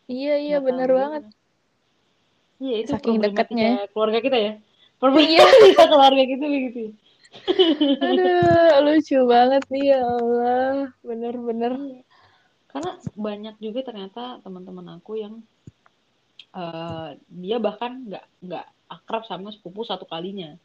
[0.06, 1.22] Iya, iya bener tahu banget.
[2.58, 3.70] iya itu Saking problematika deketnya.
[3.90, 4.54] keluarga kita ya Iya.
[4.98, 6.92] problematika keluarga kita begitu ya.
[8.00, 10.72] Aduh, lucu banget nih ya Allah.
[11.00, 11.72] Bener-bener.
[11.74, 12.00] Iya.
[12.66, 15.40] karena banyak juga ternyata teman-teman aku yang
[16.56, 20.56] eh, dia bahkan nggak nggak akrab sama sepupu satu kalinya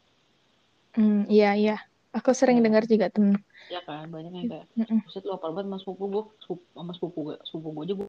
[0.92, 1.76] Hmm, iya, iya.
[2.12, 2.64] Aku sering Ya.
[2.68, 3.40] dengar juga temen.
[3.72, 4.66] ya kan banyak yang kayak
[5.00, 8.06] buset lu apal banget sama sepupu gue sepupu, sama sepupu gue sepupu gue aja gue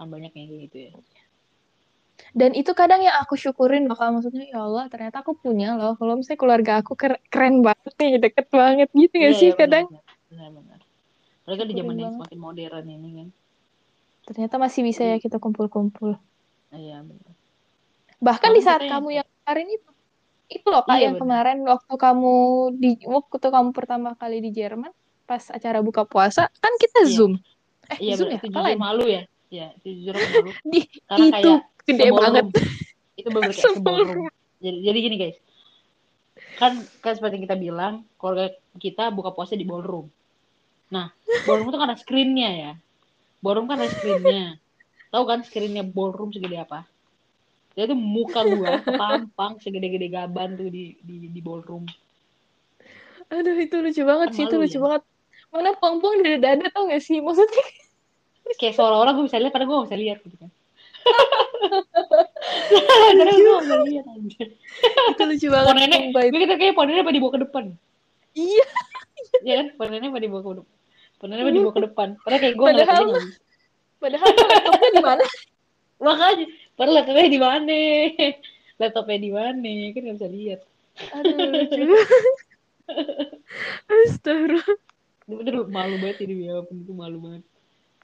[0.00, 0.92] kan banyak yang kayak gitu ya
[2.32, 4.10] Dan itu kadang yang aku syukurin loh, Kak.
[4.14, 5.94] Maksudnya, ya Allah, ternyata aku punya loh.
[5.98, 9.58] Kalau misalnya keluarga aku ker- keren banget nih, deket banget gitu Iya, gak sih iya,
[9.58, 9.86] kadang?
[10.30, 10.80] benar-benar.
[11.46, 13.28] Mereka di zaman yang semakin modern ini kan.
[14.30, 16.16] Ternyata masih bisa ya kita kumpul-kumpul.
[16.74, 17.32] Iya, benar.
[18.24, 19.90] Bahkan Bahkan di saat kamu yang kemarin itu,
[20.50, 21.22] itu loh Kak, Iya, yang benar.
[21.22, 22.34] kemarin waktu kamu
[22.78, 24.92] di waktu kamu pertama kali di Jerman,
[25.24, 27.14] pas acara buka puasa, kan kita Iya.
[27.14, 27.32] Zoom.
[27.94, 28.40] Eh, Iya, Zoom ya?
[28.40, 29.22] Itu jujur malu ya.
[29.52, 30.50] Iya, itu jujur malu.
[30.72, 32.44] Di, Karena itu kayak gede banget.
[33.14, 34.28] Itu benar kayak seballroom.
[34.64, 35.36] Jadi, jadi gini guys.
[36.58, 36.72] Kan,
[37.02, 40.06] kan seperti kita bilang, keluarga kita buka puasa di ballroom.
[40.90, 41.10] Nah,
[41.44, 42.72] ballroom itu kan ada screen-nya ya.
[43.42, 44.58] Ballroom kan ada screen-nya.
[45.14, 46.82] Tahu kan screen-nya ballroom segede apa?
[47.74, 51.86] Dia tuh muka gua kepampang segede-gede gaban tuh di di, di ballroom.
[53.30, 54.82] Aduh, itu lucu banget Kan sih, itu lucu ya.
[54.82, 55.02] banget.
[55.48, 57.18] Mana pong-pong dari dada tau gak sih?
[57.18, 57.62] Maksudnya
[58.60, 60.50] kayak seolah-olah gue bisa lihat padahal gue gak bisa lihat gitu kan
[63.24, 64.46] gue lihat anjir
[65.10, 65.72] itu lucu banget.
[65.74, 67.64] nenek gue kita kayak nenek apa dibawa ke depan
[68.36, 68.66] Iya,
[69.42, 70.76] ya kan nenek apa dibawa ke depan
[71.24, 73.40] nenek apa dibawa ke depan padahal kayak gue Padahal- bisa.
[74.04, 75.24] Padahal laptopnya di mana?
[76.04, 76.46] makanya
[76.76, 77.80] padahal laptopnya di mana?
[78.76, 79.72] Laptopnya di mana?
[79.96, 80.60] Kan gak bisa lihat.
[81.16, 81.82] Aduh, lucu.
[84.04, 84.34] Itu
[85.24, 87.44] bener malu banget ini ya pun itu malu banget.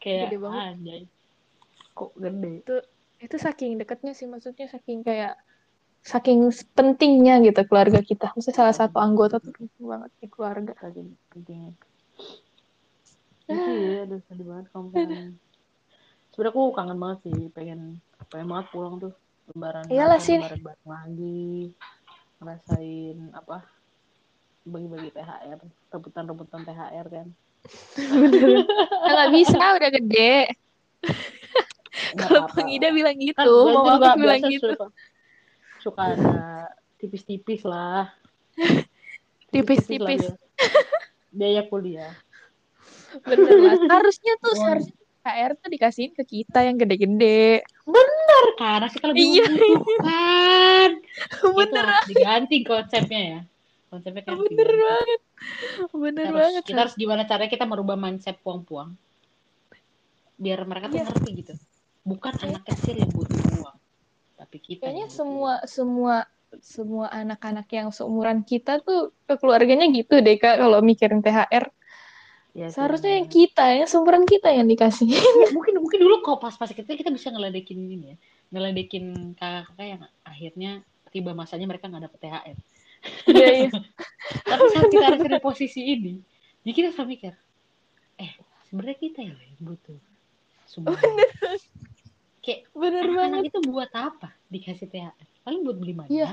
[0.00, 0.62] Kayak Gede banget.
[0.72, 1.02] anjay.
[1.92, 2.52] Kok gede?
[3.20, 5.36] Itu saking deketnya sih, maksudnya saking kayak
[6.00, 8.32] saking pentingnya gitu keluarga kita.
[8.32, 10.72] Maksudnya salah satu anggota tuh penting banget di keluarga.
[10.72, 11.76] tadi pentingnya.
[13.50, 15.36] Itu ya aduh sedih banget kangen
[16.40, 18.00] sebenernya aku kangen banget sih pengen
[18.32, 19.12] pengen banget pulang tuh
[19.52, 20.40] lebaran Iyalah sih.
[20.40, 21.44] lebaran bareng lagi
[22.40, 23.60] ngerasain apa
[24.64, 25.60] bagi-bagi THR
[25.92, 27.28] rebutan-rebutan THR kan
[28.08, 28.64] Bener.
[28.64, 30.48] Nah, nggak bisa, udah gede.
[32.16, 32.56] Kalau apa-apa.
[32.56, 34.72] Bang Ida bilang gitu, kan mau aku bilang gitu.
[34.72, 34.88] suka
[35.84, 38.08] suka ada tipis-tipis lah
[39.52, 40.24] Tipis-tipis.
[41.36, 41.68] biaya.
[41.68, 42.16] kuliah
[43.28, 43.76] Bener lah.
[43.92, 47.60] Harusnya tuh, seharusnya KR tuh dikasihin ke kita yang gede-gede.
[47.84, 49.44] bener karena kita lebih Iya.
[49.46, 50.88] membutuhkan
[51.58, 53.40] Bener, itu harus diganti konsepnya ya
[53.86, 54.86] konsepnya kan harus bener diganti.
[54.86, 55.20] banget.
[55.90, 56.62] Bener kita harus, banget.
[56.64, 58.94] kita harus gimana caranya kita merubah mindset puang-puang
[60.36, 61.06] biar mereka tuh Iya.
[61.06, 61.54] ngerti gitu
[62.00, 63.76] bukan anak kecil yang butuh uang
[64.34, 66.14] tapi kita Kayaknya semua semua
[66.58, 71.68] semua anak-anak yang seumuran kita tuh ke keluarganya gitu deh Kak kalau mikirin THR.
[72.50, 73.36] Ya, sih, Seharusnya yang bener.
[73.38, 75.06] kita, yang seumuran kita yang dikasih.
[75.06, 75.22] Ya,
[75.54, 78.16] mungkin mungkin dulu kok pas pas kecil kita bisa ngeledekin ini ya.
[78.50, 80.70] Ngeledekin kakak-kakak yang akhirnya
[81.10, 82.56] tiba masanya mereka nggak dapet THR
[83.26, 83.70] Iya, iya.
[84.50, 86.14] tapi saat kita ada di posisi ini
[86.62, 87.32] jadi kita selalu mikir
[88.20, 88.32] eh
[88.68, 89.98] sebenarnya kita ya yang butuh
[90.68, 90.94] semua.
[90.94, 91.34] Kayak
[92.40, 93.50] kayak bener anak-anak banget.
[93.50, 96.12] itu buat apa dikasih THR paling buat beli mainan.
[96.12, 96.30] Iya.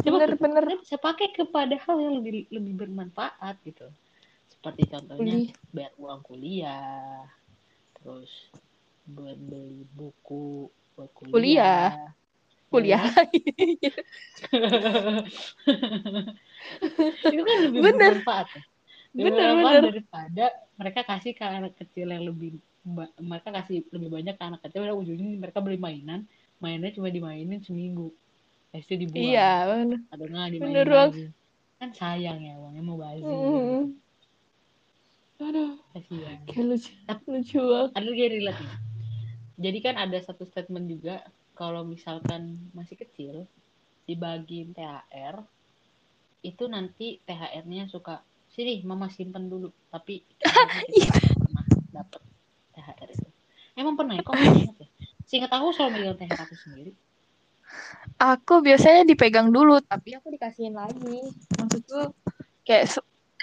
[0.00, 0.62] Coba bener kita, bener.
[0.64, 3.86] kita bisa pakai kepada hal yang lebih lebih bermanfaat gitu
[4.64, 5.36] seperti contohnya
[5.76, 7.28] bayar uang kuliah
[8.00, 8.32] terus
[9.04, 11.92] buat beli buku buat kuliah.
[12.72, 13.04] Kuliah.
[13.04, 13.12] Ya
[17.30, 18.18] itu kan lebih Bener.
[18.18, 18.62] bermanfaat ya.
[19.14, 19.92] Lebih bener bermanfaat bener.
[19.94, 20.44] daripada
[20.74, 22.58] mereka kasih ke anak kecil yang lebih
[23.20, 26.26] mereka kasih lebih banyak ke anak kecil dan ujungnya mereka beli mainan
[26.58, 28.10] mainnya cuma dimainin seminggu.
[28.74, 29.22] Habis itu dibuang.
[29.30, 29.98] Iya bener.
[30.10, 31.12] Atau nggak Bener dimainin banget.
[31.14, 31.24] lagi.
[31.78, 33.22] Kan sayang ya uangnya mau bazir.
[33.22, 33.94] Hmm.
[35.42, 35.78] Aduh.
[35.94, 36.38] Kasihan.
[36.46, 36.90] Kayak lucu
[37.30, 37.90] lucu banget.
[37.94, 38.74] ada lagi yang relate nih.
[39.54, 41.22] Jadi kan ada satu statement juga
[41.54, 43.46] kalau misalkan masih kecil
[44.04, 45.38] dibagiin THR
[46.44, 48.20] itu nanti THR-nya suka
[48.50, 49.70] sini mama simpen dulu.
[49.88, 50.50] Tapi kita
[51.46, 51.64] pernah
[51.94, 52.22] dapet
[52.74, 53.28] THR itu.
[53.78, 54.22] Emang pernah ya?
[54.26, 54.88] Kok inget ya?
[55.24, 56.92] Seingat aku selalu megang THR aku sendiri.
[58.20, 61.30] Aku biasanya dipegang dulu tapi aku dikasihin lagi.
[61.58, 62.12] Maksudku
[62.66, 62.90] kayak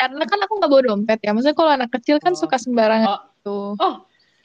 [0.01, 1.31] karena kan aku nggak bawa dompet ya.
[1.31, 2.39] Maksudnya kalau anak kecil kan Oh.
[2.39, 3.21] suka sembarangan Oh.
[3.41, 3.95] tuh oh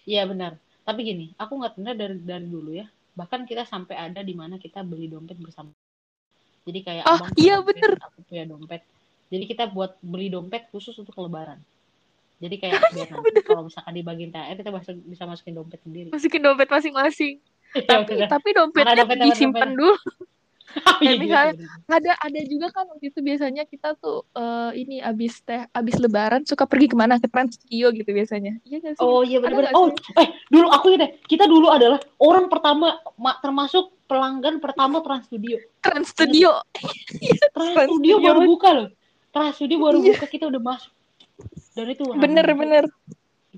[0.04, 0.60] iya benar.
[0.82, 2.84] Tapi gini aku nggak pernah dari dari dulu ya.
[3.12, 5.72] Bahkan kita sampai ada di mana kita beli dompet bersama.
[6.62, 7.96] Jadi kayak Oh, abang iya, bener.
[7.96, 8.82] aku punya dompet.
[9.26, 11.58] Jadi kita buat beli dompet khusus untuk lebaran.
[12.36, 16.08] Jadi kayak biar nanti kalau misalkan dibagiin THR kita bisa bisa masukin dompet sendiri.
[16.10, 17.36] Masukin dompet masing-masing.
[17.76, 19.76] Iya, tapi tapi dompetnya dompet, disimpan dompet.
[19.76, 19.92] dulu.
[19.92, 20.35] iya,
[20.98, 21.96] kayak misalnya, bener, bener.
[21.96, 26.42] ada ada juga kan waktu itu biasanya kita tuh eh, ini abis teh abis lebaran
[26.42, 29.72] suka pergi ke mana ke Trans Studio gitu biasanya iya gak sih Oh iya benar-benar.
[29.72, 30.12] Oh, sih?
[30.16, 35.58] eh dulu aku ini kita dulu adalah orang pertama ma- termasuk pelanggan pertama Trans Studio.
[35.80, 36.50] Trans Studio
[37.54, 38.88] Trans Trans Studio baru buka loh.
[39.30, 40.14] Trans Studio baru Iya.
[40.14, 40.92] buka kita udah masuk.
[41.72, 42.56] Dan itu bener banget.
[42.56, 42.84] bener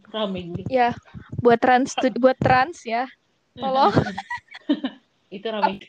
[0.08, 0.66] rame gitu.
[0.68, 0.94] ya
[1.36, 3.04] buat trans buat trans ya
[3.52, 3.90] tolong
[5.28, 5.82] itu rame.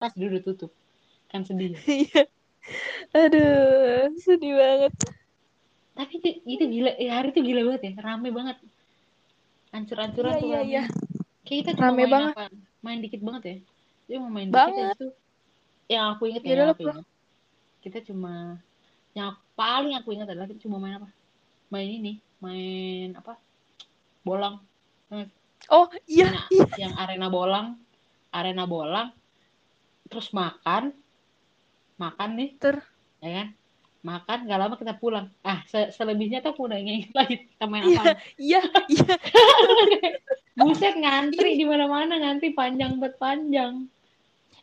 [0.00, 0.70] Pas dulu udah tutup.
[1.30, 1.76] Kan sedih.
[1.76, 1.80] ya.
[2.04, 2.22] Iya.
[3.16, 4.92] aduh sedih banget
[5.96, 7.92] Tapi itu, itu gila, ya hari itu gila banget ya.
[8.00, 8.56] Rame banget.
[9.70, 10.70] Ancur-ancuran Iya, tuh iya, rame.
[10.70, 10.82] iya.
[11.46, 12.34] Kayak kita cuma Rame main banget.
[12.34, 12.44] apa?
[12.84, 13.56] Main dikit banget ya.
[14.08, 14.96] Dia mau main Banget.
[14.96, 15.08] dikit itu.
[15.90, 17.06] Yang aku inget Ya ya, aku inget.
[17.80, 18.32] Kita cuma
[19.12, 21.08] yang paling aku ingat adalah kita cuma main apa?
[21.70, 23.34] Main ini, main apa?
[24.22, 24.60] Bolang.
[25.68, 27.66] oh iya Nah, iya yang arena bolang,
[28.32, 29.10] arena bolang.
[30.10, 30.90] Terus makan.
[31.96, 32.84] Makan nih, Ter-
[33.20, 33.48] ya kan?
[34.00, 35.28] Makan, gak lama kita pulang.
[35.44, 38.16] Ah, se- selebihnya tuh aku udah inget lagi kita main apa.
[38.40, 39.04] iya iya
[40.56, 43.74] Buset ngantri di mana-mana ngantri panjang banget panjang.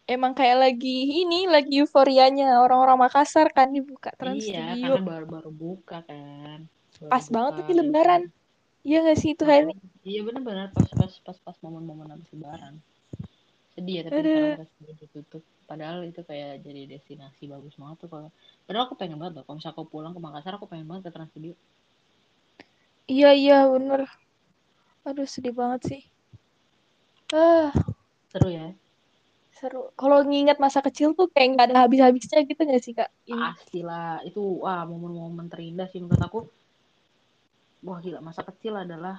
[0.07, 5.51] emang kayak lagi ini lagi euforianya orang-orang Makassar kan dibuka Trans iya, Studio karena baru-baru
[5.51, 6.63] buka kan.
[6.97, 8.21] Baru Pas banget buka, lagi ya lebaran.
[8.81, 12.79] iya gak sih itu hari Iya benar-benar pas pas pas pas momen-momen habis lebaran.
[13.77, 14.33] Sedih ya tapi Aduh.
[14.33, 14.51] sekarang
[14.81, 15.43] udah ditutup.
[15.69, 18.29] Padahal itu kayak jadi destinasi bagus banget tuh kalau.
[18.65, 19.43] Padahal aku pengen banget loh.
[19.45, 21.53] Kalau misalnya aku pulang ke Makassar aku pengen banget ke Trans Studio.
[23.07, 24.01] iya iya bener
[25.07, 26.01] aduh sedih banget sih
[27.33, 27.71] ah
[28.31, 28.67] Seru ya.
[29.57, 33.55] seru kalau nginget masa kecil tuh kayak nggak ada habis-habisnya gitu gak sih kak ini
[33.57, 36.39] Pastilah itu wah momen-momen terindah sih menurut aku.
[37.87, 39.17] Wah gila masa kecil adalah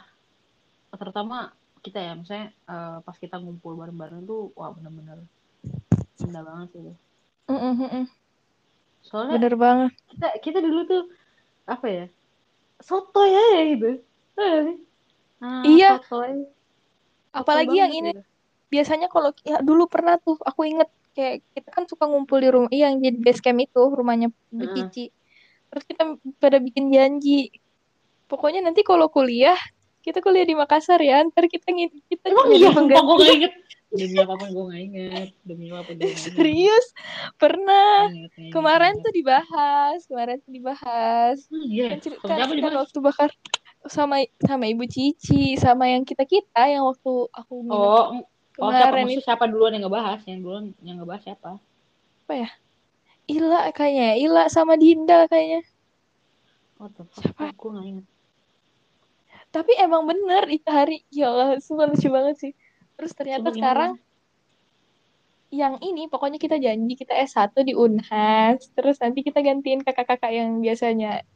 [1.01, 1.53] terutama
[1.89, 5.25] kita ya misalnya eh, pas kita ngumpul bareng-bareng tuh wah bener-bener
[6.23, 6.95] indah banget sih.
[7.49, 8.05] Mm, mm.
[9.03, 11.03] Soalnya bener banget kita kita dulu tuh
[11.65, 12.05] apa ya
[12.79, 14.01] soto ya gitu
[14.39, 14.79] Tahu nggak sih?
[15.43, 15.91] Ah, Iya.
[15.99, 16.47] sotoy.
[17.35, 18.23] Apalagi yang banget ini gitu.
[18.71, 22.71] biasanya kalau ya, dulu pernah tuh aku inget kayak kita kan suka ngumpul di rumah
[22.71, 24.71] iya yang jadi base camp itu rumahnya Bu.
[24.71, 25.11] Cici
[25.69, 27.53] terus kita pada bikin janji
[28.31, 29.59] pokoknya nanti kalau kuliah
[30.03, 33.05] kita kuliah di Makassar ya ntar kita ngin kita emang iya pengganti.
[33.05, 33.55] gue gak inget.
[33.89, 36.87] Demi apa pun gue gak inget demi apa pun gue serius?
[37.37, 38.13] Pernah.
[38.13, 39.05] Inget, inget, kemarin inget.
[39.05, 41.39] tuh dibahas kemarin tuh dibahas.
[41.51, 41.87] Hmm, iya.
[41.97, 42.79] Kan siapa kan dibahas?
[42.87, 43.31] waktu bakar
[43.87, 48.23] sama sama ibu Cici sama yang kita kita yang waktu aku oh mm,
[48.59, 50.21] oh siapa kemarin siapa duluan yang ngebahas?
[50.25, 51.51] Yang duluan yang ngebahas siapa?
[53.29, 55.65] Ila kayaknya Ila sama Dinda kayaknya.
[56.79, 57.11] Fuck?
[57.19, 57.51] Siapa?
[57.53, 58.07] gue gak inget
[59.59, 61.03] tapi emang bener itu hari.
[61.11, 62.53] Ya Allah sumpah lucu banget sih.
[62.95, 63.93] Terus ternyata gimana, sekarang
[65.49, 68.63] yang ini pokoknya kita janji kita S1 di Unhas.
[68.71, 71.27] Terus nanti kita gantiin kakak-kakak yang biasanya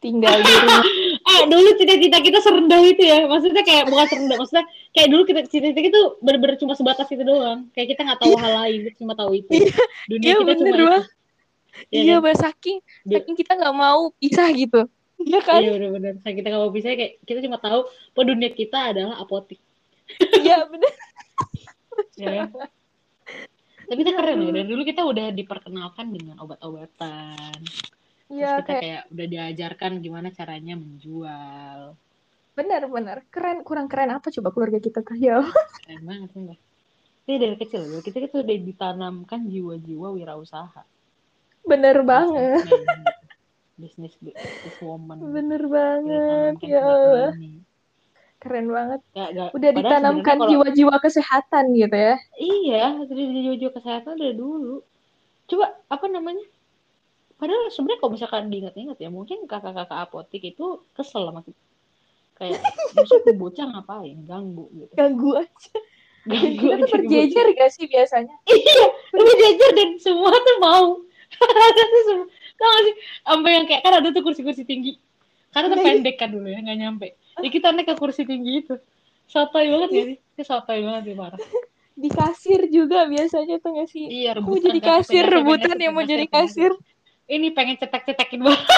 [0.00, 0.84] tinggal di rumah.
[1.24, 3.24] Eh dulu cita-cita kita serendah itu ya.
[3.24, 7.68] Maksudnya kayak bukan serendah maksudnya kayak dulu kita cita-cita itu bener-bener cuma sebatas itu doang.
[7.72, 9.48] Kayak kita nggak tahu hal lain cuma tahu itu.
[10.08, 11.00] Dunia iya kita bener cuma itu
[11.90, 12.36] Iya iya kan?
[12.38, 14.86] saking Dia- saking kita nggak mau pisah gitu
[15.24, 15.60] iya kan?
[15.64, 19.60] Iya bener-bener Kayak kita mau bisa kayak kita cuma tahu bahwa dunia kita adalah apotik.
[20.44, 20.92] Iya bener
[22.20, 22.46] ya
[23.84, 24.52] tapi kita keren loh.
[24.52, 27.58] dari dulu kita udah diperkenalkan dengan obat-obatan.
[28.32, 31.92] Iya kita kayak kayak udah diajarkan gimana caranya menjual.
[32.56, 35.42] Benar-benar keren kurang keren apa coba keluarga kita tuh ya
[35.84, 36.60] keren banget enggak
[37.24, 40.82] Jadi dari kecil loh kita itu udah ditanamkan jiwa-jiwa wirausaha.
[41.64, 42.64] Bener banget
[43.74, 47.32] bisnis bisnis woman bener banget ya Allah
[48.38, 54.20] keren banget Gak, gak, udah padahal ditanamkan kalau- jiwa-jiwa kesehatan gitu ya Iya, jiwa-jiwa kesehatan
[54.20, 54.84] dari dulu.
[55.48, 56.44] Coba apa namanya?
[57.40, 61.56] Padahal sebenarnya kalau misalkan diingat-ingat ya, mungkin kakak-kakak apotik itu kesel sama kita.
[62.36, 62.60] Kayak,
[62.92, 64.18] maksud tuh bocah ngapain?
[64.28, 64.92] Ganggu gitu.
[64.92, 65.72] ganggu aja
[66.24, 68.36] Ganggu kita tuh berjejer gak sih biasanya.
[68.44, 70.86] Iya, berjejer dan semua tuh mau.
[72.54, 72.94] Tau gak sih?
[73.20, 74.96] Sampai yang kayak, kan ada tuh kursi-kursi tinggi.
[75.50, 75.88] Karena tuh Iya, iya.
[75.94, 77.06] pendek kan dulu ya, nggak nyampe.
[77.38, 78.74] Ya kita naik ke kursi tinggi itu.
[79.24, 80.16] Sotoy banget ya sih?
[80.40, 81.38] Sotoy banget ya, parah.
[81.94, 85.76] di kasir juga biasanya tuh gak sih Iya, mau rebutan jadi kan, kasir pengen- rebutan
[85.78, 86.72] yang mau jadi kasir
[87.24, 88.66] Ini pengen cetek-cetekin banget.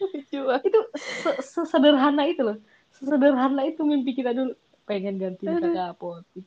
[0.00, 2.56] lucu banget itu se- sesederhana itu loh
[2.90, 6.46] sesederhana itu mimpi kita dulu pengen ganti kakak apotik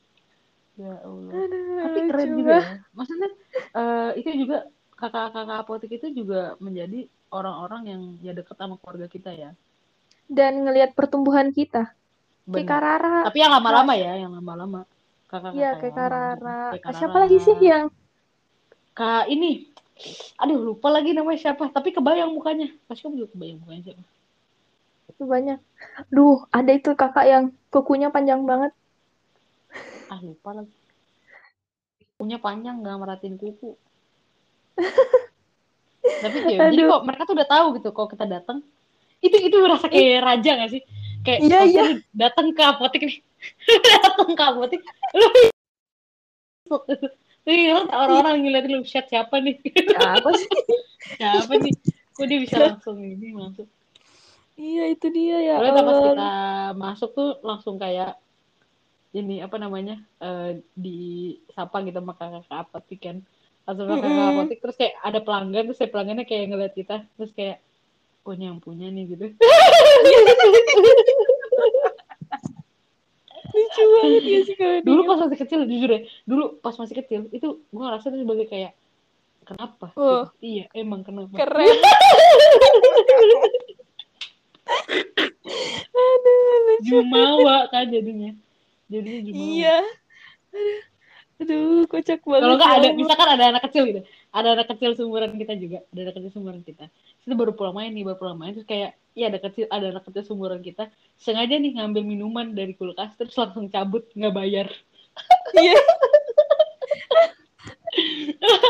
[0.74, 2.62] ya Allah Aduh, tapi keren juga ya
[2.92, 3.30] maksudnya
[3.72, 4.58] eh, itu juga
[5.04, 9.52] kakak-kakak apotik itu juga menjadi orang-orang yang ya deket sama keluarga kita ya.
[10.32, 11.92] Dan ngelihat pertumbuhan kita.
[12.48, 12.68] Kayak Bener.
[12.72, 13.18] Karara.
[13.28, 14.88] Tapi yang lama-lama ya yang lama-lama.
[15.28, 15.96] Kakak-kakak Iya kayak.
[15.96, 16.62] Karara.
[16.80, 17.92] Kayak Ah, Siapa lagi sih yang
[18.96, 19.68] kak ini.
[20.40, 21.68] Aduh lupa lagi namanya siapa.
[21.68, 22.72] Tapi kebayang mukanya.
[22.88, 24.04] Pasti kamu juga kebayang mukanya siapa.
[25.12, 25.60] Itu banyak?
[26.08, 28.72] Duh, ada itu kakak yang kukunya panjang banget.
[30.08, 30.76] ah lupa lagi.
[32.16, 33.76] Punya panjang nggak meratin kuku
[36.04, 38.60] tapi ya jadi kok mereka tuh udah tahu gitu kalau kita datang
[39.24, 40.82] itu itu merasa kayak raja gak sih
[41.24, 41.84] kayak Iya, kalau iya.
[42.12, 43.18] datang ke apotek nih
[44.04, 44.82] datang ke apotek
[45.16, 45.28] lu
[47.44, 49.60] Iya, orang-orang ngeliatin lu chat siapa nih?
[50.00, 50.48] Apa sih?
[51.20, 51.76] siapa nih?
[52.16, 53.68] Kok dia bisa langsung ini masuk?
[54.56, 56.32] Iya itu dia ya Soalnya pas kita
[56.80, 58.16] masuk tuh langsung kayak
[59.12, 63.18] ini apa namanya eh disapa gitu sama kakak apotik kan
[63.64, 64.32] langsung ke kakak Mm-mm.
[64.36, 67.58] apotik terus kayak ada pelanggan terus saya pelanggannya kayak ngeliat kita terus kayak
[68.24, 69.26] oh ini yang punya nih gitu
[73.54, 77.22] Lucu banget ya sih kalau dulu pas masih kecil jujur ya dulu pas masih kecil
[77.30, 78.74] itu gue ngerasa itu sebagai kayak
[79.44, 80.26] kenapa Oh.
[80.34, 80.42] Gitu.
[80.42, 81.68] iya emang kenapa keren.
[85.94, 86.88] Aduh, lucu.
[86.90, 88.32] jumawa kan jadinya
[88.88, 89.78] jadinya jumawa Iya.
[90.50, 90.82] Aduh,
[91.42, 92.42] Aduh, kocak banget.
[92.46, 96.00] kalau nggak ada misalkan ada anak kecil gitu ada anak kecil seumuran kita juga ada
[96.06, 96.86] anak kecil seumuran kita
[97.26, 100.04] itu baru pulang main nih baru pulang main terus kayak iya ada kecil ada anak
[100.06, 104.68] kecil seumuran kita sengaja nih ngambil minuman dari kulkas terus langsung cabut nggak bayar
[105.54, 105.78] Iya.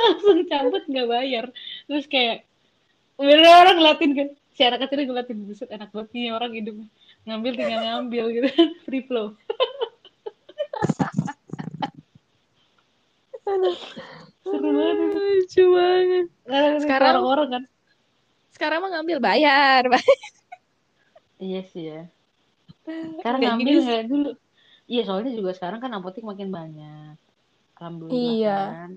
[0.04, 1.46] langsung cabut nggak bayar
[1.88, 2.44] terus kayak
[3.16, 6.76] bener orang ngeliatin kan si anak kecil ngeliatin buset enak banget nih orang hidup
[7.24, 8.50] ngambil tinggal ngambil gitu
[8.84, 9.34] free flow.
[14.44, 16.26] seru banget Lucu banget.
[16.84, 17.64] Sekarang, orang-orang kan
[18.54, 19.82] Sekarang mah ngambil bayar.
[21.44, 22.02] iya sih ya
[23.20, 24.30] sekarang Nggak ngambil gini nggak dulu
[24.86, 27.16] iya soalnya juga sekarang kan apotek makin banyak
[27.76, 28.60] alhamdulillah Iya.
[28.72, 28.90] kan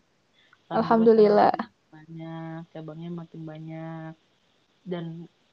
[0.67, 1.55] Alhamdulillah.
[1.55, 4.13] makin banyak cabangnya makin banyak
[4.83, 5.05] dan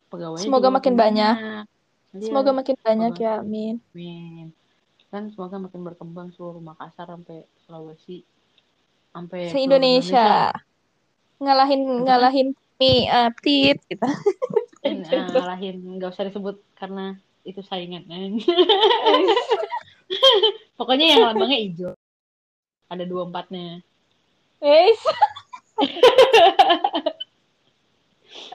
[0.10, 1.36] pegawainya Semoga makin banyak.
[2.14, 3.26] Iya, Semoga makin banyak semoga.
[3.26, 3.76] ya, amin.
[3.94, 4.48] amin
[5.10, 8.26] kan semoga makin berkembang seluruh Makassar sampai Sulawesi
[9.14, 10.50] sampai Se seluruh Indonesia.
[11.38, 12.48] Ngalahin ngalahin
[12.82, 14.08] mie uh, tit gitu.
[14.84, 15.16] Indonesia.
[15.24, 17.16] Eh, ngalahin nggak usah disebut karena
[17.48, 18.04] itu saingan
[20.80, 21.92] pokoknya yang lambangnya hijau
[22.92, 23.80] ada dua empatnya.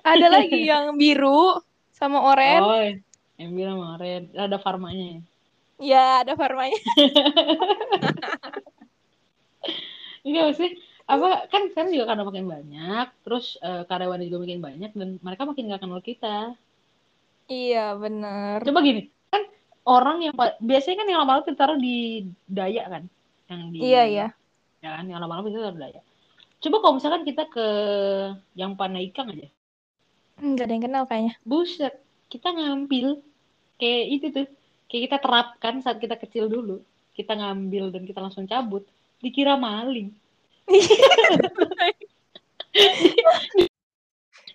[0.02, 1.60] Ada lagi yang biru
[1.92, 2.62] sama oranye.
[2.62, 2.86] oh
[3.38, 5.22] yang bilang kemarin ada farmanya
[5.78, 6.74] Ya, ada farmanya.
[10.28, 10.70] Iya sih.
[11.12, 15.42] Apa kan sekarang juga karena makin banyak, terus eh, karyawannya juga makin banyak dan mereka
[15.48, 16.28] makin gak kenal kita.
[17.48, 18.58] Iya, bener.
[18.66, 19.00] Coba gini,
[19.32, 19.42] kan
[19.94, 21.96] orang yang biasanya kan yang lama-lama kita taruh di
[22.58, 23.04] Dayak kan,
[23.50, 24.26] yang di Iya, iya.
[24.84, 26.04] ya kan, yang lama-lama kita taruh di Dayak.
[26.62, 27.66] Coba kalau misalkan kita ke
[28.60, 29.48] yang Panaikang aja,
[30.44, 31.34] Enggak ada yang kenal kayaknya.
[31.50, 31.94] buset,
[32.32, 33.06] kita ngambil
[33.80, 34.46] kayak itu tuh,
[34.88, 36.76] kayak kita terapkan saat kita kecil dulu,
[37.18, 38.84] kita ngambil dan kita langsung cabut,
[39.18, 40.10] dikira maling.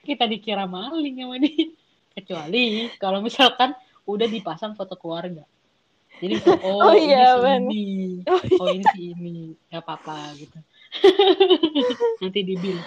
[0.04, 1.72] kita dikira maling sama dia
[2.14, 3.74] kecuali kalau misalkan
[4.06, 5.42] udah dipasang foto keluarga
[6.22, 7.58] jadi oh, Oh, ini iya, si bener.
[7.58, 7.84] ini
[8.30, 9.36] Oh, oh ini si ini
[9.72, 10.60] nggak apa-apa gitu
[12.22, 12.80] nanti di bill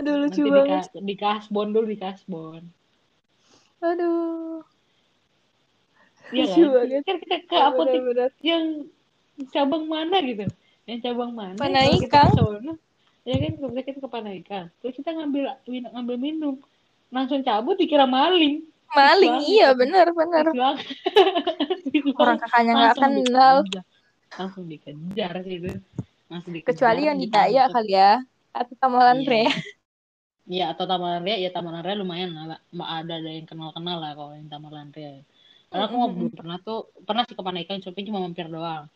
[0.00, 0.90] Aduh lucu nanti banget.
[0.98, 2.62] di kasbon dulu di kasbon
[3.78, 4.58] Aduh.
[6.34, 6.66] Iya kan?
[6.74, 7.02] banget.
[7.06, 8.02] Kan kita ke apotek
[8.42, 8.90] yang
[9.54, 10.46] cabang mana gitu?
[10.88, 11.58] Yang cabang mana?
[11.58, 12.00] Panaikang.
[12.02, 12.72] Kita ke sono,
[13.22, 14.66] ya kan kalau kita ke Panaikang.
[14.82, 16.54] Terus kita ngambil ngambil minum,
[17.12, 18.64] langsung cabut dikira maling.
[18.88, 20.48] Maling iya banget.
[21.92, 23.56] Fix Orang kakaknya nggak kenal.
[24.36, 25.72] Langsung dikejar sih itu.
[26.32, 26.72] Langsung dikejar.
[26.72, 27.36] Kecuali yang di gitu.
[27.36, 28.12] Daya kali ya.
[28.56, 29.28] Atau Tamalan Iya.
[29.28, 29.52] Rea.
[30.48, 34.00] Iya atau Taman Ria ya Taman Ria lumayan lah Mbak ada ada yang kenal kenal
[34.00, 35.20] lah kalau yang Taman Ria
[35.68, 36.14] karena aku Mm-mm.
[36.16, 38.88] belum pernah tuh pernah sih ke Panaikan tapi cuma mampir doang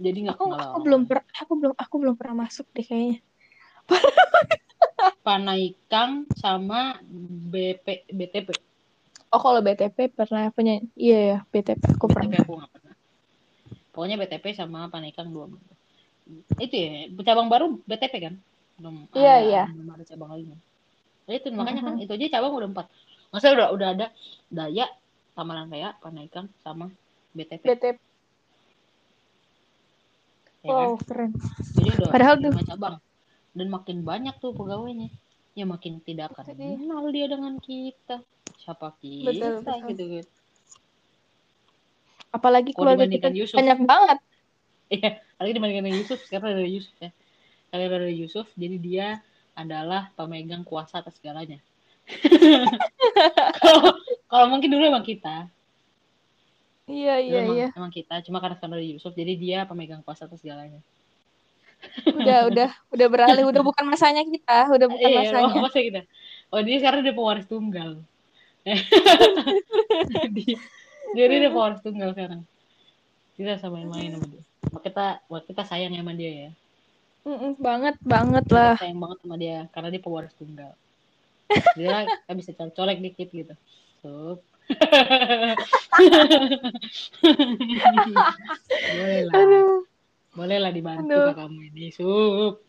[0.00, 3.20] jadi nggak Aku aku belum per, aku belum aku belum pernah masuk deh kayaknya.
[5.20, 6.96] Panaikang sama
[7.52, 8.48] BP BTP
[9.30, 12.40] Oh kalau BTP pernah punya iya ya BTP aku BTP pernah.
[12.42, 12.94] aku nggak pernah.
[13.92, 15.46] Pokoknya BTP sama Panaikang dua
[16.62, 18.34] itu ya cabang baru BTP kan?
[18.78, 19.62] Belum Iya, ada, iya.
[19.68, 20.44] belum ada cabang lagi.
[20.48, 20.60] Kan
[21.28, 22.86] Ya itu makanya kan itu aja cabang udah empat.
[23.30, 24.06] Masa udah udah ada
[24.50, 24.86] Daya
[25.36, 26.90] Taman Raya Panaikang sama
[27.34, 28.09] BTP BTP.
[30.60, 31.30] Ya kan Wow keren.
[31.74, 32.96] jadi udah Padahal tuh- cabang
[33.50, 35.08] dan makin banyak tuh pegawainya
[35.52, 38.22] ya makin tidak akan kenal dia dengan kita
[38.56, 39.88] siapa kita Betul, betul.
[39.88, 40.30] gitu gitu
[42.30, 43.58] Apalagi Kalau keluarga kita Yusuf.
[43.58, 44.18] banyak banget.
[44.86, 47.10] Iya, apalagi dibandingkan dengan Yusuf, sekarang ada Yusuf ya.
[47.70, 49.06] Karena ada Yusuf, jadi dia
[49.54, 51.58] adalah pemegang kuasa atas segalanya.
[53.58, 53.94] Kalau
[54.26, 55.50] kalau mungkin dulu emang kita,
[56.90, 57.68] Iya iya emang, iya.
[57.78, 60.82] emang kita, cuma karena sekarang ada Yusuf, jadi dia pemegang kuasa atas segalanya.
[62.10, 65.54] Udah udah udah beralih udah bukan masanya kita, udah bukan Iya, masanya.
[65.54, 66.00] oh, masa kita.
[66.50, 68.02] Oh, dia sekarang dia pewaris tunggal.
[70.18, 70.46] jadi,
[71.14, 72.42] jadi dia pewaris tunggal sekarang.
[73.38, 74.42] Kita sama main sama dia.
[74.68, 75.06] Maka kita,
[75.46, 76.50] kita sayang sama dia ya.
[77.20, 78.74] Mm-mm, banget banget Kita lah.
[78.80, 80.72] sayang banget sama dia karena dia pewaris tunggal.
[81.74, 83.54] Dia kita bisa colek dikit gitu.
[83.98, 84.38] Sup.
[88.96, 89.34] Boleh lah.
[89.34, 89.82] Aduh.
[90.34, 91.34] Boleh lah dibantu Aduh.
[91.34, 91.84] kamu ini.
[91.94, 92.62] Sup.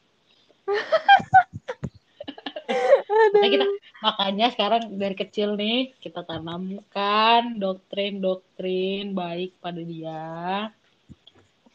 [3.11, 3.65] makanya kita
[3.99, 10.71] makanya sekarang dari kecil nih kita tanamkan doktrin-doktrin baik pada dia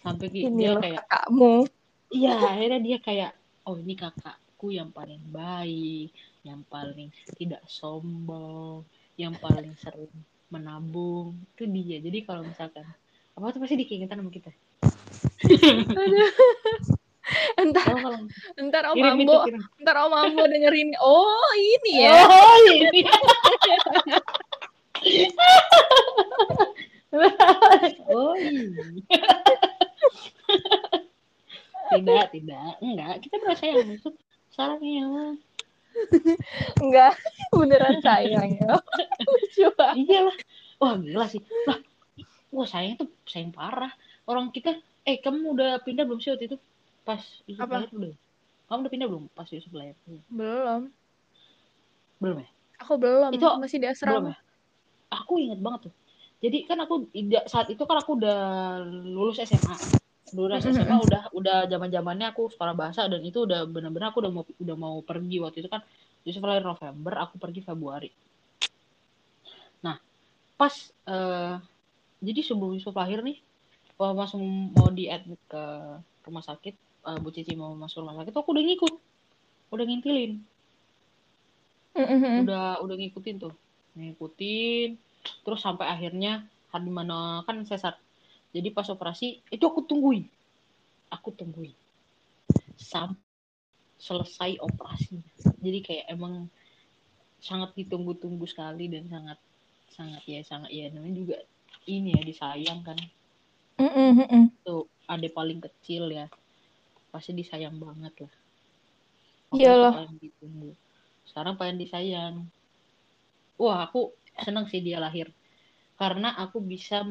[0.07, 1.67] sampai Ini dia kayak kakakmu.
[2.15, 3.33] Iya, akhirnya dia kayak,
[3.67, 6.15] oh ini kakakku yang paling baik,
[6.47, 8.87] yang paling tidak sombong,
[9.17, 10.13] yang paling sering
[10.53, 11.37] menabung.
[11.57, 11.99] Itu dia.
[12.01, 12.85] Jadi kalau misalkan,
[13.37, 14.53] apa tuh pasti dikeingetan sama kita.
[17.59, 18.23] Entar Oh, kalau
[18.55, 19.63] entar Om kirim Ambo, kirim.
[19.83, 20.95] entar Om Ambo dengerin.
[21.03, 22.23] Oh, ini ya.
[22.23, 23.03] Oh, ini.
[28.15, 29.03] oh, ini.
[31.91, 32.71] tidak, tidak.
[32.79, 34.15] Enggak, kita merasa yang maksud
[34.55, 35.35] salahnya.
[36.83, 37.15] Enggak,
[37.53, 38.79] beneran sayang ya.
[39.25, 40.05] Lucu banget.
[40.07, 40.37] Iya lah.
[40.77, 41.41] Wah gila sih.
[41.65, 41.79] Lah,
[42.53, 43.93] wah sayang tuh sayang parah.
[44.27, 46.57] Orang kita, eh kamu udah pindah belum sih waktu itu?
[47.07, 47.87] Pas Yusuf Apa?
[47.87, 48.13] lahir udah.
[48.67, 49.25] Kamu udah pindah belum?
[49.33, 49.95] Pas Yusuf lahir.
[50.29, 50.91] Belum.
[52.19, 52.49] Belum ya?
[52.85, 54.31] Aku belum, Itu masih di Belum asrama.
[54.35, 54.39] ya?
[55.23, 55.95] Aku inget banget tuh.
[56.45, 57.09] Jadi kan aku
[57.49, 58.39] saat itu kan aku udah
[58.85, 59.73] lulus SMA.
[60.35, 64.33] Lulus SMA udah udah zaman zamannya aku sekolah bahasa dan itu udah benar-benar aku udah
[64.35, 65.87] mau udah mau pergi waktu itu kan
[66.27, 68.11] Yusuf lahir November, aku pergi Februari.
[69.87, 69.95] Nah,
[70.59, 70.75] pas
[71.07, 71.55] eh,
[72.19, 73.39] jadi sebelum Yusuf lahir nih,
[73.95, 74.43] pas masuk
[74.75, 75.63] mau di admit ke
[76.27, 76.75] rumah sakit,
[77.07, 78.95] eh, Bu Cici mau masuk rumah sakit, aku udah ngikut,
[79.71, 80.43] udah ngintilin,
[81.95, 82.43] Mm-mm.
[82.43, 83.55] udah udah ngikutin tuh,
[83.95, 84.99] ngikutin,
[85.47, 86.43] terus sampai akhirnya
[86.75, 87.95] hari mana kan sesar.
[88.55, 90.27] Jadi pas operasi itu aku tungguin,
[91.11, 91.75] aku tungguin.
[92.77, 93.27] Sampai
[93.97, 95.21] selesai operasi.
[95.61, 96.49] Jadi kayak emang
[97.41, 99.39] sangat ditunggu-tunggu sekali dan sangat
[99.93, 101.37] sangat ya sangat ya namanya juga
[101.89, 102.99] ini ya disayang kan.
[103.77, 104.49] Mm-mm.
[104.65, 106.27] tuh adek paling kecil ya.
[107.13, 108.35] Pasti disayang banget lah.
[109.55, 110.11] Iyalah.
[110.17, 110.73] ditunggu.
[111.29, 112.49] Sekarang paling disayang.
[113.57, 114.13] Wah aku
[114.43, 115.33] seneng sih dia lahir.
[115.97, 117.05] Karena aku bisa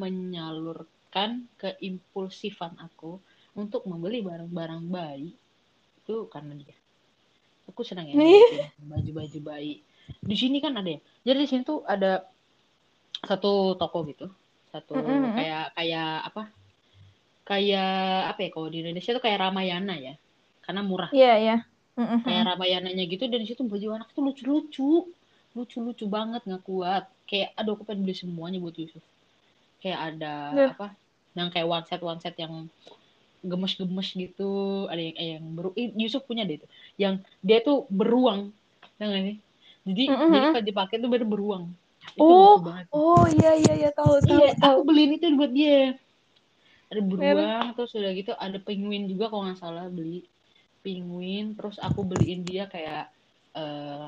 [1.16, 3.24] menyalurkan keimpulsifan aku
[3.56, 5.32] untuk membeli barang-barang bayi.
[6.04, 6.76] Itu karena dia.
[7.72, 8.20] Aku senang ya
[8.78, 9.80] baju-baju bayi.
[10.22, 11.00] Di sini kan ada ya?
[11.26, 12.28] Jadi di sini tuh ada
[13.24, 14.28] satu toko gitu.
[14.70, 15.34] Satu Mm-mm.
[15.34, 16.44] kayak kayak apa?
[17.48, 18.50] Kayak apa ya?
[18.52, 20.14] Kalau di Indonesia tuh kayak Ramayana ya.
[20.62, 21.10] Karena murah.
[21.16, 21.58] Iya, iya.
[21.96, 22.28] Mm-mm.
[22.28, 25.08] kayak Ramayananya gitu dan di situ baju anak tuh lucu-lucu.
[25.56, 27.08] Lucu-lucu banget nggak kuat.
[27.26, 29.02] Kayak aduh aku pengen beli semuanya buat Yusuf.
[29.82, 30.72] Kayak ada Nah.
[30.76, 30.88] apa
[31.38, 32.54] yang kayak one set one set yang
[33.52, 34.44] gemes-gemes gitu.
[34.92, 36.68] Ada yang eh, yang beru eh, Yusuf punya deh itu.
[37.04, 37.14] Yang
[37.48, 38.42] dia tuh beruang
[38.98, 39.38] Tahu nggak sih?
[39.88, 40.34] Jadi Mm-mm.
[40.34, 41.64] jadi kalau dipakai tuh bener beruang.
[42.20, 44.80] Itu Oh, Oh iya iya iya tahu tahu iya tahu.
[44.80, 45.76] aku beliin itu buat dia.
[46.92, 50.18] Ada beruang terus udah gitu ada penguin juga kalau nggak salah beli.
[50.84, 53.04] Penguin terus aku beliin dia kayak
[53.60, 54.06] eh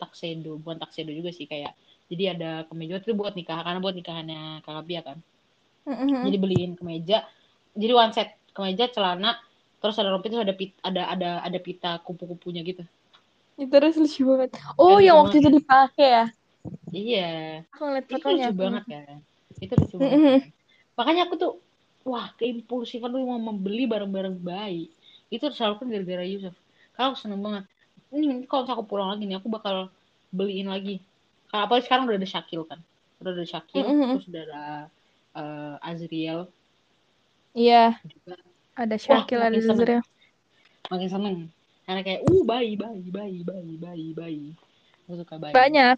[0.00, 0.50] tuxedo.
[0.62, 1.72] Bukan tuxedo juga sih kayak
[2.10, 2.94] jadi ada kemeja.
[3.02, 5.18] Itu buat nikah karena buat nikahannya kakak Pia kan
[5.86, 6.12] Mm-mm.
[6.24, 7.18] jadi beliin kemeja
[7.76, 9.30] jadi one set kemeja celana
[9.80, 12.82] terus ada rompi terus ada pit, ada ada ada pita kupu-kupunya gitu
[13.60, 14.50] Itu terus lucu banget.
[14.80, 15.56] Oh, Eh, yang waktu itu banget.
[15.56, 16.24] dipakai ya?
[16.94, 17.26] iya
[17.72, 19.18] Aku ngeliat itu lucu banget kan
[19.64, 20.36] itu lucu banget Mm-mm.
[20.38, 20.40] kan
[20.98, 21.52] makanya aku tuh
[22.06, 24.84] wah keimpulsifan tuh mau membeli barang-barang bayi
[25.34, 26.54] itu selalu kan gara-gara Yusuf
[26.94, 27.64] kalau aku seneng banget
[28.14, 29.76] ini kalau aku pulang lagi nih aku bakal
[30.30, 31.02] beliin lagi
[31.50, 32.80] kalau apalagi sekarang udah ada Syakil kan
[33.20, 34.12] udah ada Syakil Mm-mm.
[34.12, 34.62] terus udah ada
[35.36, 36.48] eh, Azriel
[37.52, 38.36] Iya, juga
[38.74, 40.02] ada wah Syakil, ada Zazriel.
[40.86, 41.36] makin seneng
[41.84, 44.44] karena kayak uh bayi bayi bayi bayi bayi bayi
[45.04, 45.96] aku suka bayi Banyak.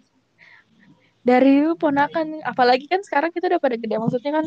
[1.18, 3.96] Dari ponakan, apalagi kan sekarang kita udah pada gede.
[3.96, 4.46] Maksudnya kan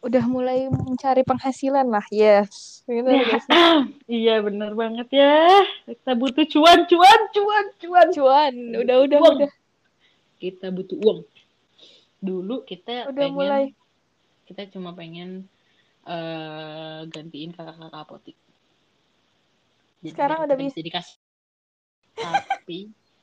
[0.00, 2.04] udah mulai mencari penghasilan lah.
[2.08, 2.80] Yes.
[2.86, 3.38] Bener Ya,
[4.08, 9.36] iya bener banget ya kita butuh cuan cuan cuan cuan Cuan, udah udah Uang.
[9.38, 9.52] udah.
[10.38, 11.20] kita butuh uang
[12.18, 13.64] dulu kita Udah pengen mulai.
[14.52, 15.48] Kita cuma pengen
[16.02, 18.36] eh gantiin kakak-kakak apotik
[20.02, 20.74] Jadi- Sekarang udah bisa.
[20.74, 21.16] jadi kasih
[22.18, 22.78] tapi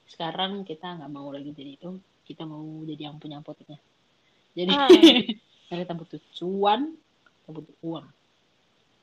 [0.06, 1.90] sekarang kita nggak mau lagi jadi itu
[2.24, 3.78] kita mau jadi yang punya apoteknya
[4.52, 4.90] jadi Ah.
[5.68, 6.96] karena kita butuh cuan
[7.44, 8.06] kita butuh uang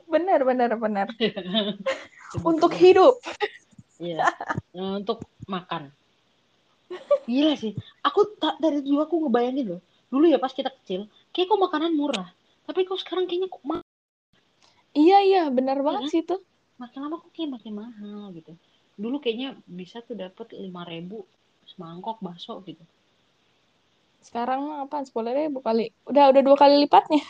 [0.06, 1.06] bener.
[1.18, 2.78] Kita butuh Untuk uang.
[2.78, 3.14] hidup.
[3.98, 4.22] Iya,
[4.70, 5.90] eh, untuk makan.
[7.26, 7.74] Gila sih.
[8.02, 9.80] Aku tak dari dulu aku ngebayangin loh.
[10.06, 12.32] Dulu ya pas kita kecil, kayak kok makanan murah.
[12.64, 13.84] Tapi kok sekarang kayaknya kok ma-
[14.96, 16.12] Iya, iya, bener banget kan?
[16.12, 16.36] sih itu.
[16.76, 18.52] makin lama kok kayak makin mahal gitu.
[18.96, 21.24] Dulu kayaknya bisa tuh dapat 5000
[21.68, 22.80] semangkok bakso gitu.
[24.20, 25.04] Sekarang mah apaan?
[25.04, 25.92] Sepuluh ribu kali.
[26.04, 27.20] Udah, udah dua kali lipatnya.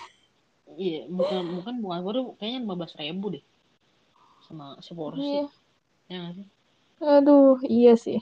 [0.74, 3.44] Iya, bukan bukan bukan baru kayaknya 15.000 deh.
[4.46, 5.22] Sama seporsi.
[5.22, 5.46] Iya.
[6.10, 6.46] Ya nggak sih?
[7.02, 8.18] Aduh, iya sih.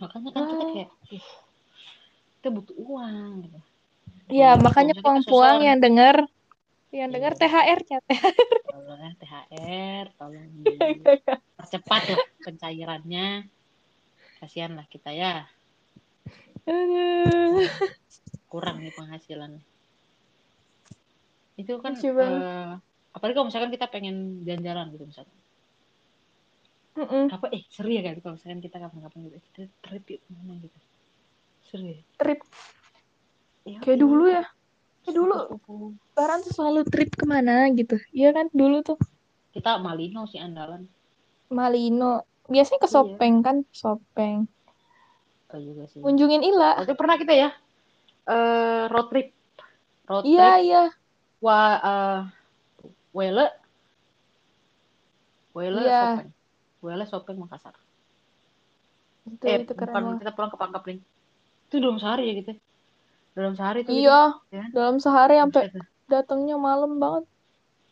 [0.00, 0.72] Makanya kan kita Ah.
[0.72, 0.90] kayak
[2.40, 3.60] kita butuh uang gitu.
[4.32, 6.16] Iya, Terus makanya puang-puang yang denger,
[6.94, 7.14] yang Iya.
[7.14, 7.98] denger THR-nya.
[8.64, 13.28] tolong ya THR, tolong dipercepat lah pencairannya.
[14.40, 15.46] Kasihan lah kita ya,
[18.48, 19.62] kurang nih penghasilannya.
[21.54, 22.70] Itu kan, eh,
[23.14, 25.36] apalagi kalau misalkan kita pengen jalan-jalan gitu misalkan.
[26.94, 27.26] Mm-mm.
[27.26, 30.52] Apa, eh seru ya kan kalau misalkan kita kapan-kapan gitu, kita trip yuk ke mana
[30.62, 30.78] gitu.
[31.66, 32.00] Seru ya.
[32.18, 32.40] Trip.
[33.64, 34.44] Ya, Kayak ya, dulu ya.
[35.04, 35.36] Kayak dulu.
[36.14, 37.96] Lebaran tuh selalu trip ke mana gitu.
[38.12, 38.98] Iya kan, dulu tuh.
[39.56, 40.84] Kita Malino sih andalan.
[41.48, 42.24] Malino.
[42.44, 42.94] Biasanya ke Iya.
[42.94, 43.56] Sopeng kan.
[43.72, 44.44] Sopeng.
[45.54, 46.02] Oh juga sih.
[46.02, 46.82] Kunjungin Ila.
[46.84, 47.50] Waktu pernah kita ya,
[48.28, 49.30] eh road trip.
[50.10, 50.84] Road Iya, trip iya.
[51.40, 52.20] Wah, eh
[53.14, 53.46] Wele,
[55.54, 56.00] Wele Iya.
[56.18, 56.30] Sopeng,
[56.82, 57.74] Wele Sopeng Makassar.
[59.24, 61.00] Itu, eh, itu keren bukan kita pulang ke Pangkapling.
[61.70, 62.52] Itu dalam sehari ya gitu.
[63.34, 63.90] Dalam sehari itu.
[63.90, 64.64] Iya, gitu, ya.
[64.70, 65.62] dalam sehari sampai
[66.06, 67.24] datangnya malam banget.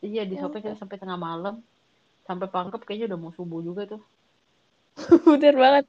[0.03, 1.63] Iya di Ya Sopeng kita sampai tengah malam.
[2.27, 4.03] Sampai Pangkep kayaknya udah mau subuh juga tuh.
[5.31, 5.85] Bener banget.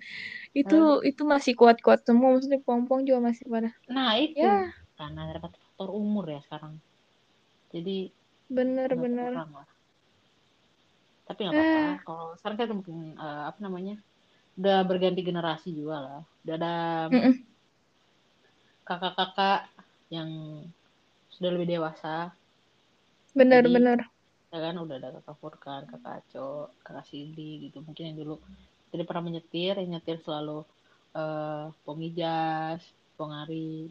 [0.54, 2.38] Itu itu masih kuat-kuat semua.
[2.38, 3.70] Maksudnya pong-pong juga masih pada.
[3.90, 6.78] Nah itu Ya, karena ada faktor umur ya sekarang.
[7.74, 8.14] Jadi
[8.50, 9.34] bener-bener.
[11.26, 11.80] Tapi nggak apa-apa.
[11.82, 11.94] Eh.
[12.06, 13.96] Kalau sekarang kan mungkin eh, apa namanya?
[14.54, 16.22] Udah berganti generasi juga lah.
[16.46, 16.74] Udah ada
[17.10, 17.53] Mm-mm.
[18.84, 19.68] Kakak-kakak
[20.12, 20.30] yang
[21.32, 22.32] sudah lebih dewasa
[23.34, 24.00] Jadi- Bener-bener.
[24.54, 28.38] ya kan udah ada kakak Furkan, kakak Aco, kakak Cindy gitu mungkin yang dulu
[28.94, 30.62] tidak pernah menyetir yang nyetir selalu
[31.14, 32.82] eh Pongijas,
[33.18, 33.90] Pongari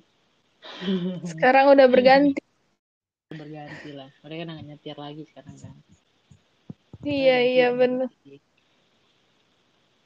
[1.31, 2.39] Sekarang udah berganti.
[3.33, 5.75] berganti lah mereka nggak nyetir lagi sekarang kan
[7.03, 8.39] Iya, iya ganti.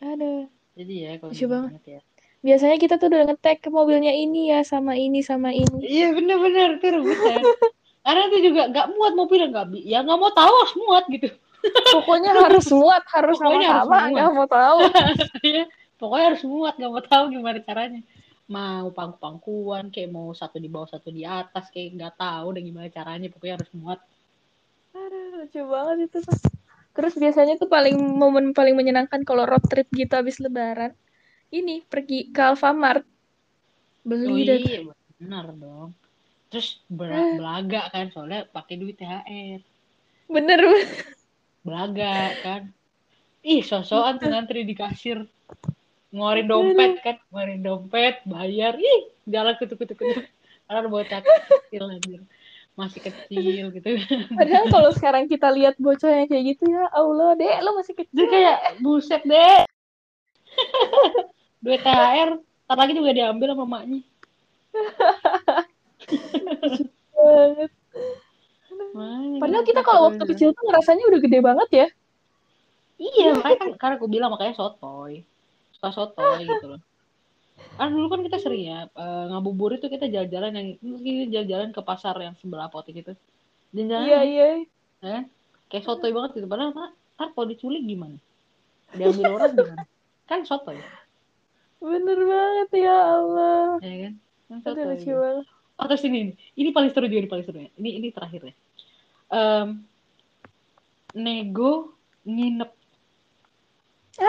[0.01, 0.49] Aduh.
[0.73, 1.83] jadi ya kalau banget.
[1.85, 2.01] ya
[2.47, 5.83] Biasanya kita tuh udah nge-tag ke mobilnya ini ya, sama ini, sama ini.
[5.83, 7.43] iya bener-bener itu rebutan
[8.07, 11.29] karena itu juga nggak muat mobil nggak ya nggak mau tahu harus muat gitu
[11.67, 14.15] Pokoknya harus muat, harus Pokoknya harus sama-sama, muat.
[14.15, 14.79] nggak mau tahu.
[15.51, 15.65] Iya,
[15.99, 18.01] pokoknya harus muat nggak mau tahu gimana caranya
[18.47, 22.87] mau pangku-pangkuan kayak mau satu di bawah satu di atas kayak nggak tahu dan gimana
[22.87, 23.99] caranya pokoknya harus muat
[24.95, 26.19] Aduh, lucu banget itu.
[26.95, 30.95] Terus biasanya tuh paling momen paling menyenangkan kalau road trip gitu habis lebaran.
[31.51, 33.05] Ini pergi ke Alfamart.
[34.07, 34.59] beli oh tuh.
[34.63, 34.79] iya
[35.19, 35.91] benar dong.
[36.47, 37.35] Terus ber- Ah.
[37.35, 39.61] belaga kan soalnya pakai duit THR
[40.27, 40.59] bener
[41.63, 42.63] belaga kan.
[43.43, 45.27] Ih sosokan tuh ngantri di kasir.
[46.15, 48.79] Ngeluarin dompet kan ngeluarin dompet bayar.
[48.79, 50.23] Ih jalan kutu kutu kutu
[50.67, 52.23] karena bocah kecil anjir.
[52.77, 53.89] Masih kecil gitu.
[54.39, 58.03] Padahal kalau sekarang kita lihat bocah yang kayak gitu ya Allah deh lo masih dia
[58.07, 59.65] kecil kayak buset deh
[61.67, 62.39] duit THR
[62.71, 64.01] ntar lagi juga diambil sama maknya
[67.19, 67.71] banget
[69.43, 71.89] padahal kita kalau waktu kecil tuh ngerasanya udah gede banget ya
[72.97, 75.21] Iya, makanya kan karena aku bilang makanya sotoy.
[75.77, 76.81] Suka sotoy gitu loh.
[77.77, 81.81] Kan dulu kan kita sering ya eh, ngabuburit tuh kita jalan-jalan yang kita jalan-jalan ke
[81.85, 83.13] pasar yang sebelah apotek itu.
[83.77, 84.47] Jalan-jalan iya iya
[85.05, 85.19] ya,
[85.69, 86.49] kayak sotoy banget gitu.
[86.49, 88.17] Padahal ntar kalau diculik gimana?
[88.97, 89.85] Diambil orang gimana?
[90.25, 90.81] Kan sotoy,
[91.81, 93.79] bener banget ya Allah.
[93.85, 94.15] Ya kan?
[94.47, 95.47] Kan aduh lucu banget.
[95.77, 97.71] Oh, terus ini, ini, ini paling seru juga, ini paling seru ya.
[97.77, 98.55] Ini, ini terakhir ya.
[99.29, 99.85] Em,
[101.13, 101.93] nego
[102.25, 102.71] nginep.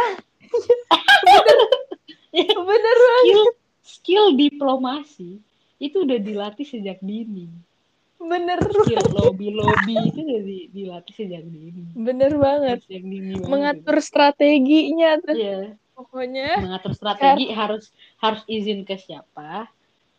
[2.68, 3.24] Bener banget.
[3.24, 3.44] Skill
[3.88, 5.40] skill diplomasi
[5.80, 7.48] itu udah dilatih sejak dini.
[8.19, 11.95] Bener skill lobby lobby itu udah di- dilatih sejak dini.
[11.95, 12.84] Bener banget.
[12.84, 13.48] Sejak dini banget.
[13.48, 16.61] Mengatur strateginya Iya, pokoknya.
[16.61, 17.90] Mengatur strategi harus
[18.22, 19.65] harus izin ke siapa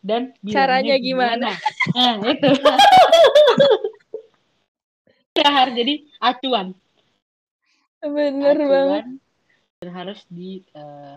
[0.03, 1.55] dan Caranya gimana?
[1.95, 2.51] nah itu.
[5.39, 6.75] Harus jadi acuan.
[8.03, 9.03] Bener banget.
[9.07, 9.07] acuan
[9.79, 11.15] dan harus di eh,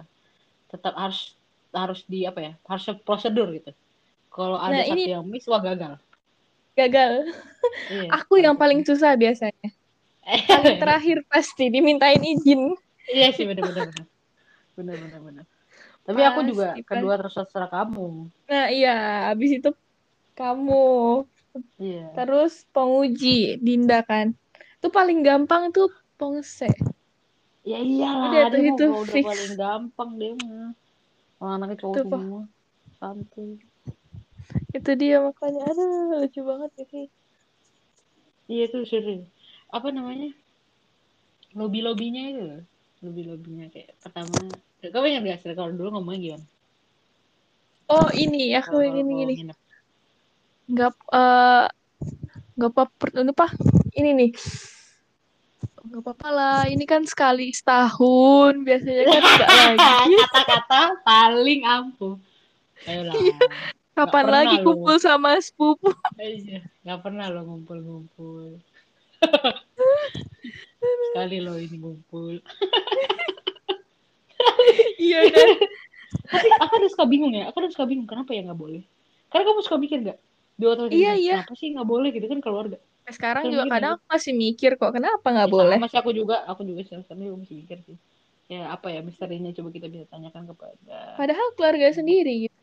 [0.70, 1.34] tetap harus
[1.74, 3.74] harus di apa ya harus prosedur gitu.
[4.30, 5.98] Kalau ada Nah, satu ini- yang miss wah gagal.
[6.78, 7.26] Gagal.
[7.90, 9.70] Iya, aku yang paling susah biasanya.
[10.22, 12.78] Paling terakhir pasti dimintain izin.
[13.10, 13.90] Iya sih benar
[14.82, 15.44] benar benar benar
[16.02, 18.26] tapi aku juga Pasti, kedua terus terserah kamu.
[18.50, 19.70] Nah iya abis itu
[20.34, 21.22] kamu.
[21.78, 22.10] Iya.
[22.18, 24.34] Terus penguji Dinda kan.
[24.82, 26.66] Itu paling gampang tuh pengse.
[27.62, 29.24] Ya iyalah Udah tuh, dia itu udah fix.
[29.30, 30.70] paling gampang dia mah.
[31.38, 32.42] Orang anaknya cowok Itu, semua.
[32.98, 33.52] Santuy.
[34.74, 35.62] Itu dia makanya.
[35.70, 37.02] Aduh lucu banget ini
[38.50, 39.24] iya tuh serius
[39.72, 40.34] apa namanya?
[41.56, 42.44] Lobby lobbynya itu
[43.02, 44.30] lobby lobbynya kayak pertama
[44.80, 46.46] kamu ingat gak sih kalau dulu ngomongnya gimana?
[47.90, 49.34] Oh ini aku Kalau- yang ini gini.
[49.42, 49.58] nginep.
[50.62, 51.66] nggak eh
[52.56, 52.82] nggak apa
[53.34, 53.46] apa?
[53.92, 54.30] Ini nih.
[55.82, 60.14] Nggak apa-apa lah ini kan sekali setahun biasanya kan nggak lagi.
[60.22, 62.14] Kata-kata paling ampuh.
[62.86, 63.14] Ayolah
[63.92, 65.92] kapan pernah lagi kumpul sama sepupu?
[66.16, 68.56] Iya, nggak pernah lo ngumpul-ngumpul.
[71.12, 72.40] Sekali lo ini ngumpul.
[74.98, 75.48] iya kan
[76.28, 78.82] Tapi aku ada suka bingung ya, aku ada suka bingung kenapa ya nggak boleh.
[79.32, 80.18] Karena kamu suka mikir nggak?
[80.60, 81.36] Di otak Iya, iya.
[81.40, 82.78] Kenapa sih nggak boleh gitu kan keluarga?
[83.02, 86.36] sekarang juga kadang aku masih mikir kok kenapa nggak Ya, boleh Sama sih aku juga,
[86.46, 87.96] aku juga sekarang juga masih mikir sih.
[88.46, 90.98] Ya apa ya misterinya coba kita bisa tanyakan kepada.
[91.18, 92.58] padahal keluarga sendiri gitu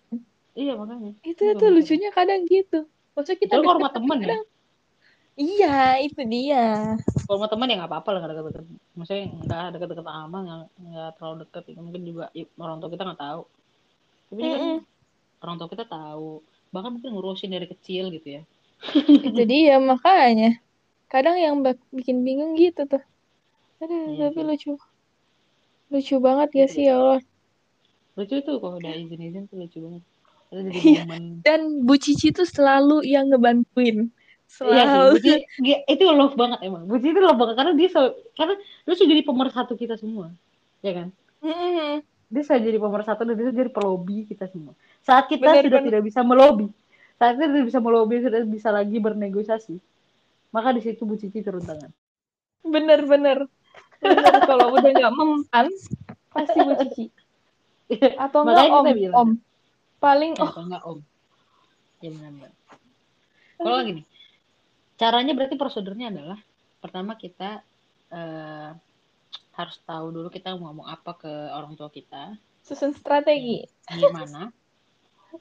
[0.56, 1.12] Iya makanya.
[1.24, 2.86] itu Iya, tuh lucunya kadang gitu
[3.18, 4.38] maksudnya kita rumah deket temen ya.
[5.42, 5.68] Iya
[6.06, 6.58] itu dia
[7.26, 8.66] Kalau rumah teman ya nggak apa-apa lah nggak deket-deket.
[8.98, 11.64] Maksudnya nggak deket-deket sama, nggak nggak terlalu deket.
[11.72, 12.24] Itu mungkin juga
[12.64, 13.42] orang tua kita nggak tahu.
[14.30, 14.78] Tapi ini kan Mm-mm.
[15.44, 16.30] orang tua kita tahu.
[16.74, 18.44] Bahkan mungkin ngurusin dari kecil gitu ya.
[19.28, 20.50] itu dia makanya
[21.14, 21.56] kadang yang
[21.98, 23.04] bikin bingung gitu tuh
[23.84, 24.46] aduh Iya tapi sih.
[24.48, 24.72] lucu
[25.94, 27.20] lucu banget ya Lucu sih ya Allah
[28.18, 30.04] Lucu tuh kalau udah izin-izin tuh lucu banget.
[30.86, 31.04] Iya.
[31.46, 33.98] dan Bu Cici tuh selalu yang ngebantuin
[34.50, 35.32] Iya sih, selalu Buci,
[35.62, 36.84] dia- itu love banget emang.
[36.90, 40.34] Buci itu love banget karena dia selalu, karena dia sudah jadi pemersatu kita semua,
[40.82, 41.08] ya kan?
[41.46, 42.02] Mm-mm.
[42.30, 44.74] Dia sudah jadi pemersatu dan dia jadi pelobi kita semua.
[45.06, 46.68] Saat kita Benar, sudah tidak bisa melobi,
[47.22, 49.76] saat kita tidak bisa melobi, sudah bisa lagi bernegosiasi,
[50.50, 51.94] maka di situ Bu Cici turun tangan.
[52.60, 53.48] bener-bener
[54.04, 55.72] bener kalau udah nggak mempan
[56.36, 57.06] pasti Bu Cici
[58.20, 59.16] atau enggak om bilang.
[59.16, 59.30] om
[59.98, 61.00] paling oh atau enggak om.
[62.04, 62.52] Ya benar-benar.
[63.60, 64.02] Kalau gini,
[65.00, 66.40] caranya berarti prosedurnya adalah
[66.84, 67.64] pertama kita
[68.12, 68.70] eh,
[69.56, 73.64] harus tahu dulu kita mau ngomong apa ke orang tua kita, susun strategi.
[73.88, 74.52] Gimana.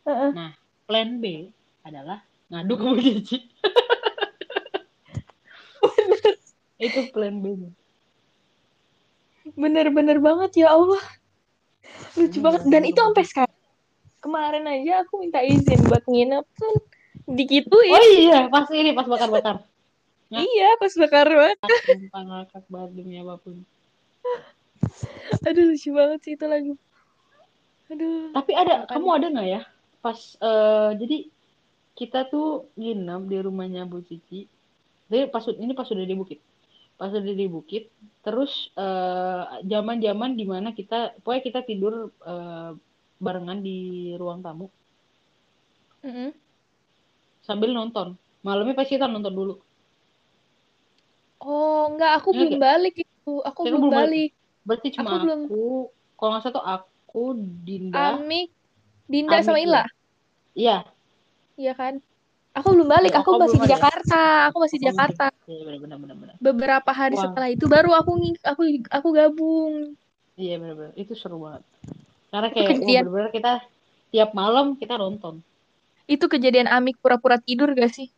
[0.06, 0.52] Nah,
[0.86, 1.51] plan B
[1.82, 3.39] adalah ngadu ke Bu Cici.
[6.78, 7.74] Itu plan B-nya.
[9.59, 11.02] bener-bener banget ya Allah.
[12.14, 12.62] Lucu Iya, banget.
[12.70, 13.59] Dan itu sampai sekarang.
[14.22, 16.74] Kemarin aja aku minta izin buat nginep kan
[17.28, 19.56] dikituin Oh iya, pas ini pas bakar-bakar.
[20.32, 20.40] ya.
[20.48, 23.56] iya pas bakar banget Sumpah ngakak banget demi apa pun.
[25.44, 26.74] aduh lucu banget sih itu lagu
[27.88, 28.88] aduh Tapi ada, Makanya.
[28.90, 29.60] kamu ada nggak ya
[29.98, 31.16] pas eh, jadi
[31.98, 34.46] kita tuh nginep di rumahnya Bu Cici
[35.09, 36.38] jadi pas ini pas sudah di bukit
[36.94, 37.88] pas sudah di bukit
[38.22, 42.70] terus eh, zaman-zaman di mana kita pokoknya kita tidur eh,
[43.18, 43.78] barengan di
[44.14, 44.70] ruang tamu
[46.06, 46.30] Mm-mm.
[47.49, 48.12] Sambil nonton
[48.45, 49.55] malamnya pasti kita nonton dulu
[51.39, 53.33] Oh, enggak, aku Iya, belum balik itu.
[53.47, 54.03] Aku belum belum balik.
[54.03, 54.31] balik.
[54.66, 55.47] berarti cuma Aku aku, belum-
[56.19, 57.25] kalau nggak salah tuh aku
[57.65, 58.49] Dinda Amik,
[59.09, 59.85] Dinda Amik, sama Ila,
[60.53, 60.85] iya
[61.57, 62.03] iya kan?
[62.53, 63.70] Aku belum balik, Oh, aku kau masih di.
[63.70, 64.20] Jakarta.
[64.51, 65.27] Aku masih di Oh, Jakarta.
[65.47, 67.23] iya benar-benar benar-benar Beberapa hari Wah.
[67.31, 68.11] setelah itu baru aku
[68.45, 69.75] aku aku gabung.
[70.35, 71.62] iya benar-benar itu seru banget
[72.29, 73.03] karena kayak kejadian.
[73.09, 73.53] benar-benar kita
[74.12, 75.41] tiap malam kita nonton
[76.09, 78.09] Itu kejadian Amik pura-pura tidur gak sih?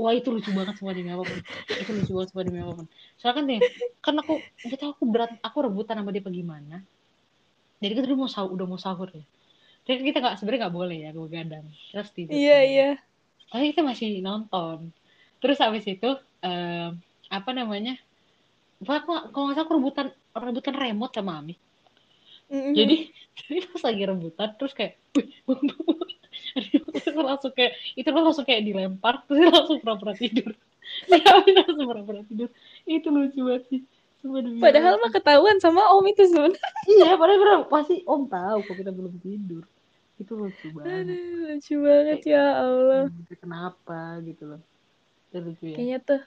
[0.00, 1.38] Wah itu lucu banget semua demi apa pun.
[1.76, 2.86] Itu lucu banget semua demi apa pun.
[3.20, 3.60] Soalnya kan nih,
[4.00, 4.32] kan aku
[4.64, 6.76] nggak tahu aku berat, aku rebutan sama dia apa gimana.
[7.80, 9.24] Jadi kita udah mau sahur, udah mau sahur ya.
[9.88, 11.66] Jadi kita nggak sebenarnya nggak boleh ya begadang.
[11.92, 12.36] Terus tidur.
[12.36, 12.88] Iya, iya.
[13.52, 14.78] Tapi kita masih nonton.
[15.40, 16.08] Terus habis itu
[16.44, 16.96] em,
[17.28, 17.96] apa namanya?
[18.84, 21.54] Wah, aku kalau nggak salah aku rebutan rebutan remote sama Ami.
[22.50, 22.74] Mm-mm.
[22.74, 22.96] Jadi
[23.46, 24.94] jadi pas lagi rebutan terus kayak.
[26.54, 30.52] Terus langsung kayak itu langsung kayak dilempar terus langsung pura-pura tidur.
[31.10, 32.48] Dia langsung pura-pura tidur.
[32.84, 33.80] Itu lucu banget sih.
[34.60, 36.60] Padahal mah ketahuan sama Om itu sebenarnya.
[36.92, 39.64] iya, padahal bener, pasti Om tahu kok kita belum tidur.
[40.20, 41.08] Itu lucu banget.
[41.08, 43.08] Aduh, lucu banget ya Allah.
[43.08, 44.60] Hmm, Kenapa gitu loh.
[45.32, 45.76] Itu lucu ya.
[45.80, 46.20] Kayaknya tuh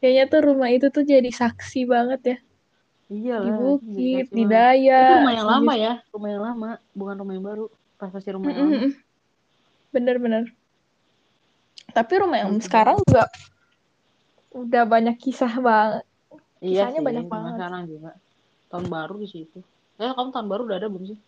[0.00, 2.38] kayaknya tuh rumah itu tuh jadi saksi banget ya.
[3.06, 3.58] Iya Di lah.
[3.60, 5.02] Bukit, di Daya.
[5.04, 7.64] Itu rumah yang lama ya, rumah yang lama, bukan rumah yang baru.
[8.00, 8.88] Pas pasti rumah yang lama.
[9.96, 10.52] Bener-bener.
[11.88, 13.24] Tapi rumah yang Lucu sekarang juga
[14.52, 16.04] udah banyak kisah banget.
[16.60, 17.52] Iya Kisahnya sih, banyak banget.
[17.56, 18.10] sekarang juga.
[18.68, 19.58] Tahun baru di situ.
[19.96, 21.18] Eh, kamu tahun baru udah ada belum sih?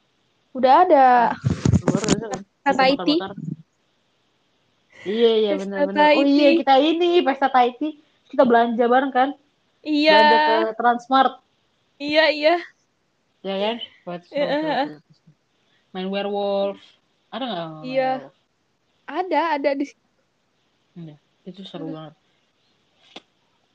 [0.53, 2.41] Udah ada Tahun baru udah ada kan?
[2.45, 3.01] Pesta Kita Tahiti.
[3.17, 3.33] bakar-bakar.
[4.99, 6.11] Iya, iya benar-benar.
[6.13, 7.89] Oh iya, kita ini pesta Tahiti.
[8.29, 9.31] Kita belanja bareng kan?
[9.81, 11.33] Iya, Belanja ke Transmart,
[11.97, 12.57] iya, iya.
[13.41, 13.77] ya kan?
[14.05, 15.01] Buat Iya.
[15.95, 16.77] main werewolf.
[17.31, 17.69] Ada nggak?
[17.87, 18.13] Iya.
[19.09, 19.85] Ada, ada di
[20.99, 21.17] Iya,
[21.49, 22.15] itu seru banget.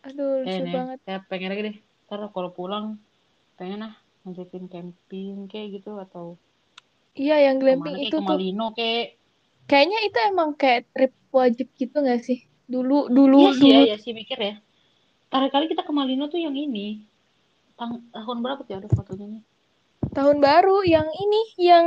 [0.04, 1.00] Aduh, Eh, lucu nih, banget.
[1.06, 1.76] saya pengen lagi deh.
[2.06, 2.86] Ntar kalau pulang,
[3.58, 3.94] pengen ah
[4.24, 6.26] ngajakin camping kayak gitu atau
[7.14, 9.06] Iya, yang glamping ke mana kayak itu ke tuh Malino kayak
[9.70, 12.40] kayaknya itu emang kayak trip wajib gitu gak sih?
[12.74, 13.90] Dulu, dulu, Iya sih ya, dulu.
[13.92, 14.54] ya sih mikir ya.
[15.32, 16.88] Terakhir kali kita ke Malino tuh yang ini.
[17.80, 19.26] Tang tahun berapa ya ada fotonya?
[19.34, 19.42] nih?
[20.14, 21.86] Tahun baru yang ini, yang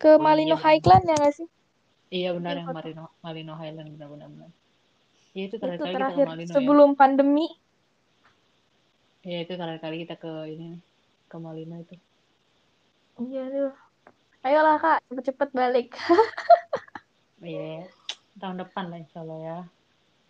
[0.00, 0.64] ke Oh, Malino iya.
[0.64, 1.48] Highland ya gak sih?
[2.14, 2.78] Iya benar yang foto.
[2.78, 4.50] Malino Malino Highland benar-benar benar.
[5.34, 6.54] Iya itu terakhir Itu kali kita terakhir ke Malino ya.
[6.54, 7.46] sebelum pandemi.
[9.24, 10.68] Iya itu terakhir kali kita ke ini
[11.26, 11.94] ke Malino itu.
[13.14, 13.74] Iya, aduh.
[14.44, 15.88] Ayolah kak, cepet-cepet balik.
[17.44, 17.84] Iya
[18.40, 19.58] tahun depan lah insya Allah ya.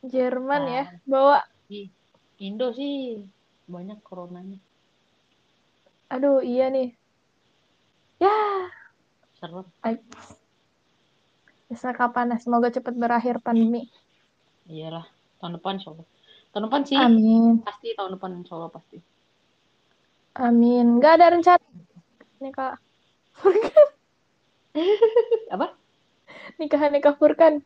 [0.03, 0.99] Jerman ya, Nah.
[1.07, 1.39] bawa.
[1.71, 1.87] Di
[2.43, 3.23] Indo sih
[3.65, 4.59] banyak coronanya.
[6.11, 6.91] Aduh, iya nih.
[8.19, 8.35] Ya,
[9.39, 9.63] Serem.
[9.63, 10.44] bisa
[11.81, 12.37] kapan ya?
[12.45, 13.89] Semoga cepet berakhir pandemi.
[14.69, 15.05] Iyalah
[15.41, 16.07] tahun depan insya Allah.
[16.53, 18.99] Tahun depan sih Amin, pasti tahun depan insya Allah pasti.
[20.35, 20.87] amin.
[21.03, 21.65] Gak ada rencana
[22.43, 22.75] nih kak.
[25.55, 25.67] Apa?
[26.59, 27.63] Nikahan nikah Furkan.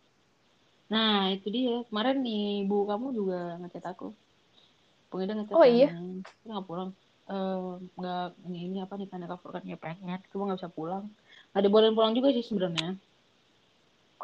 [0.92, 1.84] Nah, itu dia.
[1.88, 4.06] Kemarin nih, ibu kamu juga ngechat aku.
[5.12, 5.88] Pengen ngechat Oh, iya?
[5.92, 6.24] kan.
[6.24, 6.90] Dia nggak pulang.
[7.28, 11.04] Eh, nggak ini, ini apa nih karena cover kan ya pengen, cuma nggak bisa pulang.
[11.52, 12.96] Nggak dibolehin pulang juga sih sebenarnya.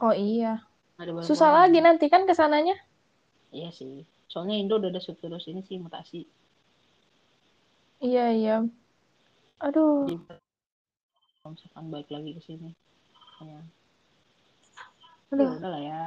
[0.01, 0.63] Oh iya.
[0.99, 2.75] Dibolehin Susah lagi nanti kan ke sananya.
[3.55, 4.03] Iya sih.
[4.27, 6.27] Soalnya Indo udah ada terus ini sih mutasi.
[8.03, 8.57] Iya, iya.
[9.63, 10.11] Aduh,
[11.45, 12.71] kalau misalkan balik lagi ke sini.
[13.45, 13.61] Ya.
[15.29, 15.61] Ya aduh.
[15.61, 16.03] udah lah ya.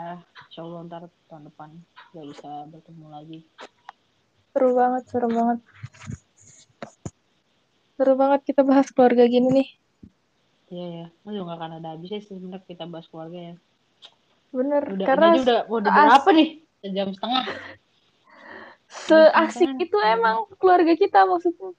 [0.50, 1.70] Insya Allah ntar tahun depan
[2.10, 3.40] nggak bisa bertemu lagi.
[4.50, 5.60] Seru banget, seru banget.
[8.02, 9.70] Seru banget kita bahas keluarga gini nih.
[10.74, 11.06] Iya ya.
[11.14, 13.56] Ini juga nggak akan ada habisnya sih sebenarnya kita bahas keluarga ya.
[14.58, 16.50] Bener, Udah, karena aja udah, udah berapa nih?
[16.82, 17.46] Sejam setengah.
[18.88, 19.86] seasik Kan?
[19.86, 21.78] itu emang keluarga kita maksudnya.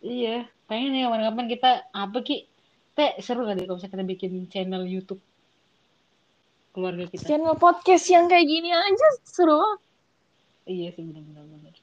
[0.00, 2.46] Iya, pengen ya kapan-kapan kita apa ki?
[2.94, 5.18] Teh seru kali kalau misalnya kita bikin channel YouTube
[6.70, 7.26] keluarga kita.
[7.26, 9.58] Channel podcast yang kayak gini aja seru.
[10.70, 11.74] Iya sih benar-benar benar.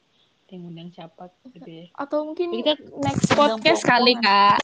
[0.47, 1.85] Yang undang siapa gitu ya.
[1.99, 4.55] Atau mungkin Kita next podcast kali pokok-pokongan.
[4.55, 4.59] kak.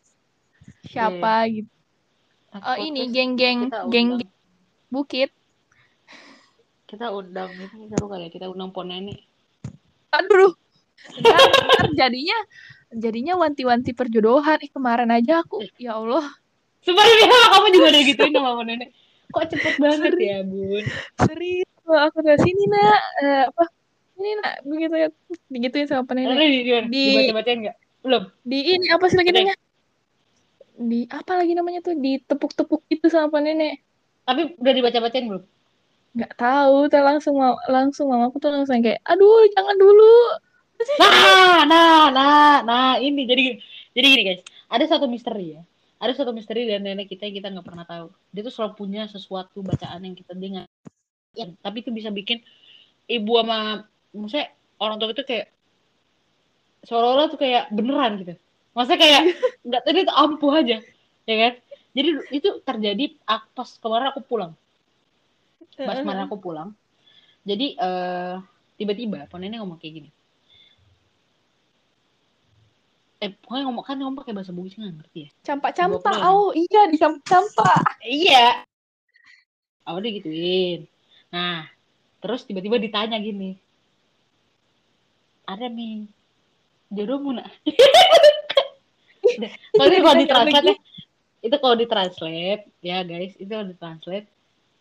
[0.87, 1.71] Siapa gitu.
[2.53, 3.59] Next Oh ini geng-geng,
[3.91, 4.09] geng
[4.93, 5.33] bukit.
[6.85, 9.17] kita undang ini seru kali ya kita undang Ponene.
[10.13, 10.53] Aduh.
[11.17, 11.33] Ntar,
[11.65, 12.37] ntar jadinya
[12.93, 14.61] jadinya wanti-wanti perjodohan.
[14.61, 16.21] Eh kemarin aja aku, ya Allah.
[16.79, 18.85] Sebenarnya kamu juga udah gituin sama Ponene.
[19.25, 20.29] kok cepet banget Serius.
[20.29, 20.83] ya bun
[21.25, 23.63] serius aku dari sini nak Eh, apa
[24.13, 25.07] ini nak begitu ya
[25.49, 29.55] digituin sama nenek di, di, Di- dibaca-bacain nggak belum di ini apa sih lagi namanya
[30.75, 33.81] di apa lagi namanya tuh ditepuk-tepuk gitu sama nenek
[34.23, 35.43] tapi udah dibaca-bacain belum
[36.13, 40.37] nggak tahu tuh langsung ma- langsung mamaku tuh langsung kayak aduh jangan dulu
[40.99, 43.55] Nah, nah, nah, nah, ini jadi
[43.93, 45.61] jadi gini guys, ada satu misteri ya,
[46.01, 48.07] ada satu misteri dari nenek kita yang kita nggak pernah tahu.
[48.33, 50.65] Dia tuh selalu punya sesuatu bacaan yang kita dengar,
[51.37, 52.41] ya, tapi itu bisa bikin
[53.07, 54.51] ibu sama, maksudnya
[54.81, 55.47] orang tua itu kayak
[56.83, 58.33] seolah-olah tuh kayak beneran gitu.
[58.75, 59.21] Maksudnya kayak
[59.67, 60.77] nggak tadi itu ampuh aja,
[61.29, 61.53] ya kan?
[61.93, 64.51] Jadi itu terjadi pas kemarin aku pulang,
[65.77, 66.69] pas kemarin aku pulang.
[67.45, 68.35] Jadi eh
[68.77, 70.09] tiba-tiba pon nenek ngomong kayak gini.
[73.23, 75.29] eh pokoknya ngomong kan ngomong pakai bahasa Bugis nggak ngerti ya?
[75.47, 78.67] Campak-campak oh iya dicampak-campak iya.
[79.87, 80.91] Oh udah gituin
[81.31, 81.63] nah
[82.19, 83.55] terus tiba-tiba ditanya gini.
[85.47, 86.11] Ada nih
[86.91, 87.47] jodohmu nak?
[89.23, 89.51] Udah.
[89.55, 90.81] kalau itu kalau ditranslate
[91.43, 94.31] itu kalau ditranslate ya guys itu kalau ditranslate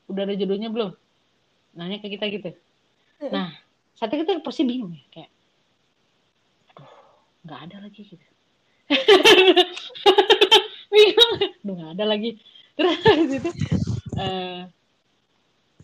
[0.06, 0.94] udah ada jodohnya belum
[1.74, 2.50] nanya ke kita gitu
[3.28, 3.50] nah
[3.98, 5.30] saat itu kita pasti bingung ya kayak
[6.72, 6.90] aduh
[7.44, 8.26] nggak ada lagi gitu
[10.94, 11.32] bingung
[11.66, 12.30] aduh nggak ada lagi
[12.78, 12.96] terus
[13.28, 13.50] itu
[14.16, 14.64] eh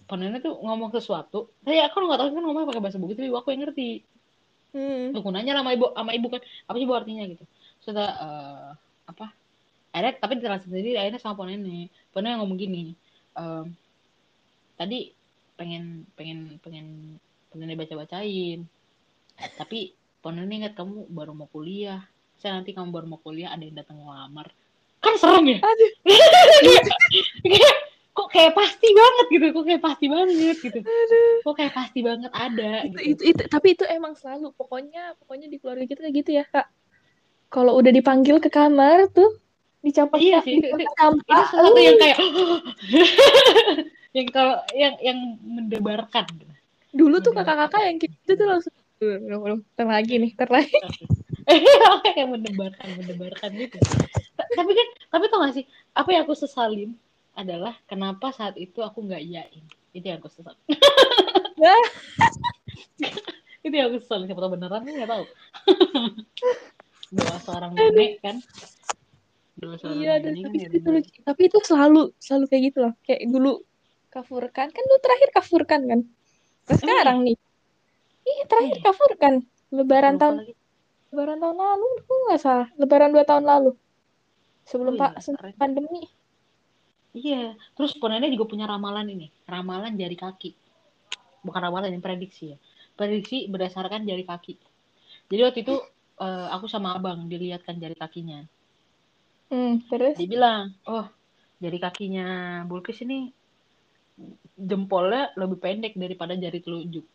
[0.08, 3.52] Panennya tuh ngomong sesuatu, saya aku nggak tahu kan ngomong pakai bahasa Bugis, tapi aku
[3.52, 4.08] yang ngerti.
[4.72, 5.12] Hmm.
[5.12, 7.44] Aku nanya sama ibu, sama ibu kan, apa sih bu artinya gitu.
[7.84, 8.70] Setelah eh,
[9.04, 9.36] apa?
[9.92, 11.88] Akhirnya tapi ditranslate sendiri akhirnya sama Ponene.
[12.12, 12.92] Ponene ngomong gini,
[13.36, 13.72] ehm,
[14.76, 15.10] tadi
[15.58, 17.16] pengen pengen pengen
[17.50, 18.60] pengen baca-bacain.
[19.56, 22.04] Tapi Ponene ingat kamu baru mau kuliah.
[22.38, 24.52] Saya nanti kamu baru mau kuliah ada yang datang ngelamar.
[25.02, 25.58] Kan serem ya?
[25.62, 25.92] Aduh.
[28.18, 30.82] Kok kayak pasti banget gitu, kok kayak pasti banget gitu.
[31.46, 32.98] Kok kayak pasti banget ada itu, gitu.
[33.14, 36.66] itu, itu tapi itu emang selalu pokoknya pokoknya di keluarga kita kayak gitu ya kak
[37.46, 39.38] kalau udah dipanggil ke kamar tuh
[39.78, 40.90] dicampak Iya sih, itu- itu-
[41.28, 42.18] sesuatu yang kayak
[44.16, 46.26] yang kalau yang yang mendebarkan.
[46.90, 50.74] Dulu tuh kakak-kakak yang gitu tuh langsung "Duh, belum belum ntar lagi nih ntar lagi.
[52.04, 53.78] Kayak mendebarkan mendebarkan gitu.
[54.34, 55.64] Ta- tapi kan tapi tau gak sih
[55.94, 56.98] apa yang aku sesalin
[57.38, 59.62] adalah kenapa saat itu aku nggak iyain.
[59.94, 60.52] Itu yang aku sesal
[63.64, 64.26] itu yang aku sesalin.
[64.26, 65.24] Siapa tahu beneran nggak tahu
[67.14, 68.36] doa seorang nenek kan
[69.98, 71.10] iya dan kan tapi ya itu lucu.
[71.26, 73.52] tapi itu selalu selalu kayak gitu loh kayak dulu
[74.08, 76.00] kafurkan kan dulu terakhir kafurkan kan
[76.64, 77.36] terus Oh, sekarang nih
[78.24, 78.84] iya terakhir Iya.
[78.86, 79.34] kafurkan
[79.74, 80.52] lebaran Lupa tahun lagi.
[81.12, 83.70] lebaran tahun lalu aku nggak salah lebaran dua tahun lalu
[84.64, 85.54] sebelum Oh, pak iya, sebelum keren.
[85.58, 86.02] pandemi
[87.18, 90.54] Iya, terus Ponene juga punya ramalan ini, ramalan jari kaki.
[91.40, 92.56] Bukan ramalan yang prediksi ya.
[92.94, 94.54] Prediksi berdasarkan jari kaki.
[95.32, 95.74] Jadi waktu itu
[96.20, 98.44] eh, aku sama abang dilihatkan jari kakinya.
[99.52, 101.06] Hmm, terus Dia bilang, oh
[101.58, 103.32] jari kakinya Bulkis ini
[104.58, 107.06] jempolnya lebih pendek daripada jari telunjuk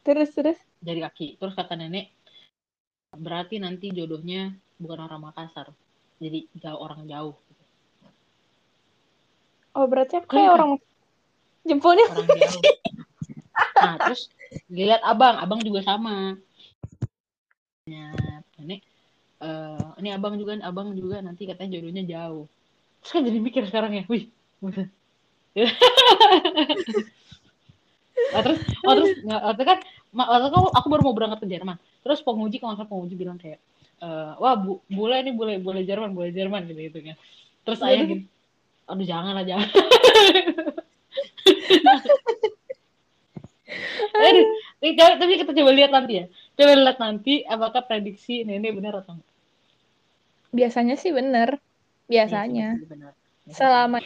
[0.00, 1.36] terus terus jari kaki.
[1.36, 2.08] Terus kata nenek,
[3.12, 5.68] berarti nanti jodohnya bukan orang Makassar,
[6.16, 7.36] jadi jauh orang jauh,
[9.76, 10.56] oh berarti aku Keren, kayak kan?
[10.56, 10.70] orang
[11.68, 12.64] jempolnya orang jauh.
[13.76, 14.32] Nah terus
[14.72, 16.40] dilihat abang, abang juga sama.
[17.84, 18.08] Ya,
[18.56, 18.86] nenek,
[19.42, 22.48] eh, ini abang juga, abang juga nanti katanya jodohnya jauh.
[23.00, 24.28] Terus kan jadi mikir sekarang ya, wih.
[28.30, 29.78] Nah, terus, oh, terus, nggak, waktu kan,
[30.12, 31.76] waktu itu aku baru mau berangkat ke Jerman.
[32.04, 33.58] Terus penguji, kalau penguji bilang kayak,
[34.04, 37.16] eh, wah, bu, bule ini boleh, boleh Jerman, boleh Jerman gitu gitu kan.
[37.64, 38.28] Terus ayah gini,
[38.86, 39.68] aduh jangan lah, jangan.
[44.20, 44.46] Aduh,
[45.16, 46.24] tapi kita coba lihat nanti ya.
[46.58, 49.29] Coba lihat nanti apakah prediksi nenek benar atau enggak.
[50.50, 51.58] Biasanya sih bener
[52.10, 52.86] Iya biasanya sih,
[53.54, 53.98] selama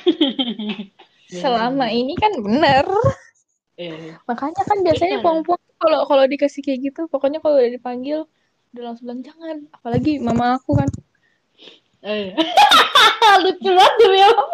[0.00, 2.86] Iya, selama ini kan bener
[3.80, 5.24] Eh, makanya kan biasanya Iya.
[5.24, 8.28] puang-puang kalau kalau dikasih kayak gitu pokoknya kalau udah dipanggil
[8.76, 10.88] udah langsung bilang jangan apalagi mama aku kan
[12.04, 12.36] eh.
[13.44, 14.44] Lucu banget demi apa?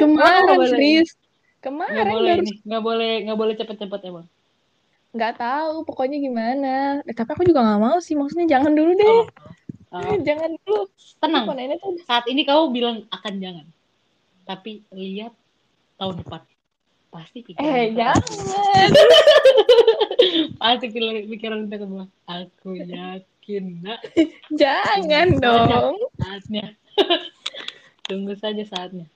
[0.00, 0.70] kemarin nggak boleh?
[0.70, 4.26] serius Nggak kemarin boleh baru ini, nggak boleh, nggak boleh cepet-cepet emang.
[5.14, 6.74] Nggak tahu pokoknya gimana
[7.06, 9.18] Eh, tapi aku juga nggak mau sih maksudnya jangan dulu deh
[9.94, 10.16] Oh, oh.
[10.26, 10.90] jangan dulu
[11.22, 13.66] Tenang, Kok nenek tuh saat ini kamu bilang akan jangan.
[14.44, 15.32] Tapi lihat
[15.96, 16.42] tahun depan.
[17.08, 18.20] Pasti pikiran eh jangan
[20.60, 22.04] Pasti pikiran pikiran kita kedua.
[22.26, 24.02] Aku yakin nak
[24.60, 26.74] jangan dong saatnya
[28.04, 29.08] Tunggu saja saatnya.